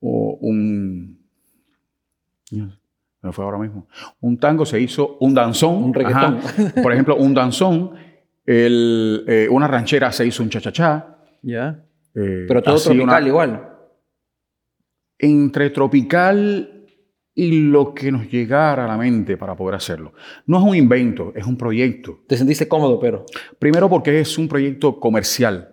un 0.00 1.18
me 3.24 3.32
fue 3.32 3.44
ahora 3.44 3.58
mismo. 3.58 3.88
Un 4.20 4.38
tango 4.38 4.66
se 4.66 4.78
hizo 4.78 5.16
un 5.20 5.32
danzón. 5.32 5.82
Un 5.82 5.94
reggaetón. 5.94 6.40
Por 6.82 6.92
ejemplo, 6.92 7.16
un 7.16 7.32
danzón. 7.32 7.92
El, 8.44 9.24
eh, 9.26 9.48
una 9.50 9.66
ranchera 9.66 10.12
se 10.12 10.26
hizo 10.26 10.42
un 10.42 10.50
cha-cha-cha. 10.50 11.16
Ya. 11.40 11.82
Eh, 12.14 12.44
Pero 12.46 12.62
todo 12.62 12.78
tropical 12.78 13.26
igual. 13.26 13.68
Entre 15.18 15.70
tropical 15.70 16.73
y 17.34 17.50
lo 17.62 17.92
que 17.92 18.12
nos 18.12 18.30
llegara 18.30 18.84
a 18.84 18.88
la 18.88 18.96
mente 18.96 19.36
para 19.36 19.56
poder 19.56 19.74
hacerlo. 19.74 20.12
No 20.46 20.58
es 20.58 20.64
un 20.64 20.76
invento, 20.76 21.32
es 21.34 21.44
un 21.44 21.56
proyecto. 21.56 22.20
¿Te 22.28 22.36
sentiste 22.36 22.68
cómodo, 22.68 23.00
pero? 23.00 23.26
Primero 23.58 23.88
porque 23.88 24.20
es 24.20 24.38
un 24.38 24.48
proyecto 24.48 25.00
comercial. 25.00 25.70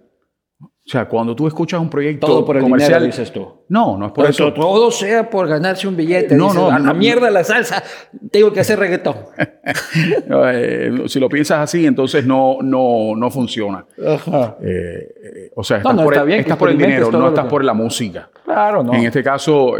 O 0.83 0.89
sea, 0.91 1.07
cuando 1.07 1.35
tú 1.35 1.47
escuchas 1.47 1.79
un 1.79 1.91
proyecto 1.91 2.25
todo 2.25 2.43
por 2.43 2.57
el 2.57 2.63
comercial, 2.63 3.01
dinero, 3.01 3.05
dices 3.05 3.31
tú. 3.31 3.47
No, 3.69 3.97
no 3.99 4.07
es 4.07 4.11
por 4.11 4.27
eso. 4.27 4.51
Todo 4.51 4.89
sea 4.89 5.29
por 5.29 5.47
ganarse 5.47 5.87
un 5.87 5.95
billete. 5.95 6.35
No, 6.35 6.51
no, 6.53 6.71
a 6.71 6.79
la 6.79 6.93
mierda 6.95 7.29
la 7.29 7.43
salsa, 7.43 7.83
tengo 8.31 8.51
que 8.51 8.61
hacer 8.61 8.79
reggaetón. 8.79 9.15
Eh, 10.53 10.91
si 11.07 11.19
lo 11.19 11.29
piensas 11.29 11.59
así, 11.59 11.85
entonces 11.85 12.25
no, 12.25 12.57
no, 12.61 13.15
no 13.15 13.29
funciona. 13.29 13.85
Ajá. 14.05 14.57
Eh, 14.61 14.67
eh, 14.67 15.51
o 15.55 15.63
sea, 15.63 15.77
estás 15.77 15.95
por, 15.95 16.17
el, 16.17 16.31
estás 16.31 16.57
por 16.57 16.69
el 16.69 16.77
dinero, 16.77 17.11
no 17.11 17.27
estás 17.27 17.45
por 17.45 17.63
la 17.63 17.73
música. 17.73 18.29
Claro, 18.43 18.83
no. 18.83 18.93
En 18.93 19.05
este 19.05 19.21
caso 19.23 19.75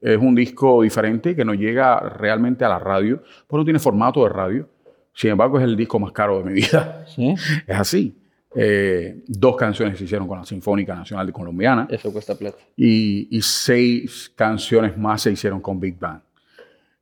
es 0.00 0.18
un 0.18 0.34
disco 0.34 0.82
diferente 0.82 1.36
que 1.36 1.44
no 1.44 1.54
llega 1.54 2.00
realmente 2.00 2.64
a 2.64 2.68
la 2.68 2.78
radio, 2.78 3.22
porque 3.46 3.60
no 3.60 3.64
tiene 3.64 3.78
formato 3.78 4.22
de 4.22 4.30
radio. 4.30 4.68
Sin 5.12 5.30
embargo, 5.30 5.58
es 5.58 5.64
el 5.64 5.76
disco 5.76 5.98
más 5.98 6.12
caro 6.12 6.38
de 6.38 6.44
mi 6.44 6.52
vida. 6.54 7.04
¿Sí? 7.06 7.34
Es 7.66 7.76
así. 7.76 8.16
Eh, 8.54 9.22
dos 9.28 9.56
canciones 9.56 9.96
se 9.96 10.04
hicieron 10.04 10.26
con 10.26 10.38
la 10.38 10.44
Sinfónica 10.44 10.94
Nacional 10.94 11.26
de 11.26 11.32
Colombiana. 11.32 11.86
Eso 11.90 12.12
cuesta 12.12 12.34
plata. 12.34 12.58
Y, 12.76 13.28
y 13.30 13.42
seis 13.42 14.32
canciones 14.34 14.96
más 14.96 15.22
se 15.22 15.32
hicieron 15.32 15.60
con 15.60 15.78
Big 15.78 15.98
Bang. 15.98 16.20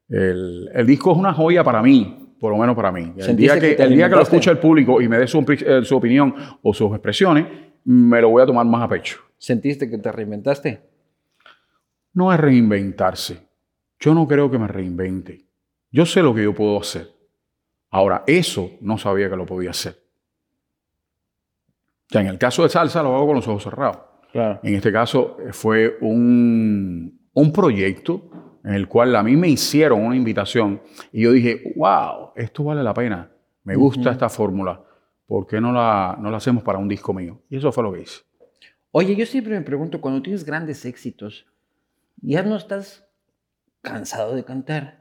El, 0.08 0.68
el, 0.74 0.86
disco 0.86 1.12
es 1.12 1.18
una 1.18 1.32
joya 1.32 1.62
para 1.62 1.82
mí, 1.82 2.34
por 2.40 2.52
lo 2.52 2.58
menos 2.58 2.74
para 2.74 2.90
mí. 2.90 3.12
El 3.16 3.36
día 3.36 3.58
que, 3.58 3.74
el 3.74 3.94
día 3.94 4.08
que 4.08 4.16
lo 4.16 4.22
escuche 4.22 4.50
el 4.50 4.58
público 4.58 5.00
y 5.00 5.08
me 5.08 5.18
dé 5.18 5.26
su, 5.26 5.44
eh, 5.48 5.84
su 5.84 5.96
opinión 5.96 6.34
o 6.62 6.74
sus 6.74 6.90
expresiones, 6.92 7.46
me 7.84 8.20
lo 8.20 8.30
voy 8.30 8.42
a 8.42 8.46
tomar 8.46 8.66
más 8.66 8.82
a 8.82 8.88
pecho. 8.88 9.18
¿Sentiste 9.38 9.88
que 9.88 9.98
te 9.98 10.10
reinventaste? 10.10 10.80
No 12.18 12.32
es 12.32 12.40
reinventarse. 12.40 13.46
Yo 14.00 14.12
no 14.12 14.26
creo 14.26 14.50
que 14.50 14.58
me 14.58 14.66
reinvente. 14.66 15.46
Yo 15.92 16.04
sé 16.04 16.20
lo 16.20 16.34
que 16.34 16.42
yo 16.42 16.52
puedo 16.52 16.80
hacer. 16.80 17.08
Ahora, 17.90 18.24
eso 18.26 18.72
no 18.80 18.98
sabía 18.98 19.30
que 19.30 19.36
lo 19.36 19.46
podía 19.46 19.70
hacer. 19.70 20.02
O 21.62 22.10
sea, 22.10 22.22
en 22.22 22.26
el 22.26 22.36
caso 22.36 22.64
de 22.64 22.70
salsa 22.70 23.04
lo 23.04 23.14
hago 23.14 23.26
con 23.28 23.36
los 23.36 23.46
ojos 23.46 23.62
cerrados. 23.62 23.98
En 24.34 24.74
este 24.74 24.90
caso 24.90 25.36
eh, 25.38 25.52
fue 25.52 25.96
un, 26.00 27.20
un 27.34 27.52
proyecto 27.52 28.58
en 28.64 28.74
el 28.74 28.88
cual 28.88 29.14
a 29.14 29.22
mí 29.22 29.36
me 29.36 29.46
hicieron 29.46 30.04
una 30.04 30.16
invitación 30.16 30.82
y 31.12 31.22
yo 31.22 31.30
dije, 31.30 31.72
wow, 31.76 32.32
esto 32.34 32.64
vale 32.64 32.82
la 32.82 32.94
pena, 32.94 33.30
me 33.62 33.76
gusta 33.76 34.10
esta 34.10 34.28
fórmula, 34.28 34.82
¿por 35.24 35.46
qué 35.46 35.60
no 35.60 35.72
la, 35.72 36.18
no 36.20 36.32
la 36.32 36.38
hacemos 36.38 36.64
para 36.64 36.78
un 36.78 36.88
disco 36.88 37.14
mío? 37.14 37.42
Y 37.48 37.58
eso 37.58 37.70
fue 37.70 37.84
lo 37.84 37.92
que 37.92 38.00
hice. 38.00 38.22
Oye, 38.90 39.14
yo 39.14 39.24
siempre 39.24 39.54
me 39.54 39.62
pregunto, 39.62 40.00
cuando 40.00 40.20
tienes 40.20 40.44
grandes 40.44 40.84
éxitos, 40.84 41.46
ya 42.20 42.42
no 42.42 42.56
estás 42.56 43.06
cansado 43.82 44.34
de 44.34 44.44
cantar. 44.44 45.00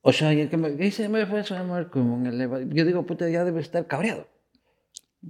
O 0.00 0.12
sea, 0.12 0.32
el 0.32 0.50
que 0.50 0.56
me 0.56 0.70
dice, 0.70 1.08
me 1.08 1.26
fue 1.26 1.40
a 1.40 1.60
amor 1.60 1.90
como 1.90 2.16
en 2.16 2.26
el 2.26 2.68
Yo 2.74 2.84
digo, 2.84 3.06
puta, 3.06 3.28
ya 3.28 3.44
debe 3.44 3.60
estar 3.60 3.86
cabreado. 3.86 4.28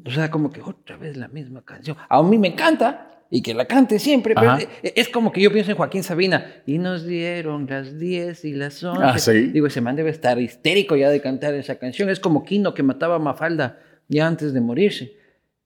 O 0.05 0.11
sea, 0.11 0.31
como 0.31 0.51
que 0.51 0.61
otra 0.61 0.97
vez 0.97 1.17
la 1.17 1.29
misma 1.29 1.65
canción. 1.65 1.97
A 2.09 2.23
mí 2.23 2.39
me 2.39 2.49
encanta 2.49 3.23
y 3.31 3.43
que 3.43 3.55
la 3.55 3.67
cante 3.67 3.99
siempre, 3.99 4.35
pero 4.35 4.59
es 4.83 5.09
como 5.09 5.33
que 5.33 5.41
yo 5.41 5.53
pienso 5.53 5.71
en 5.71 5.77
Joaquín 5.77 6.03
Sabina. 6.03 6.63
Y 6.67 6.79
nos 6.79 7.07
dieron 7.07 7.67
las 7.69 7.99
10 7.99 8.45
y 8.45 8.55
las 8.55 8.83
11. 8.83 9.03
Ah, 9.05 9.19
¿sí? 9.19 9.47
Digo, 9.53 9.69
ese 9.69 9.81
man 9.81 9.97
debe 9.97 10.11
estar 10.11 10.41
histérico 10.41 10.97
ya 10.97 11.09
de 11.11 11.21
cantar 11.21 11.55
esa 11.55 11.77
canción. 11.77 12.11
Es 12.11 12.19
como 12.19 12.45
Kino 12.45 12.75
que 12.75 12.83
mataba 12.83 13.17
a 13.17 13.21
Mafalda 13.21 13.79
ya 14.09 14.27
antes 14.27 14.53
de 14.53 14.61
morirse. 14.61 15.17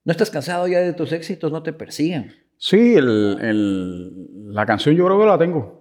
¿No 0.05 0.12
estás 0.12 0.30
cansado 0.30 0.68
ya 0.68 0.80
de 0.80 0.93
tus 0.93 1.12
éxitos? 1.12 1.51
¿No 1.51 1.62
te 1.62 1.72
persiguen? 1.72 2.34
Sí, 2.59 2.96
el, 2.96 4.52
la 4.52 4.66
canción 4.66 4.94
yo 4.94 5.06
creo 5.06 5.18
que 5.18 5.26
la 5.26 5.38
tengo. 5.38 5.78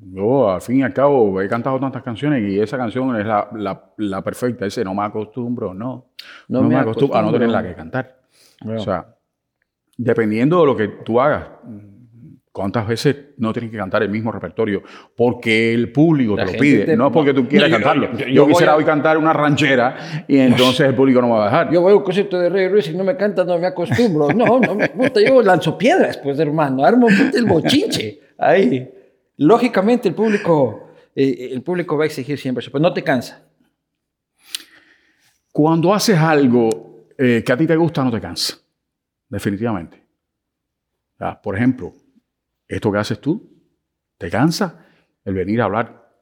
Yo, 0.00 0.50
al 0.50 0.60
fin 0.60 0.78
y 0.78 0.82
al 0.82 0.92
cabo, 0.92 1.40
he 1.40 1.48
cantado 1.48 1.80
tantas 1.80 2.02
canciones 2.02 2.48
y 2.48 2.60
esa 2.60 2.76
canción 2.76 3.16
es 3.16 3.26
la, 3.26 3.48
la, 3.54 3.92
la 3.96 4.22
perfecta. 4.22 4.66
Ese 4.66 4.84
no 4.84 4.94
me 4.94 5.02
acostumbro, 5.02 5.74
no. 5.74 6.12
No, 6.48 6.62
me, 6.62 6.76
acostumbro 6.76 7.18
a 7.18 7.22
no 7.22 7.32
tener 7.32 7.48
la 7.48 7.62
que 7.62 7.74
cantar. 7.74 8.20
O 8.64 8.78
sea, 8.78 9.16
dependiendo 9.96 10.60
de 10.60 10.66
lo 10.66 10.76
que 10.76 10.88
tú 10.88 11.20
hagas, 11.20 11.48
cuántas 12.58 12.88
veces 12.88 13.16
no 13.36 13.52
tienes 13.52 13.70
que 13.70 13.76
cantar 13.76 14.02
el 14.02 14.08
mismo 14.08 14.32
repertorio 14.32 14.82
porque 15.14 15.72
el 15.72 15.92
público 15.92 16.34
te 16.34 16.44
lo 16.44 16.52
pide, 16.58 16.96
no 16.96 17.06
es 17.06 17.12
porque 17.12 17.32
tú 17.32 17.46
quieras 17.46 17.70
cantarlo. 17.70 18.18
Yo, 18.18 18.48
quisiera 18.48 18.74
hoy 18.74 18.82
cantar 18.82 19.16
una 19.16 19.32
ranchera 19.32 20.24
y 20.26 20.38
entonces 20.38 20.88
el 20.88 20.94
público 20.96 21.20
no 21.20 21.28
me 21.28 21.34
va 21.34 21.42
a 21.42 21.44
dejar. 21.44 21.72
Yo 21.72 21.82
voy 21.82 21.92
a 21.92 21.96
un 21.96 22.02
concierto 22.02 22.36
de 22.36 22.48
Rey 22.48 22.66
Ruiz 22.66 22.88
y 22.88 22.96
no 22.96 23.04
me 23.04 23.16
canta, 23.16 23.44
no 23.44 23.56
me 23.60 23.68
acostumbro. 23.68 24.32
No, 24.34 24.58
no, 24.58 24.76
puta, 24.88 25.20
yo 25.20 25.40
lanzo 25.40 25.78
piedras, 25.78 26.18
pues 26.18 26.36
hermano, 26.40 26.84
armo 26.84 27.06
el 27.32 27.44
bochinche. 27.44 28.18
Ahí 28.36 28.90
lógicamente 29.36 30.08
el 30.08 30.16
público, 30.16 30.90
eh, 31.14 31.50
el 31.52 31.62
público 31.62 31.96
va 31.96 32.02
a 32.02 32.06
exigir 32.06 32.40
siempre 32.40 32.60
eso, 32.60 32.72
pero 32.72 32.82
no 32.82 32.92
te 32.92 33.04
cansa. 33.04 33.40
Cuando 35.52 35.94
haces 35.94 36.18
algo 36.18 37.06
eh, 37.16 37.44
que 37.46 37.52
a 37.52 37.56
ti 37.56 37.68
te 37.68 37.76
gusta, 37.76 38.02
no 38.02 38.10
te 38.10 38.20
cansa, 38.20 38.58
definitivamente. 39.28 40.02
por 41.40 41.54
ejemplo, 41.54 41.94
esto 42.68 42.92
que 42.92 42.98
haces 42.98 43.20
tú, 43.20 43.50
¿te 44.18 44.30
cansa? 44.30 44.86
El 45.24 45.34
venir 45.34 45.60
a 45.60 45.64
hablar, 45.64 46.12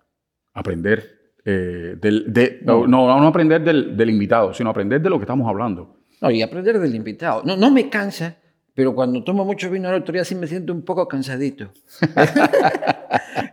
aprender 0.55 1.34
eh, 1.44 1.97
del, 2.01 2.32
de, 2.32 2.61
no. 2.62 2.86
no, 2.86 3.26
aprender 3.26 3.62
del, 3.62 3.97
del, 3.97 4.11
invitado, 4.11 4.55
sino 4.55 4.70
aprender 4.70 5.03
de 5.03 5.11
lo 5.11 5.18
que 5.18 5.24
estamos 5.24 5.49
hablando. 5.49 5.99
No, 6.20 6.30
y 6.30 6.40
aprender 6.42 6.78
del 6.78 6.94
invitado. 6.94 7.42
No, 7.44 7.57
no 7.57 7.70
me 7.70 7.90
cansa 7.90 8.36
pero 8.76 8.94
cuando 8.94 9.24
tomo 9.24 9.42
mucho 9.42 9.70
vino 9.70 9.88
la 9.88 9.97
autoridad 9.97 10.24
sí 10.24 10.34
me 10.34 10.47
siento 10.47 10.70
un 10.74 10.82
poco 10.82 11.09
cansadito. 11.09 11.72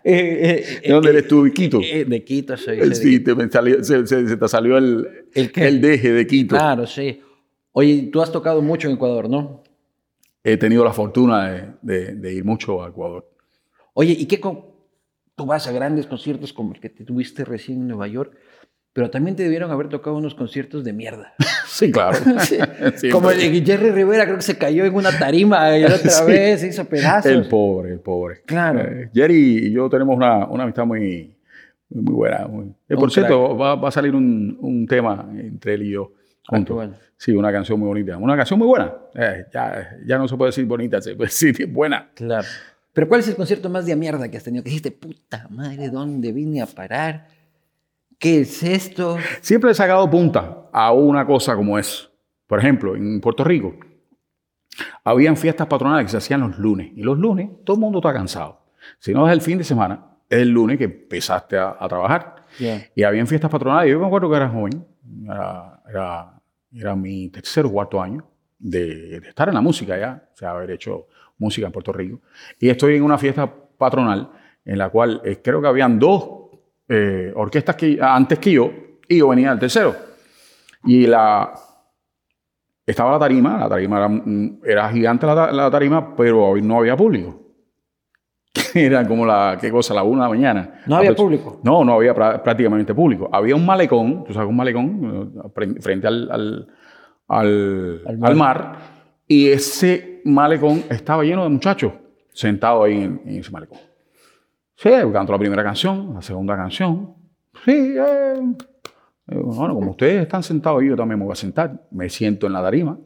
Eh, 0.06 0.66
eh, 0.82 0.88
¿De 0.88 0.94
dónde 0.94 1.10
eres 1.12 1.28
tú? 1.30 1.44
¿De 1.44 1.54
Quito? 1.54 1.80
Eh, 1.82 2.04
de 2.04 2.24
Quito 2.26 2.58
soy. 2.58 2.94
Sí, 2.94 3.22
te 3.22 3.34
se, 3.84 4.06
se, 4.06 4.38
te 4.38 4.48
salió 4.50 4.78
el, 4.78 5.08
¿El, 5.34 5.52
el, 5.56 5.82
deje 5.82 6.12
de 6.12 6.28
Quito. 6.28 6.58
Claro, 6.58 6.86
sí. 6.86 7.22
Oye, 7.72 8.10
tú 8.12 8.22
has 8.22 8.30
tocado 8.30 8.62
mucho 8.62 8.89
en 8.89 8.96
Ecuador, 8.96 9.30
¿no? 9.30 9.64
He 10.44 10.58
tenido 10.58 10.84
la 10.84 10.94
fortuna 10.94 11.76
de, 11.82 12.16
de, 12.16 12.34
ir 12.34 12.44
mucho 12.44 12.84
a 12.84 12.89
Ecuador. 12.89 13.30
Oye, 13.94 14.12
¿y 14.12 14.26
qué 14.26 14.38
tú 14.38 15.46
vas 15.46 15.68
a 15.68 15.72
grandes 15.72 16.06
conciertos 16.06 16.52
como 16.52 16.74
el 16.74 16.80
que 16.80 16.89
te 16.89 17.06
tuviste 17.06 17.46
recién 17.46 17.80
en 17.80 17.88
Nueva 17.88 18.08
York? 18.08 18.36
pero 18.94 19.10
también 19.10 19.36
te 19.36 19.41
debieron 19.41 19.72
haber 19.72 19.89
tocado 19.89 20.16
unos 20.16 20.36
conciertos 20.36 20.84
de 20.84 20.94
mierda. 20.94 21.34
Sí, 21.66 21.91
claro. 21.91 22.20
Como 23.12 23.32
el 23.32 23.66
Jerry 23.66 23.89
Rivera 23.89 24.26
creo 24.26 24.36
que 24.36 24.44
se 24.44 24.60
cayó 24.60 24.86
en 24.86 24.94
una 24.94 25.18
tarima 25.18 25.76
y 25.76 25.86
otra 25.86 26.24
vez 26.24 26.62
se 26.62 26.68
hizo 26.68 26.86
pedazos. 26.86 27.32
El 27.32 27.48
pobre, 27.48 27.94
el 27.94 28.00
pobre. 28.00 28.44
Claro. 28.46 28.82
Eh, 28.82 29.10
Jerry 29.12 29.70
y 29.70 29.72
yo 29.72 29.89
tenemos 29.89 30.16
una, 30.16 30.46
una 30.46 30.66
amistad 30.66 30.86
muy, 30.86 31.36
muy 31.89 32.14
buena. 32.14 32.48
Eh, 32.88 32.96
por 32.96 33.12
cierto, 33.12 33.58
va, 33.58 33.74
va, 33.74 33.88
a 33.88 33.91
salir 33.91 34.14
un, 34.14 34.56
un, 34.62 34.86
tema 34.86 35.28
entre 35.36 35.74
él 35.74 35.84
y 35.84 35.89
yo 35.94 36.12
juntos. 36.48 36.89
Sí, 37.18 37.32
una 37.32 37.52
canción 37.52 37.80
muy 37.80 37.88
bonita. 37.88 38.18
Una 38.18 38.36
canción 38.36 38.60
muy 38.60 38.68
buena. 38.68 38.94
Eh, 39.16 39.46
ya, 39.54 39.98
ya 40.06 40.18
no 40.18 40.28
se 40.28 40.36
puede 40.36 40.50
decir 40.50 40.66
bonita, 40.66 41.02
se 41.02 41.16
puede 41.16 41.30
decir 41.30 41.68
buena. 41.72 42.10
Claro. 42.14 42.48
Pero 42.94 43.08
¿cuál 43.08 43.22
es 43.22 43.28
el 43.28 43.36
concierto 43.36 43.70
más 43.70 43.86
de 43.86 43.96
mierda 43.96 44.30
que 44.30 44.38
has 44.38 44.44
tenido? 44.44 44.64
Que 44.64 44.70
dijiste, 44.70 44.91
puta 44.91 45.48
madre, 45.50 45.89
¿dónde 45.89 46.32
vine 46.32 46.62
a 46.62 46.68
parar? 46.68 47.28
¿Qué 48.20 48.41
es 48.41 48.62
esto? 48.64 49.18
Siempre 49.41 49.72
he 49.72 49.74
sacado 49.74 50.10
punta 50.10 50.70
a 50.72 50.94
una 50.94 51.26
cosa 51.26 51.56
como 51.56 51.78
es. 51.80 52.10
Por 52.46 52.60
ejemplo, 52.60 52.96
en 52.96 53.20
Puerto 53.20 53.44
Rico, 53.44 53.76
habían 55.04 55.36
fiestas 55.36 55.68
patronales 55.68 56.06
que 56.06 56.12
se 56.12 56.18
hacían 56.18 56.41
los 56.41 56.58
lunes. 56.58 56.91
Y 56.96 57.02
los 57.02 57.18
lunes 57.18 57.50
todo 57.64 57.76
el 57.76 57.82
mundo 57.82 58.00
está 58.00 58.14
cansado. 58.14 58.62
Si 59.00 59.14
no 59.14 59.28
es 59.28 59.34
el 59.34 59.41
fin 59.41 59.58
de 59.58 59.64
semana, 59.64 60.06
es 60.30 60.39
el 60.39 60.50
lunes 60.50 60.78
que 60.78 60.86
empezaste 60.86 61.58
a, 61.58 61.78
trabajar. 61.88 62.46
Y 62.96 63.04
habían 63.04 63.28
fiestas 63.28 63.50
patronales. 63.50 63.91
Yo 63.91 64.00
me 64.00 64.06
acuerdo 64.06 64.30
que 64.30 64.36
era 64.36 64.50
joven. 64.50 64.86
Era, 65.89 66.41
era, 66.72 66.95
mi 66.95 67.30
tercer 67.30 67.66
o 67.66 67.72
cuarto 67.72 68.01
año 68.01 68.26
de, 68.58 69.20
de, 69.20 69.30
estar 69.30 69.47
en 69.49 69.56
la 69.56 69.62
música 69.62 69.97
ya. 69.97 70.30
O 70.34 70.38
sea, 70.38 70.51
haber 70.51 70.72
hecho 70.72 71.08
música 71.38 71.68
en 71.68 71.74
Puerto 71.74 71.91
Rico. 71.91 72.22
Y 72.60 72.70
estoy 72.70 72.95
en 72.95 73.04
una 73.04 73.18
fiesta 73.18 73.51
patronal 73.78 74.30
en 74.66 74.78
la 74.78 74.89
cual 74.89 75.22
eh, 75.24 75.41
creo 75.43 75.62
que 75.62 75.68
habían 75.68 75.99
dos 75.99 76.43
eh, 76.88 77.32
orquestas 77.36 77.76
que, 77.76 77.99
antes 78.01 78.39
que 78.39 78.51
yo 78.51 78.72
y 79.08 79.18
yo 79.18 79.30
venía 79.30 79.51
al 79.51 79.60
tercero. 79.60 79.95
Y 80.86 81.06
la, 81.08 81.54
estaba 82.86 83.12
la 83.12 83.20
tarima, 83.20 83.58
la 83.58 83.70
tarima 83.70 83.97
era, 83.97 84.22
era 84.64 84.89
gigante 84.89 85.26
la, 85.26 85.70
tarima, 85.72 86.16
pero 86.16 86.56
no 86.58 86.80
había 86.80 86.95
público. 86.97 87.43
era 88.80 89.07
como 89.07 89.26
la, 89.26 89.57
¿qué 89.59 89.71
cosa? 89.71 89.93
La 89.93 90.03
una 90.03 90.24
de 90.24 90.30
la 90.30 90.36
mañana. 90.36 90.82
¿No 90.86 90.97
había 90.97 91.15
público? 91.15 91.59
No, 91.63 91.84
no 91.84 91.93
había 91.93 92.13
prácticamente 92.13 92.93
público. 92.93 93.30
Había 93.32 93.55
un 93.55 93.65
malecón, 93.65 94.24
tú 94.26 94.34
sabes, 94.34 94.49
un 94.49 94.55
malecón 94.55 95.43
eh, 95.55 95.76
frente 95.80 96.07
al, 96.07 96.30
al, 96.32 96.67
al, 97.28 98.01
al 98.24 98.36
mar. 98.36 98.78
y 99.28 99.47
ese 99.49 100.21
malecón 100.26 100.84
estaba 100.89 101.24
lleno 101.24 101.43
de 101.43 101.49
muchachos 101.49 101.93
sentados 102.34 102.86
ahí 102.86 103.03
en 103.03 103.21
ese 103.26 103.51
malecón. 103.51 103.80
Sí, 104.76 104.89
canto 105.11 105.32
la 105.32 105.39
primera 105.39 105.63
canción, 105.63 106.13
la 106.13 106.21
segunda 106.21 106.55
canción. 106.55 107.13
Sí, 107.63 107.95
eh, 107.97 108.41
bueno, 109.28 109.76
como 109.76 109.91
ustedes 109.91 110.24
están 110.24 110.43
sentados 110.43 110.82
ahí, 110.82 110.89
yo 110.89 110.95
también 110.95 111.19
me 111.19 111.26
voy 111.26 111.34
a 111.34 111.36
sentar. 111.36 111.88
Me 111.91 112.09
siento 112.09 112.47
en 112.47 112.53
la 112.53 112.61
tarima 112.61 112.97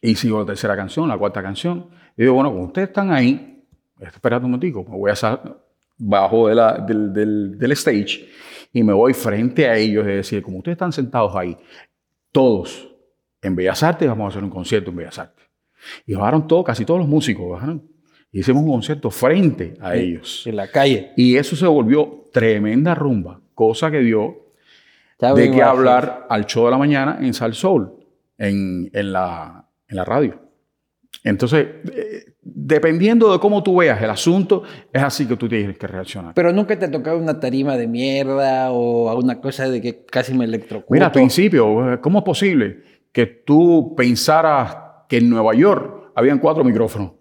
y 0.00 0.14
sigo 0.14 0.40
la 0.40 0.46
tercera 0.46 0.76
canción, 0.76 1.08
la 1.08 1.18
cuarta 1.18 1.42
canción. 1.42 1.88
Y 2.16 2.22
digo, 2.22 2.34
bueno, 2.34 2.50
como 2.50 2.64
ustedes 2.64 2.88
están 2.88 3.12
ahí, 3.12 3.57
esperando 4.00 4.46
un 4.46 4.52
momentico, 4.52 4.84
me 4.84 4.96
voy 4.96 5.10
a 5.10 5.16
salir 5.16 5.40
bajo 5.96 6.48
de 6.48 6.54
la, 6.54 6.78
del, 6.78 7.12
del, 7.12 7.58
del, 7.58 7.72
stage 7.72 8.28
y 8.72 8.82
me 8.82 8.92
voy 8.92 9.14
frente 9.14 9.68
a 9.68 9.76
ellos 9.76 10.04
y 10.06 10.10
decir, 10.10 10.42
como 10.42 10.58
ustedes 10.58 10.76
están 10.76 10.92
sentados 10.92 11.34
ahí, 11.34 11.56
todos 12.30 12.88
en 13.42 13.56
Bellas 13.56 13.82
Artes, 13.82 14.08
vamos 14.08 14.26
a 14.26 14.28
hacer 14.28 14.44
un 14.44 14.50
concierto 14.50 14.90
en 14.90 14.96
Bellas 14.96 15.18
Artes. 15.18 15.44
Y 16.06 16.14
bajaron 16.14 16.46
todos, 16.46 16.64
casi 16.64 16.84
todos 16.84 17.00
los 17.00 17.08
músicos, 17.08 17.50
bajaron 17.50 17.82
Hicimos 18.30 18.62
un 18.62 18.70
concierto 18.72 19.10
frente 19.10 19.74
a 19.80 19.96
ellos. 19.96 20.46
En 20.46 20.56
la 20.56 20.70
calle. 20.70 21.12
Y 21.16 21.36
eso 21.36 21.56
se 21.56 21.66
volvió 21.66 22.24
tremenda 22.32 22.94
rumba, 22.94 23.40
cosa 23.54 23.90
que 23.90 24.00
dio 24.00 24.52
de 25.18 25.50
qué 25.50 25.62
hablar 25.62 26.26
al 26.28 26.44
show 26.44 26.66
de 26.66 26.70
la 26.70 26.78
mañana 26.78 27.18
en 27.20 27.32
Sal 27.32 27.54
Soul, 27.54 27.90
en, 28.36 28.90
en, 28.92 29.12
la, 29.12 29.66
en 29.88 29.96
la 29.96 30.04
radio. 30.04 30.38
Entonces, 31.24 31.66
eh, 31.90 32.34
dependiendo 32.60 33.32
de 33.32 33.38
cómo 33.38 33.62
tú 33.62 33.76
veas 33.76 34.02
el 34.02 34.10
asunto, 34.10 34.64
es 34.92 35.02
así 35.02 35.26
que 35.26 35.36
tú 35.36 35.48
tienes 35.48 35.78
que 35.78 35.86
reaccionar. 35.86 36.34
Pero 36.34 36.52
nunca 36.52 36.76
te 36.76 36.86
ha 36.86 36.90
tocado 36.90 37.16
una 37.16 37.38
tarima 37.38 37.76
de 37.76 37.86
mierda 37.86 38.72
o 38.72 39.08
alguna 39.08 39.40
cosa 39.40 39.68
de 39.68 39.80
que 39.80 40.04
casi 40.04 40.34
me 40.34 40.44
electrocuto. 40.44 40.92
Mira, 40.92 41.06
al 41.06 41.12
principio, 41.12 41.98
¿cómo 42.00 42.18
es 42.18 42.24
posible 42.24 42.82
que 43.12 43.26
tú 43.26 43.94
pensaras 43.96 44.76
que 45.08 45.18
en 45.18 45.30
Nueva 45.30 45.54
York 45.54 46.12
habían 46.14 46.38
cuatro 46.38 46.64
micrófonos 46.64 47.12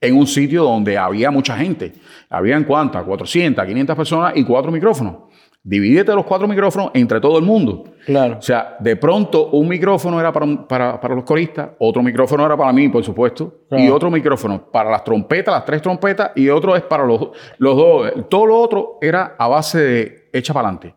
en 0.00 0.16
un 0.16 0.26
sitio 0.26 0.64
donde 0.64 0.98
había 0.98 1.30
mucha 1.30 1.56
gente. 1.56 1.92
Habían 2.28 2.64
cuántas, 2.64 3.04
400, 3.04 3.64
500 3.64 3.96
personas 3.96 4.32
y 4.36 4.44
cuatro 4.44 4.72
micrófonos. 4.72 5.31
Divídete 5.64 6.12
los 6.12 6.24
cuatro 6.26 6.48
micrófonos 6.48 6.90
entre 6.92 7.20
todo 7.20 7.38
el 7.38 7.44
mundo. 7.44 7.84
Claro. 8.04 8.38
O 8.38 8.42
sea, 8.42 8.76
de 8.80 8.96
pronto 8.96 9.50
un 9.50 9.68
micrófono 9.68 10.18
era 10.18 10.32
para, 10.32 10.66
para, 11.00 11.14
los 11.14 11.22
coristas, 11.22 11.70
otro 11.78 12.02
micrófono 12.02 12.44
era 12.44 12.56
para 12.56 12.72
mí, 12.72 12.88
por 12.88 13.04
supuesto, 13.04 13.60
y 13.70 13.88
otro 13.88 14.10
micrófono 14.10 14.70
para 14.72 14.90
las 14.90 15.04
trompetas, 15.04 15.54
las 15.54 15.64
tres 15.64 15.80
trompetas, 15.80 16.32
y 16.34 16.48
otro 16.48 16.74
es 16.74 16.82
para 16.82 17.06
los, 17.06 17.28
los 17.58 17.76
dos. 17.76 18.12
Todo 18.28 18.46
lo 18.46 18.58
otro 18.58 18.98
era 19.00 19.36
a 19.38 19.46
base 19.46 19.78
de 19.78 20.28
echa 20.32 20.52
para 20.52 20.66
adelante. 20.66 20.96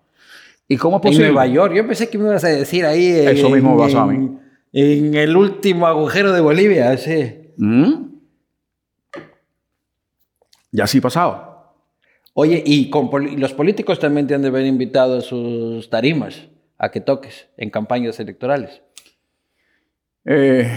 ¿Y 0.68 0.78
cómo 0.78 0.98
es 0.98 1.04
posible? 1.04 1.28
En 1.28 1.34
Nueva 1.34 1.48
York, 1.48 1.74
yo 1.76 1.86
pensé 1.86 2.10
que 2.10 2.18
me 2.18 2.26
ibas 2.26 2.44
a 2.44 2.48
decir 2.48 2.86
ahí. 2.86 3.06
Eso 3.08 3.52
mismo 3.52 3.78
pasó 3.78 4.00
a 4.00 4.08
mí. 4.08 4.32
En 4.74 5.14
el 5.14 5.38
último 5.38 5.86
agujero 5.86 6.34
de 6.34 6.42
Bolivia, 6.42 6.98
sí. 6.98 7.54
¿Mm? 7.58 8.06
Ya 10.72 10.88
sí 10.88 11.00
pasaba. 11.00 11.55
Oye, 12.38 12.62
y 12.66 12.92
los 13.38 13.54
políticos 13.54 13.98
también 13.98 14.28
te 14.28 14.36
han 14.36 14.42
de 14.42 14.50
haber 14.50 14.66
invitado 14.66 15.20
a 15.20 15.22
sus 15.22 15.90
tarimas 15.90 16.50
a 16.78 16.92
que 16.92 17.00
toques 17.00 17.48
en 17.56 17.70
campañas 17.70 18.20
electorales. 18.20 18.82
Eh, 20.26 20.70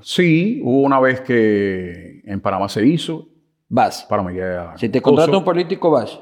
sí, 0.00 0.62
hubo 0.64 0.80
una 0.80 0.98
vez 0.98 1.20
que 1.20 2.22
en 2.24 2.40
Panamá 2.40 2.70
se 2.70 2.86
hizo. 2.86 3.28
Vas. 3.68 4.06
Para 4.08 4.24
Si 4.78 4.88
te 4.88 5.02
contrata 5.02 5.36
un 5.36 5.44
político, 5.44 5.90
vas. 5.90 6.18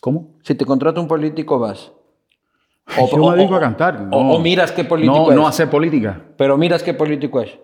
¿Cómo? 0.00 0.38
Si 0.42 0.54
te 0.54 0.64
contrata 0.64 0.98
un 0.98 1.06
político, 1.06 1.58
vas. 1.58 1.92
O, 2.98 3.10
Yo 3.10 3.30
me 3.30 3.36
dedico 3.36 3.56
a 3.56 3.60
cantar. 3.60 4.08
o, 4.10 4.38
miras 4.38 4.72
qué 4.72 4.84
político 4.84 5.30
es. 5.30 5.36
No 5.36 5.46
hacer 5.46 5.68
política. 5.68 6.18
Pero 6.38 6.56
miras 6.56 6.82
qué 6.82 6.94
político 6.94 7.42
es. 7.42 7.58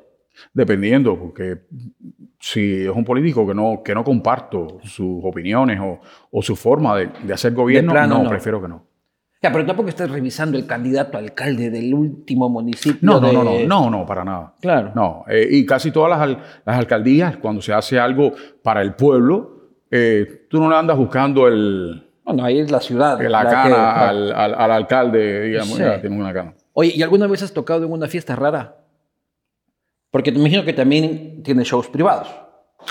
Dependiendo, 0.52 1.18
porque 1.18 1.58
si 2.38 2.84
es 2.86 2.90
un 2.90 3.04
político 3.04 3.46
que 3.46 3.54
no, 3.54 3.82
que 3.84 3.94
no 3.94 4.02
comparto 4.02 4.78
sus 4.82 5.22
opiniones 5.22 5.80
o, 6.30 6.42
su 6.42 6.56
forma 6.56 6.96
de, 6.96 7.32
hacer 7.32 7.52
gobierno, 7.52 7.94
no, 8.06 8.28
prefiero 8.28 8.60
que 8.60 8.68
no. 8.68 8.90
Ya, 9.42 9.50
pero 9.50 9.64
tampoco 9.64 9.88
estás 9.88 10.10
revisando 10.10 10.58
el 10.58 10.66
candidato 10.66 11.16
alcalde 11.16 11.70
del 11.70 11.94
último 11.94 12.50
municipio. 12.50 12.98
No, 13.00 13.18
no, 13.18 13.32
no, 13.32 13.42
no, 13.42 13.66
no, 13.66 13.90
no, 13.90 14.06
para 14.06 14.22
nada. 14.22 14.54
Claro. 14.60 14.92
No, 14.94 15.24
eh, 15.28 15.48
y 15.50 15.64
casi 15.64 15.90
todas 15.90 16.10
las, 16.10 16.38
las, 16.66 16.78
alcaldías, 16.78 17.38
cuando 17.38 17.62
se 17.62 17.72
hace 17.72 17.98
algo 17.98 18.32
para 18.62 18.82
el 18.82 18.94
pueblo, 18.94 19.70
eh, 19.90 20.46
tú 20.50 20.60
no 20.60 20.68
le 20.68 20.76
andas 20.76 20.98
buscando 20.98 21.48
el... 21.48 22.06
Bueno, 22.22 22.44
ahí 22.44 22.60
es 22.60 22.70
la 22.70 22.80
ciudad. 22.80 23.18
La, 23.18 23.48
cana 23.48 24.08
al, 24.08 24.32
al, 24.32 24.70
alcalde, 24.70 25.48
digamos, 25.48 25.78
tiene 26.00 26.16
una 26.16 26.34
cana. 26.34 26.54
Oye, 26.74 26.92
¿y 26.94 27.02
alguna 27.02 27.26
vez 27.26 27.42
has 27.42 27.52
tocado 27.52 27.86
en 27.86 27.92
una 27.92 28.08
fiesta 28.08 28.36
rara? 28.36 28.76
Porque 30.10 30.32
te 30.32 30.38
imagino 30.38 30.64
que 30.64 30.72
también 30.72 31.42
tiene 31.42 31.62
shows 31.64 31.88
privados, 31.88 32.28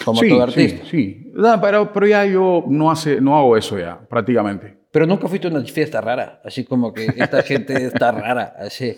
como 0.06 0.22
todo 0.22 0.44
artista. 0.44 0.86
Sí, 0.86 0.90
sí. 0.90 1.34
pero, 1.62 1.92
pero 1.92 2.08
ya 2.08 2.26
yo 2.26 2.64
no, 2.68 2.90
hace, 2.90 3.20
no 3.20 3.38
hago 3.38 3.58
eso 3.58 3.78
ya, 3.78 4.00
prácticamente. 4.00 4.78
Pero 4.92 5.06
nunca 5.06 5.28
fuiste 5.28 5.48
a 5.48 5.52
una 5.52 5.62
fiesta 5.64 6.02
rara, 6.02 6.42
así 6.44 6.64
como 6.64 6.94
que 6.94 7.06
esta 7.16 7.44
gente 7.44 7.86
está 7.86 8.12
rara, 8.12 8.56
así. 8.58 8.98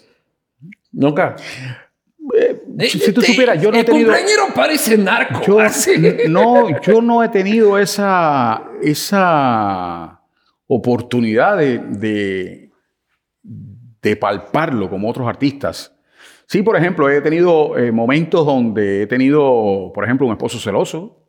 ¿Nunca? 0.91 1.35
Eh, 2.37 2.87
si, 2.87 3.11
tú 3.11 3.21
supieras, 3.21 3.61
yo 3.61 3.71
no 3.71 3.79
he 3.79 3.83
tenido. 3.83 4.11
El 4.11 4.19
compañero 4.19 4.43
parece 4.53 4.97
narco. 4.97 5.41
Yo, 5.45 5.57
no, 6.29 6.81
yo 6.81 7.01
no 7.01 7.23
he 7.23 7.29
tenido 7.29 7.77
esa, 7.77 8.63
esa 8.81 10.21
oportunidad 10.67 11.57
de, 11.57 11.79
de, 11.79 12.71
de 14.01 14.15
palparlo 14.15 14.89
como 14.89 15.09
otros 15.09 15.27
artistas. 15.27 15.93
Sí, 16.51 16.63
por 16.63 16.75
ejemplo, 16.75 17.09
he 17.09 17.21
tenido 17.21 17.77
eh, 17.77 17.93
momentos 17.93 18.45
donde 18.45 19.03
he 19.03 19.07
tenido, 19.07 19.89
por 19.95 20.03
ejemplo, 20.03 20.27
un 20.27 20.33
esposo 20.33 20.59
celoso. 20.59 21.23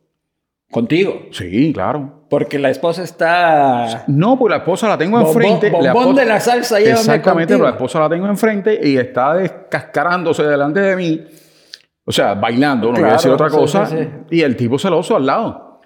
¿Contigo? 0.69 1.27
Sí, 1.31 1.73
claro. 1.73 2.27
Porque 2.29 2.59
la 2.59 2.71
esposa 2.71 3.05
está... 3.05 4.03
No, 4.09 4.37
pues 4.37 4.51
la 4.51 4.57
esposa 4.57 4.89
la 4.89 4.99
tengo 4.99 5.21
enfrente. 5.21 5.71
Bombón 5.71 6.17
de 6.17 6.25
la 6.25 6.41
salsa, 6.41 6.81
llévame 6.81 6.99
Exactamente, 6.99 7.57
la 7.57 7.71
esposa 7.71 8.01
la 8.01 8.09
tengo 8.09 8.27
enfrente 8.27 8.81
y 8.83 8.97
está 8.97 9.35
descascarándose 9.35 10.43
delante 10.43 10.81
de 10.81 10.97
mí. 10.97 11.25
O 12.05 12.11
sea, 12.11 12.35
bailando, 12.35 12.91
no 12.91 12.99
voy 12.99 13.09
a 13.09 13.13
decir 13.13 13.31
otra 13.31 13.49
cosa. 13.49 13.89
Y 14.29 14.41
el 14.41 14.57
tipo 14.57 14.77
celoso 14.77 15.15
al 15.15 15.25
lado. 15.25 15.81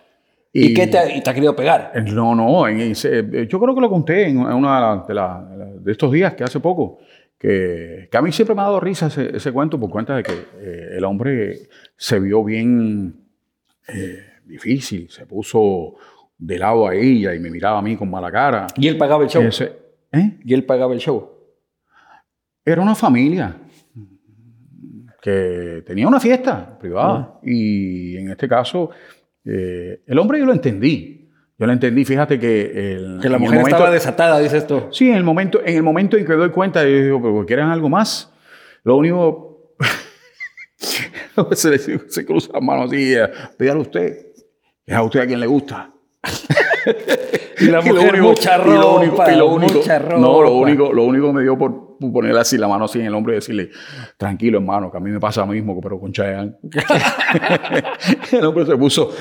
¿Y, 0.50 0.72
qué 0.72 0.86
te, 0.86 0.96
ha 0.98 1.34
querido 1.34 1.54
pegar? 1.54 1.92
No, 2.06 2.34
no. 2.34 2.70
yo 2.70 3.60
creo 3.60 3.74
que 3.74 3.80
lo 3.82 3.90
conté 3.90 4.28
en 4.28 4.38
una 4.38 5.04
de, 5.06 5.80
de 5.80 5.92
estos 5.92 6.10
días, 6.10 6.32
que 6.32 6.42
hace 6.42 6.58
poco 6.58 7.00
que, 7.38 8.08
a 8.12 8.22
mí 8.22 8.32
siempre 8.32 8.54
me 8.54 8.62
ha 8.62 8.64
dado 8.64 8.80
risa 8.80 9.06
ese, 9.06 9.52
cuento 9.52 9.78
por 9.78 9.90
cuenta 9.90 10.16
de 10.16 10.22
que 10.22 10.32
eh, 10.32 10.88
el 10.96 11.04
hombre 11.04 11.68
se 11.96 12.18
vio 12.18 12.42
bien 12.42 13.14
eh, 13.88 14.24
difícil, 14.44 15.10
se 15.10 15.26
puso 15.26 15.94
de 16.38 16.58
lado 16.58 16.86
a 16.86 16.94
ella 16.94 17.34
y 17.34 17.38
me 17.38 17.50
miraba 17.50 17.78
a 17.78 17.82
mí 17.82 17.96
con 17.96 18.10
mala 18.10 18.30
cara. 18.30 18.66
¿Y 18.76 18.88
él 18.88 18.96
pagaba 18.96 19.24
el 19.24 19.30
show? 19.30 19.42
¿eh? 20.12 20.38
¿Y 20.44 20.54
él 20.54 20.64
pagaba 20.64 20.94
el 20.94 21.00
show? 21.00 21.30
Era 22.64 22.82
una 22.82 22.94
familia 22.94 23.56
que 25.20 25.82
tenía 25.86 26.08
una 26.08 26.20
fiesta 26.20 26.78
privada 26.78 27.38
y 27.42 28.16
en 28.16 28.30
este 28.30 28.48
caso 28.48 28.90
el 29.44 30.18
hombre 30.18 30.40
yo 30.40 30.46
lo 30.46 30.52
entendí. 30.52 31.15
Yo 31.58 31.66
lo 31.66 31.72
entendí, 31.72 32.04
fíjate 32.04 32.38
que... 32.38 32.94
El, 32.94 33.18
que 33.20 33.28
la 33.28 33.38
mujer 33.38 33.60
estaba 33.60 33.90
desatada, 33.90 34.38
dices 34.38 34.66
tú. 34.66 34.88
Sí, 34.90 35.08
en 35.08 35.16
el 35.16 35.24
momento 35.24 35.60
en, 35.64 35.76
el 35.76 35.82
momento 35.82 36.16
en 36.16 36.26
que 36.26 36.34
doy 36.34 36.50
cuenta, 36.50 36.82
yo 36.82 36.88
digo, 36.88 37.22
pero 37.22 37.46
¿quieren 37.46 37.66
algo 37.66 37.88
más? 37.88 38.30
Lo 38.84 38.96
único... 38.96 39.74
se, 41.52 41.78
se 41.78 42.26
cruza 42.26 42.50
las 42.52 42.62
manos 42.62 42.86
así, 42.86 43.14
eh, 43.14 43.28
pídale 43.58 43.78
a 43.78 43.82
usted. 43.82 44.26
Es 44.84 44.94
a 44.94 45.02
usted 45.02 45.20
a 45.20 45.26
quien 45.26 45.40
le 45.40 45.46
gusta. 45.46 45.95
y 47.58 47.64
la 47.66 47.80
mujer 47.82 48.22
mucha 48.22 48.58
ropa, 48.58 49.32
y 49.32 49.36
lo 49.36 49.48
único. 49.48 49.82
No, 50.18 50.42
lo 50.42 50.56
único, 50.56 50.92
lo 50.92 51.04
único 51.04 51.28
que 51.28 51.32
me 51.32 51.42
dio 51.42 51.56
por 51.56 51.98
ponerle 51.98 52.40
así 52.40 52.58
la 52.58 52.68
mano 52.68 52.84
así 52.84 53.00
en 53.00 53.06
el 53.06 53.14
hombro 53.14 53.32
y 53.32 53.36
decirle, 53.36 53.70
tranquilo 54.16 54.58
hermano, 54.58 54.90
que 54.90 54.96
a 54.98 55.00
mí 55.00 55.10
me 55.10 55.20
pasa 55.20 55.40
lo 55.40 55.48
mismo, 55.48 55.80
pero 55.80 55.98
con 55.98 56.12
Chayanne. 56.12 56.56
el 58.32 58.44
hombre 58.44 58.66
se 58.66 58.76
puso, 58.76 59.14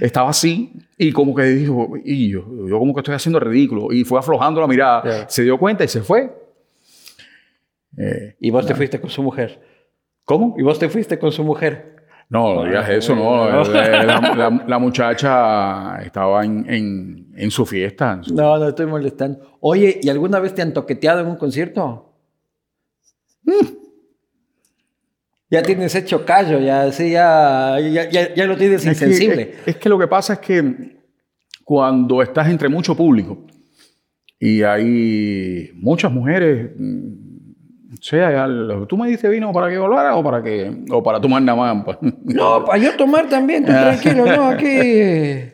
estaba 0.00 0.30
así 0.30 0.72
y 0.96 1.12
como 1.12 1.34
que 1.34 1.44
dijo, 1.44 1.92
y 2.04 2.30
yo, 2.30 2.44
yo 2.68 2.78
como 2.78 2.94
que 2.94 3.00
estoy 3.00 3.14
haciendo 3.14 3.40
ridículo. 3.40 3.92
Y 3.92 4.04
fue 4.04 4.18
aflojando 4.18 4.60
la 4.60 4.66
mirada, 4.66 5.28
se 5.28 5.42
dio 5.42 5.58
cuenta 5.58 5.84
y 5.84 5.88
se 5.88 6.02
fue. 6.02 6.30
Eh, 7.96 8.36
¿Y 8.40 8.50
vos 8.50 8.66
te 8.66 8.74
fuiste 8.74 9.00
con 9.00 9.10
su 9.10 9.22
mujer? 9.22 9.60
¿Cómo? 10.24 10.54
¿Y 10.56 10.62
vos 10.62 10.78
te 10.78 10.88
fuiste 10.88 11.18
con 11.18 11.32
su 11.32 11.42
mujer? 11.42 11.99
No, 12.30 12.64
digas 12.64 12.88
eso, 12.88 13.16
no. 13.16 13.64
La, 13.64 14.78
muchacha 14.78 16.00
estaba 16.00 16.44
en, 16.44 17.26
en, 17.36 17.50
su 17.50 17.66
fiesta. 17.66 18.20
No, 18.32 18.56
no 18.56 18.68
estoy 18.68 18.86
molestando. 18.86 19.58
Oye, 19.58 19.98
¿y 20.00 20.08
alguna 20.08 20.38
vez 20.38 20.54
te 20.54 20.62
han 20.62 20.72
toqueteado 20.72 21.20
en 21.22 21.26
un 21.26 21.36
concierto? 21.36 22.14
Ya 25.50 25.62
tienes 25.64 25.92
hecho 25.96 26.24
callo, 26.24 26.60
ya, 26.60 26.92
sí, 26.92 27.10
ya, 27.10 27.76
ya, 27.80 28.46
lo 28.46 28.56
tienes 28.56 28.86
insensible. 28.86 29.54
es, 29.66 29.76
que 29.76 29.88
lo 29.88 29.98
que 29.98 30.06
pasa 30.06 30.34
es 30.34 30.38
que 30.38 31.00
cuando 31.64 32.22
estás 32.22 32.48
entre 32.48 32.68
mucho 32.68 32.96
público 32.96 33.44
y 34.38 34.62
hay 34.62 35.72
muchas 35.74 36.12
mujeres, 36.12 36.70
sea, 38.00 38.46
tú 38.88 38.96
me 38.96 39.08
dices 39.08 39.30
vino 39.30 39.52
para 39.52 39.68
que 39.68 39.78
volara 39.78 40.14
o 40.14 40.22
para 40.22 40.42
que 40.42 40.84
o 40.90 41.02
para 41.02 41.20
tomar 41.20 41.42
nada 41.42 41.74
más. 41.74 41.98
No, 42.24 42.64
para 42.64 42.78
yo 42.78 42.96
tomar 42.96 43.28
también, 43.28 43.64
tú 43.64 43.72
tranquilo, 43.72 44.26
no, 44.26 44.48
aquí. 44.48 45.52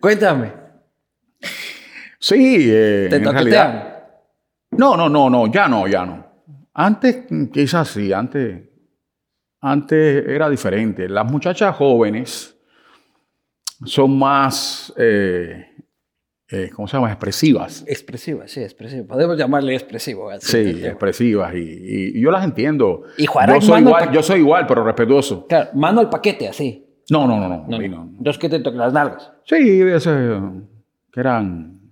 Cuéntame. 0.00 0.52
Sí, 2.18 2.68
eh, 2.70 3.08
¿Te 3.10 3.16
en 3.16 3.24
realidad, 3.24 4.04
no, 4.70 4.96
no, 4.96 5.08
no, 5.08 5.28
no, 5.28 5.50
ya 5.50 5.68
no, 5.68 5.86
ya 5.86 6.06
no. 6.06 6.24
Antes, 6.74 7.26
quizás 7.52 7.88
sí, 7.88 8.12
antes, 8.12 8.62
antes 9.60 10.26
era 10.26 10.48
diferente. 10.48 11.08
Las 11.08 11.30
muchachas 11.30 11.76
jóvenes 11.76 12.56
son 13.84 14.18
más, 14.18 14.92
eh, 14.96 15.71
eh, 16.52 16.70
¿cómo 16.74 16.86
se 16.86 16.96
llama? 16.96 17.08
Expresivas. 17.08 17.84
Expresivas, 17.86 18.50
sí, 18.50 18.62
expresivas. 18.62 19.06
Podemos 19.06 19.36
llamarle 19.38 19.74
expresivo. 19.74 20.30
sí, 20.38 20.82
expresivas. 20.84 21.54
Y, 21.54 22.20
yo 22.20 22.30
las 22.30 22.44
entiendo. 22.44 23.04
Y 23.16 23.24
yo, 23.24 23.60
soy 23.60 23.80
igual, 23.80 24.12
yo 24.12 24.22
soy 24.22 24.40
igual, 24.40 24.66
pero 24.66 24.84
respetuoso. 24.84 25.46
Claro, 25.46 25.70
mano 25.74 26.00
al 26.00 26.10
paquete, 26.10 26.48
así. 26.48 26.86
No, 27.10 27.26
no, 27.26 27.38
no, 27.40 27.48
no. 27.48 27.66
no, 27.66 27.88
no. 27.88 28.08
Dos 28.18 28.38
que 28.38 28.48
te 28.48 28.60
toquen 28.60 28.78
las 28.78 28.92
nalgas. 28.92 29.32
Sí, 29.44 29.80
ese, 29.82 30.10
que 31.10 31.20
eran 31.20 31.82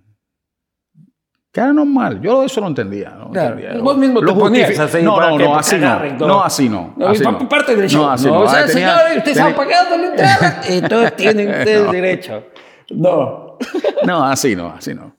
que 1.53 1.61
era 1.61 1.73
normal. 1.73 2.21
Yo 2.21 2.45
eso 2.45 2.61
no 2.61 2.69
entendía. 2.69 3.11
No 3.11 3.27
entendía. 3.27 3.77
Vos 3.81 3.97
mismo 3.97 4.21
lo 4.21 4.39
ponías 4.39 4.79
así. 4.79 5.03
No, 5.03 5.19
no, 5.21 5.39
no, 5.39 5.57
así 5.57 5.77
no. 5.79 6.01
No, 6.19 6.45
así 6.45 6.69
no. 6.69 6.95
Así 7.05 7.25
no. 7.25 7.49
Parte 7.49 7.75
del 7.75 7.89
show. 7.89 8.03
No, 8.03 8.11
así 8.11 8.27
no. 8.27 8.41
O 8.41 8.49
sea, 8.49 8.69
señores, 8.69 9.17
ustedes 9.17 9.39
han 9.41 9.55
pagado 9.55 9.97
la 9.97 10.07
entrada. 10.07 10.61
Entonces 10.69 11.17
tienen 11.17 11.49
ustedes 11.59 11.91
derecho. 11.91 12.45
No. 12.91 13.50
No, 14.07 14.25
así 14.25 14.57
no, 14.57 14.69
así 14.69 14.95
no. 14.95 15.17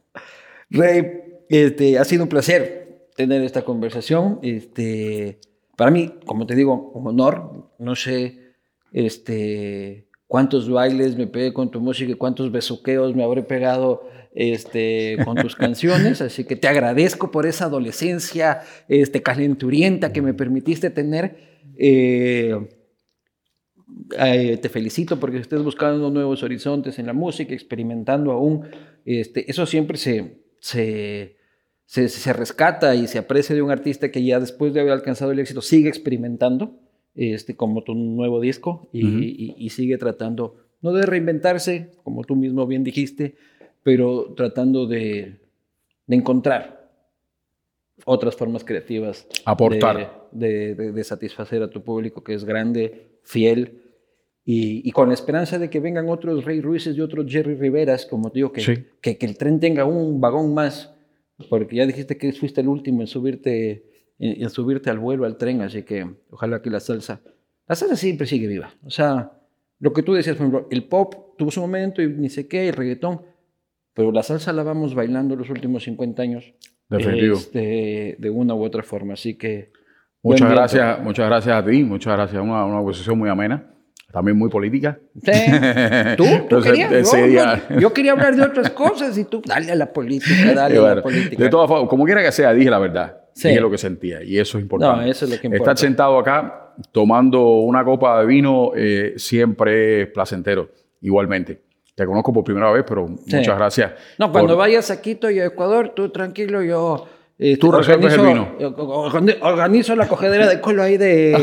Rey, 0.70 1.22
este, 1.50 2.00
ha 2.00 2.04
sido 2.04 2.24
un 2.24 2.30
placer 2.30 3.08
tener 3.16 3.44
esta 3.44 3.64
conversación. 3.64 4.40
Este, 4.42 5.40
para 5.76 5.92
mí, 5.92 6.14
como 6.26 6.46
te 6.46 6.56
digo, 6.56 6.92
un 6.94 7.08
honor. 7.08 7.70
No 7.78 7.96
sé 7.96 8.56
este, 8.92 10.08
cuántos 10.28 10.70
bailes 10.70 11.16
me 11.16 11.28
pegué 11.28 11.54
con 11.54 11.72
tu 11.72 11.80
música 11.80 12.12
y 12.12 12.16
cuántos 12.16 12.52
besuqueos 12.52 13.16
me 13.16 13.24
habré 13.24 13.44
pegado 13.44 14.10
este, 14.34 15.18
con 15.26 15.36
tus 15.36 15.56
canciones. 15.58 16.22
Así 16.22 16.46
que 16.46 16.56
te 16.56 16.68
agradezco 16.68 17.32
por 17.32 17.46
esa 17.46 17.66
adolescencia 17.66 18.62
este, 18.88 19.22
calenturienta 19.22 20.14
que 20.14 20.22
me 20.22 20.34
permitiste 20.34 20.90
tener. 20.90 21.36
Eh, 21.78 22.58
eh, 24.18 24.58
te 24.58 24.70
felicito 24.70 25.20
porque 25.20 25.38
estés 25.38 25.64
buscando 25.64 26.10
nuevos 26.10 26.44
horizontes 26.44 27.00
en 27.00 27.08
la 27.08 27.14
música, 27.14 27.54
experimentando 27.54 28.32
aún. 28.32 28.68
Este, 29.06 29.50
eso 29.50 29.66
siempre 29.66 29.98
se, 29.98 30.42
se, 30.60 31.38
se, 31.86 32.34
rescata 32.34 32.96
y 32.96 33.08
se 33.08 33.18
aprecia 33.18 33.56
de 33.56 33.62
un 33.62 33.72
artista 33.72 34.12
que 34.12 34.24
ya 34.24 34.40
después 34.40 34.74
de 34.74 34.82
haber 34.82 34.94
alcanzado 34.94 35.32
el 35.32 35.40
éxito 35.40 35.62
sigue 35.62 35.90
experimentando, 35.90 36.80
este, 37.16 37.56
como 37.56 37.84
tu 37.84 37.96
nuevo 37.96 38.40
disco, 38.40 38.90
y, 38.94 39.70
sigue 39.70 39.98
tratando, 39.98 40.56
no 40.82 40.94
de 40.94 41.06
reinventarse, 41.06 41.92
como 42.04 42.24
tú 42.24 42.36
mismo 42.36 42.66
bien 42.68 42.84
dijiste, 42.84 43.36
pero 43.84 44.34
tratando 44.36 44.86
de, 44.88 45.40
de 46.08 46.16
encontrar 46.16 46.92
otras 48.06 48.36
formas 48.36 48.64
creativas. 48.64 49.28
Aportar. 49.46 50.30
De, 50.32 50.76
de, 50.76 51.04
satisfacer 51.04 51.62
a 51.62 51.70
tu 51.70 51.84
público 51.84 52.24
que 52.24 52.34
es 52.34 52.46
grande, 52.46 53.18
fiel 53.24 53.81
y, 54.44 54.92
con 54.92 55.10
la 55.10 55.14
esperanza 55.14 55.60
de 55.60 55.70
que 55.70 55.80
vengan 55.80 56.10
otros 56.10 56.46
Rey 56.46 56.62
Ruizes 56.62 56.98
y 56.98 57.02
otros 57.02 57.26
Jerry 57.32 57.56
Riveras, 57.56 58.08
como 58.08 58.30
digo, 58.30 58.52
que, 58.52 58.88
que, 59.00 59.18
el 59.22 59.38
tren 59.38 59.60
tenga 59.60 59.86
un 59.86 60.20
vagón 60.20 60.54
más, 60.54 60.94
porque 61.50 61.76
ya 61.76 61.86
dijiste 61.86 62.18
que 62.18 62.34
fuiste 62.34 62.62
el 62.62 62.68
último 62.68 63.02
en 63.02 63.08
subirte, 63.08 64.14
en, 64.18 64.50
subirte 64.50 64.90
al 64.90 64.98
vuelo, 64.98 65.26
al 65.26 65.38
tren, 65.38 65.62
así 65.62 65.84
que 65.84 66.08
ojalá 66.32 66.62
que 66.62 66.72
la 66.72 66.80
salsa, 66.80 67.22
la 67.68 67.76
salsa 67.76 67.96
siempre 67.96 68.26
sigue 68.26 68.48
viva. 68.48 68.74
O 68.84 68.90
sea, 68.90 69.32
lo 69.80 69.94
que 69.94 70.02
tú 70.02 70.14
decías, 70.14 70.36
por 70.36 70.48
ejemplo, 70.48 70.68
el 70.72 70.86
pop 70.86 71.38
tuvo 71.38 71.52
su 71.52 71.62
momento 71.62 72.02
y 72.02 72.10
ni 72.10 72.30
sé 72.30 72.48
qué, 72.48 72.70
el 72.70 72.74
reggaetón, 72.74 73.22
pero 73.94 74.12
la 74.12 74.24
salsa 74.24 74.52
la 74.54 74.64
vamos 74.64 74.96
bailando 74.96 75.36
los 75.36 75.50
últimos 75.52 75.84
50 75.84 76.22
años. 76.22 76.54
Este, 76.90 78.18
de 78.20 78.30
una 78.30 78.54
u 78.54 78.64
otra 78.64 78.84
forma, 78.84 79.14
así 79.14 79.38
que... 79.38 79.72
Muchas 80.24 80.50
gracias, 80.52 81.02
muchas 81.02 81.28
gracias 81.28 81.56
a 81.56 81.66
ti, 81.66 81.84
muchas 81.84 82.14
gracias, 82.14 82.44
una, 82.44 82.66
una 82.66 82.82
posición 82.82 83.18
muy 83.18 83.30
amena 83.30 83.72
también 84.12 84.38
muy 84.38 84.50
política. 84.50 85.00
Sí. 85.24 85.32
¿Tú? 86.18 86.26
¿Tú 86.50 86.62
querías? 86.62 87.64
yo 87.80 87.94
quería 87.94 88.14
hablar 88.14 88.36
de 88.36 88.44
otras 88.44 88.72
cosas 88.72 89.18
y 89.18 89.26
tú, 89.26 89.42
dale 89.46 89.72
a 89.72 89.76
la 89.76 89.92
política, 89.92 90.54
dale 90.56 90.78
a 90.78 90.96
la 90.96 91.02
política. 91.02 91.44
De 91.44 91.50
todas 91.50 91.68
formas, 91.68 91.90
como 91.90 92.06
quiera 92.06 92.22
que 92.24 92.32
sea, 92.32 92.54
dije 92.54 92.70
la 92.70 92.80
verdad. 92.80 93.18
Sí. 93.34 93.48
Dije 93.48 93.62
lo 93.62 93.72
que 93.72 93.78
sentía 93.78 94.22
y 94.24 94.38
eso 94.38 94.58
es 94.58 94.64
importante. 94.64 95.06
No, 95.06 95.10
eso 95.10 95.26
es 95.26 95.32
lo 95.32 95.40
que 95.40 95.48
importa. 95.48 95.72
Estar 95.72 95.78
sentado 95.78 96.20
acá 96.20 96.74
tomando 96.92 97.42
una 97.42 97.84
copa 97.84 98.20
de 98.20 98.26
vino 98.26 98.72
eh, 98.76 99.14
siempre 99.16 100.02
es 100.02 100.08
placentero, 100.10 100.70
igualmente. 101.02 101.62
Te 101.96 102.06
conozco 102.06 102.34
por 102.34 102.44
primera 102.44 102.72
vez, 102.72 102.84
pero 102.88 103.08
muchas 103.08 103.58
gracias. 103.58 103.92
No, 104.18 104.32
cuando 104.32 104.58
vayas 104.58 104.92
a 104.92 105.02
Quito 105.02 105.30
y 105.30 105.40
a 105.40 105.46
Ecuador, 105.46 105.94
tú 105.96 106.10
tranquilo, 106.10 106.62
yo 106.62 107.08
este, 107.42 107.58
Tú 107.58 107.72
resuelves 107.72 108.14
el 108.14 108.22
vino. 108.22 108.50
Organizo 109.42 109.96
la 109.96 110.08
cogedera 110.08 110.48
de 110.48 110.62
colo 110.62 110.84
ahí 110.84 110.98
de, 110.98 111.36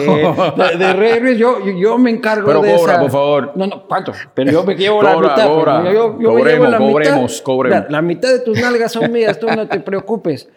de, 0.78 0.92
Reyes. 0.92 1.36
Yo, 1.36 1.59
yo 1.76 1.99
me 1.99 2.11
encargo 2.11 2.46
Pero 2.46 2.62
de 2.62 2.76
cobra, 2.76 3.01
por 3.01 3.11
favor. 3.11 3.53
No, 3.57 3.66
no, 3.66 3.82
¿cuánto? 3.88 4.12
Pero 4.32 4.53
yo 4.53 4.62
me 4.62 4.76
llevo 4.76 5.03
la 5.03 5.16
mitad. 5.16 5.34
Pues. 5.34 5.46
Cobra. 5.49 5.92
Yo, 5.92 6.16
yo 6.20 6.28
cobremos, 6.30 6.70
la 6.70 6.78
cobremos, 6.78 7.32
mitad. 7.32 7.44
cobremos. 7.44 7.80
La, 7.80 7.90
la, 7.90 8.03
mitad 8.03 8.28
de 8.32 8.38
tus 8.38 8.61
nalgas 8.61 8.92
son 8.92 9.11
mías, 9.11 9.40
tú 9.40 9.49
no 9.49 9.66
te 9.66 9.80
preocupes. 9.80 10.49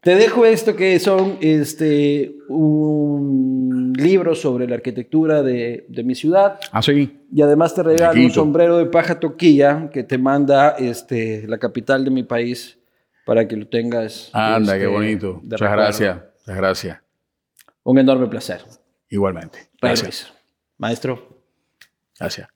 Te 0.00 0.14
dejo 0.14 0.46
esto 0.46 0.76
que 0.76 1.00
son 1.00 1.38
este, 1.40 2.36
un 2.48 3.94
libro 3.96 4.36
sobre 4.36 4.68
la 4.68 4.76
arquitectura 4.76 5.42
de, 5.42 5.86
de 5.88 6.04
mi 6.04 6.14
ciudad. 6.14 6.60
Ah, 6.70 6.82
sí. 6.82 7.18
Y 7.32 7.42
además 7.42 7.74
te 7.74 7.82
regalo 7.82 8.20
un 8.20 8.30
sombrero 8.30 8.76
de 8.76 8.86
paja 8.86 9.18
toquilla 9.18 9.90
que 9.92 10.04
te 10.04 10.18
manda 10.18 10.76
este, 10.78 11.48
la 11.48 11.58
capital 11.58 12.04
de 12.04 12.12
mi 12.12 12.22
país 12.22 12.78
para 13.24 13.46
que 13.46 13.56
lo 13.56 13.66
tengas. 13.66 14.30
Anda, 14.32 14.74
qué 14.74 14.84
este, 14.84 14.86
bonito. 14.86 15.40
Muchas 15.42 15.72
gracias. 15.72 16.16
Muchas 16.16 16.56
gracias. 16.56 17.00
Un 17.82 17.98
enorme 17.98 18.26
placer. 18.26 18.64
Igualmente. 19.08 19.68
Gracias. 19.80 20.32
Maestro. 20.78 21.40
Gracias. 22.18 22.48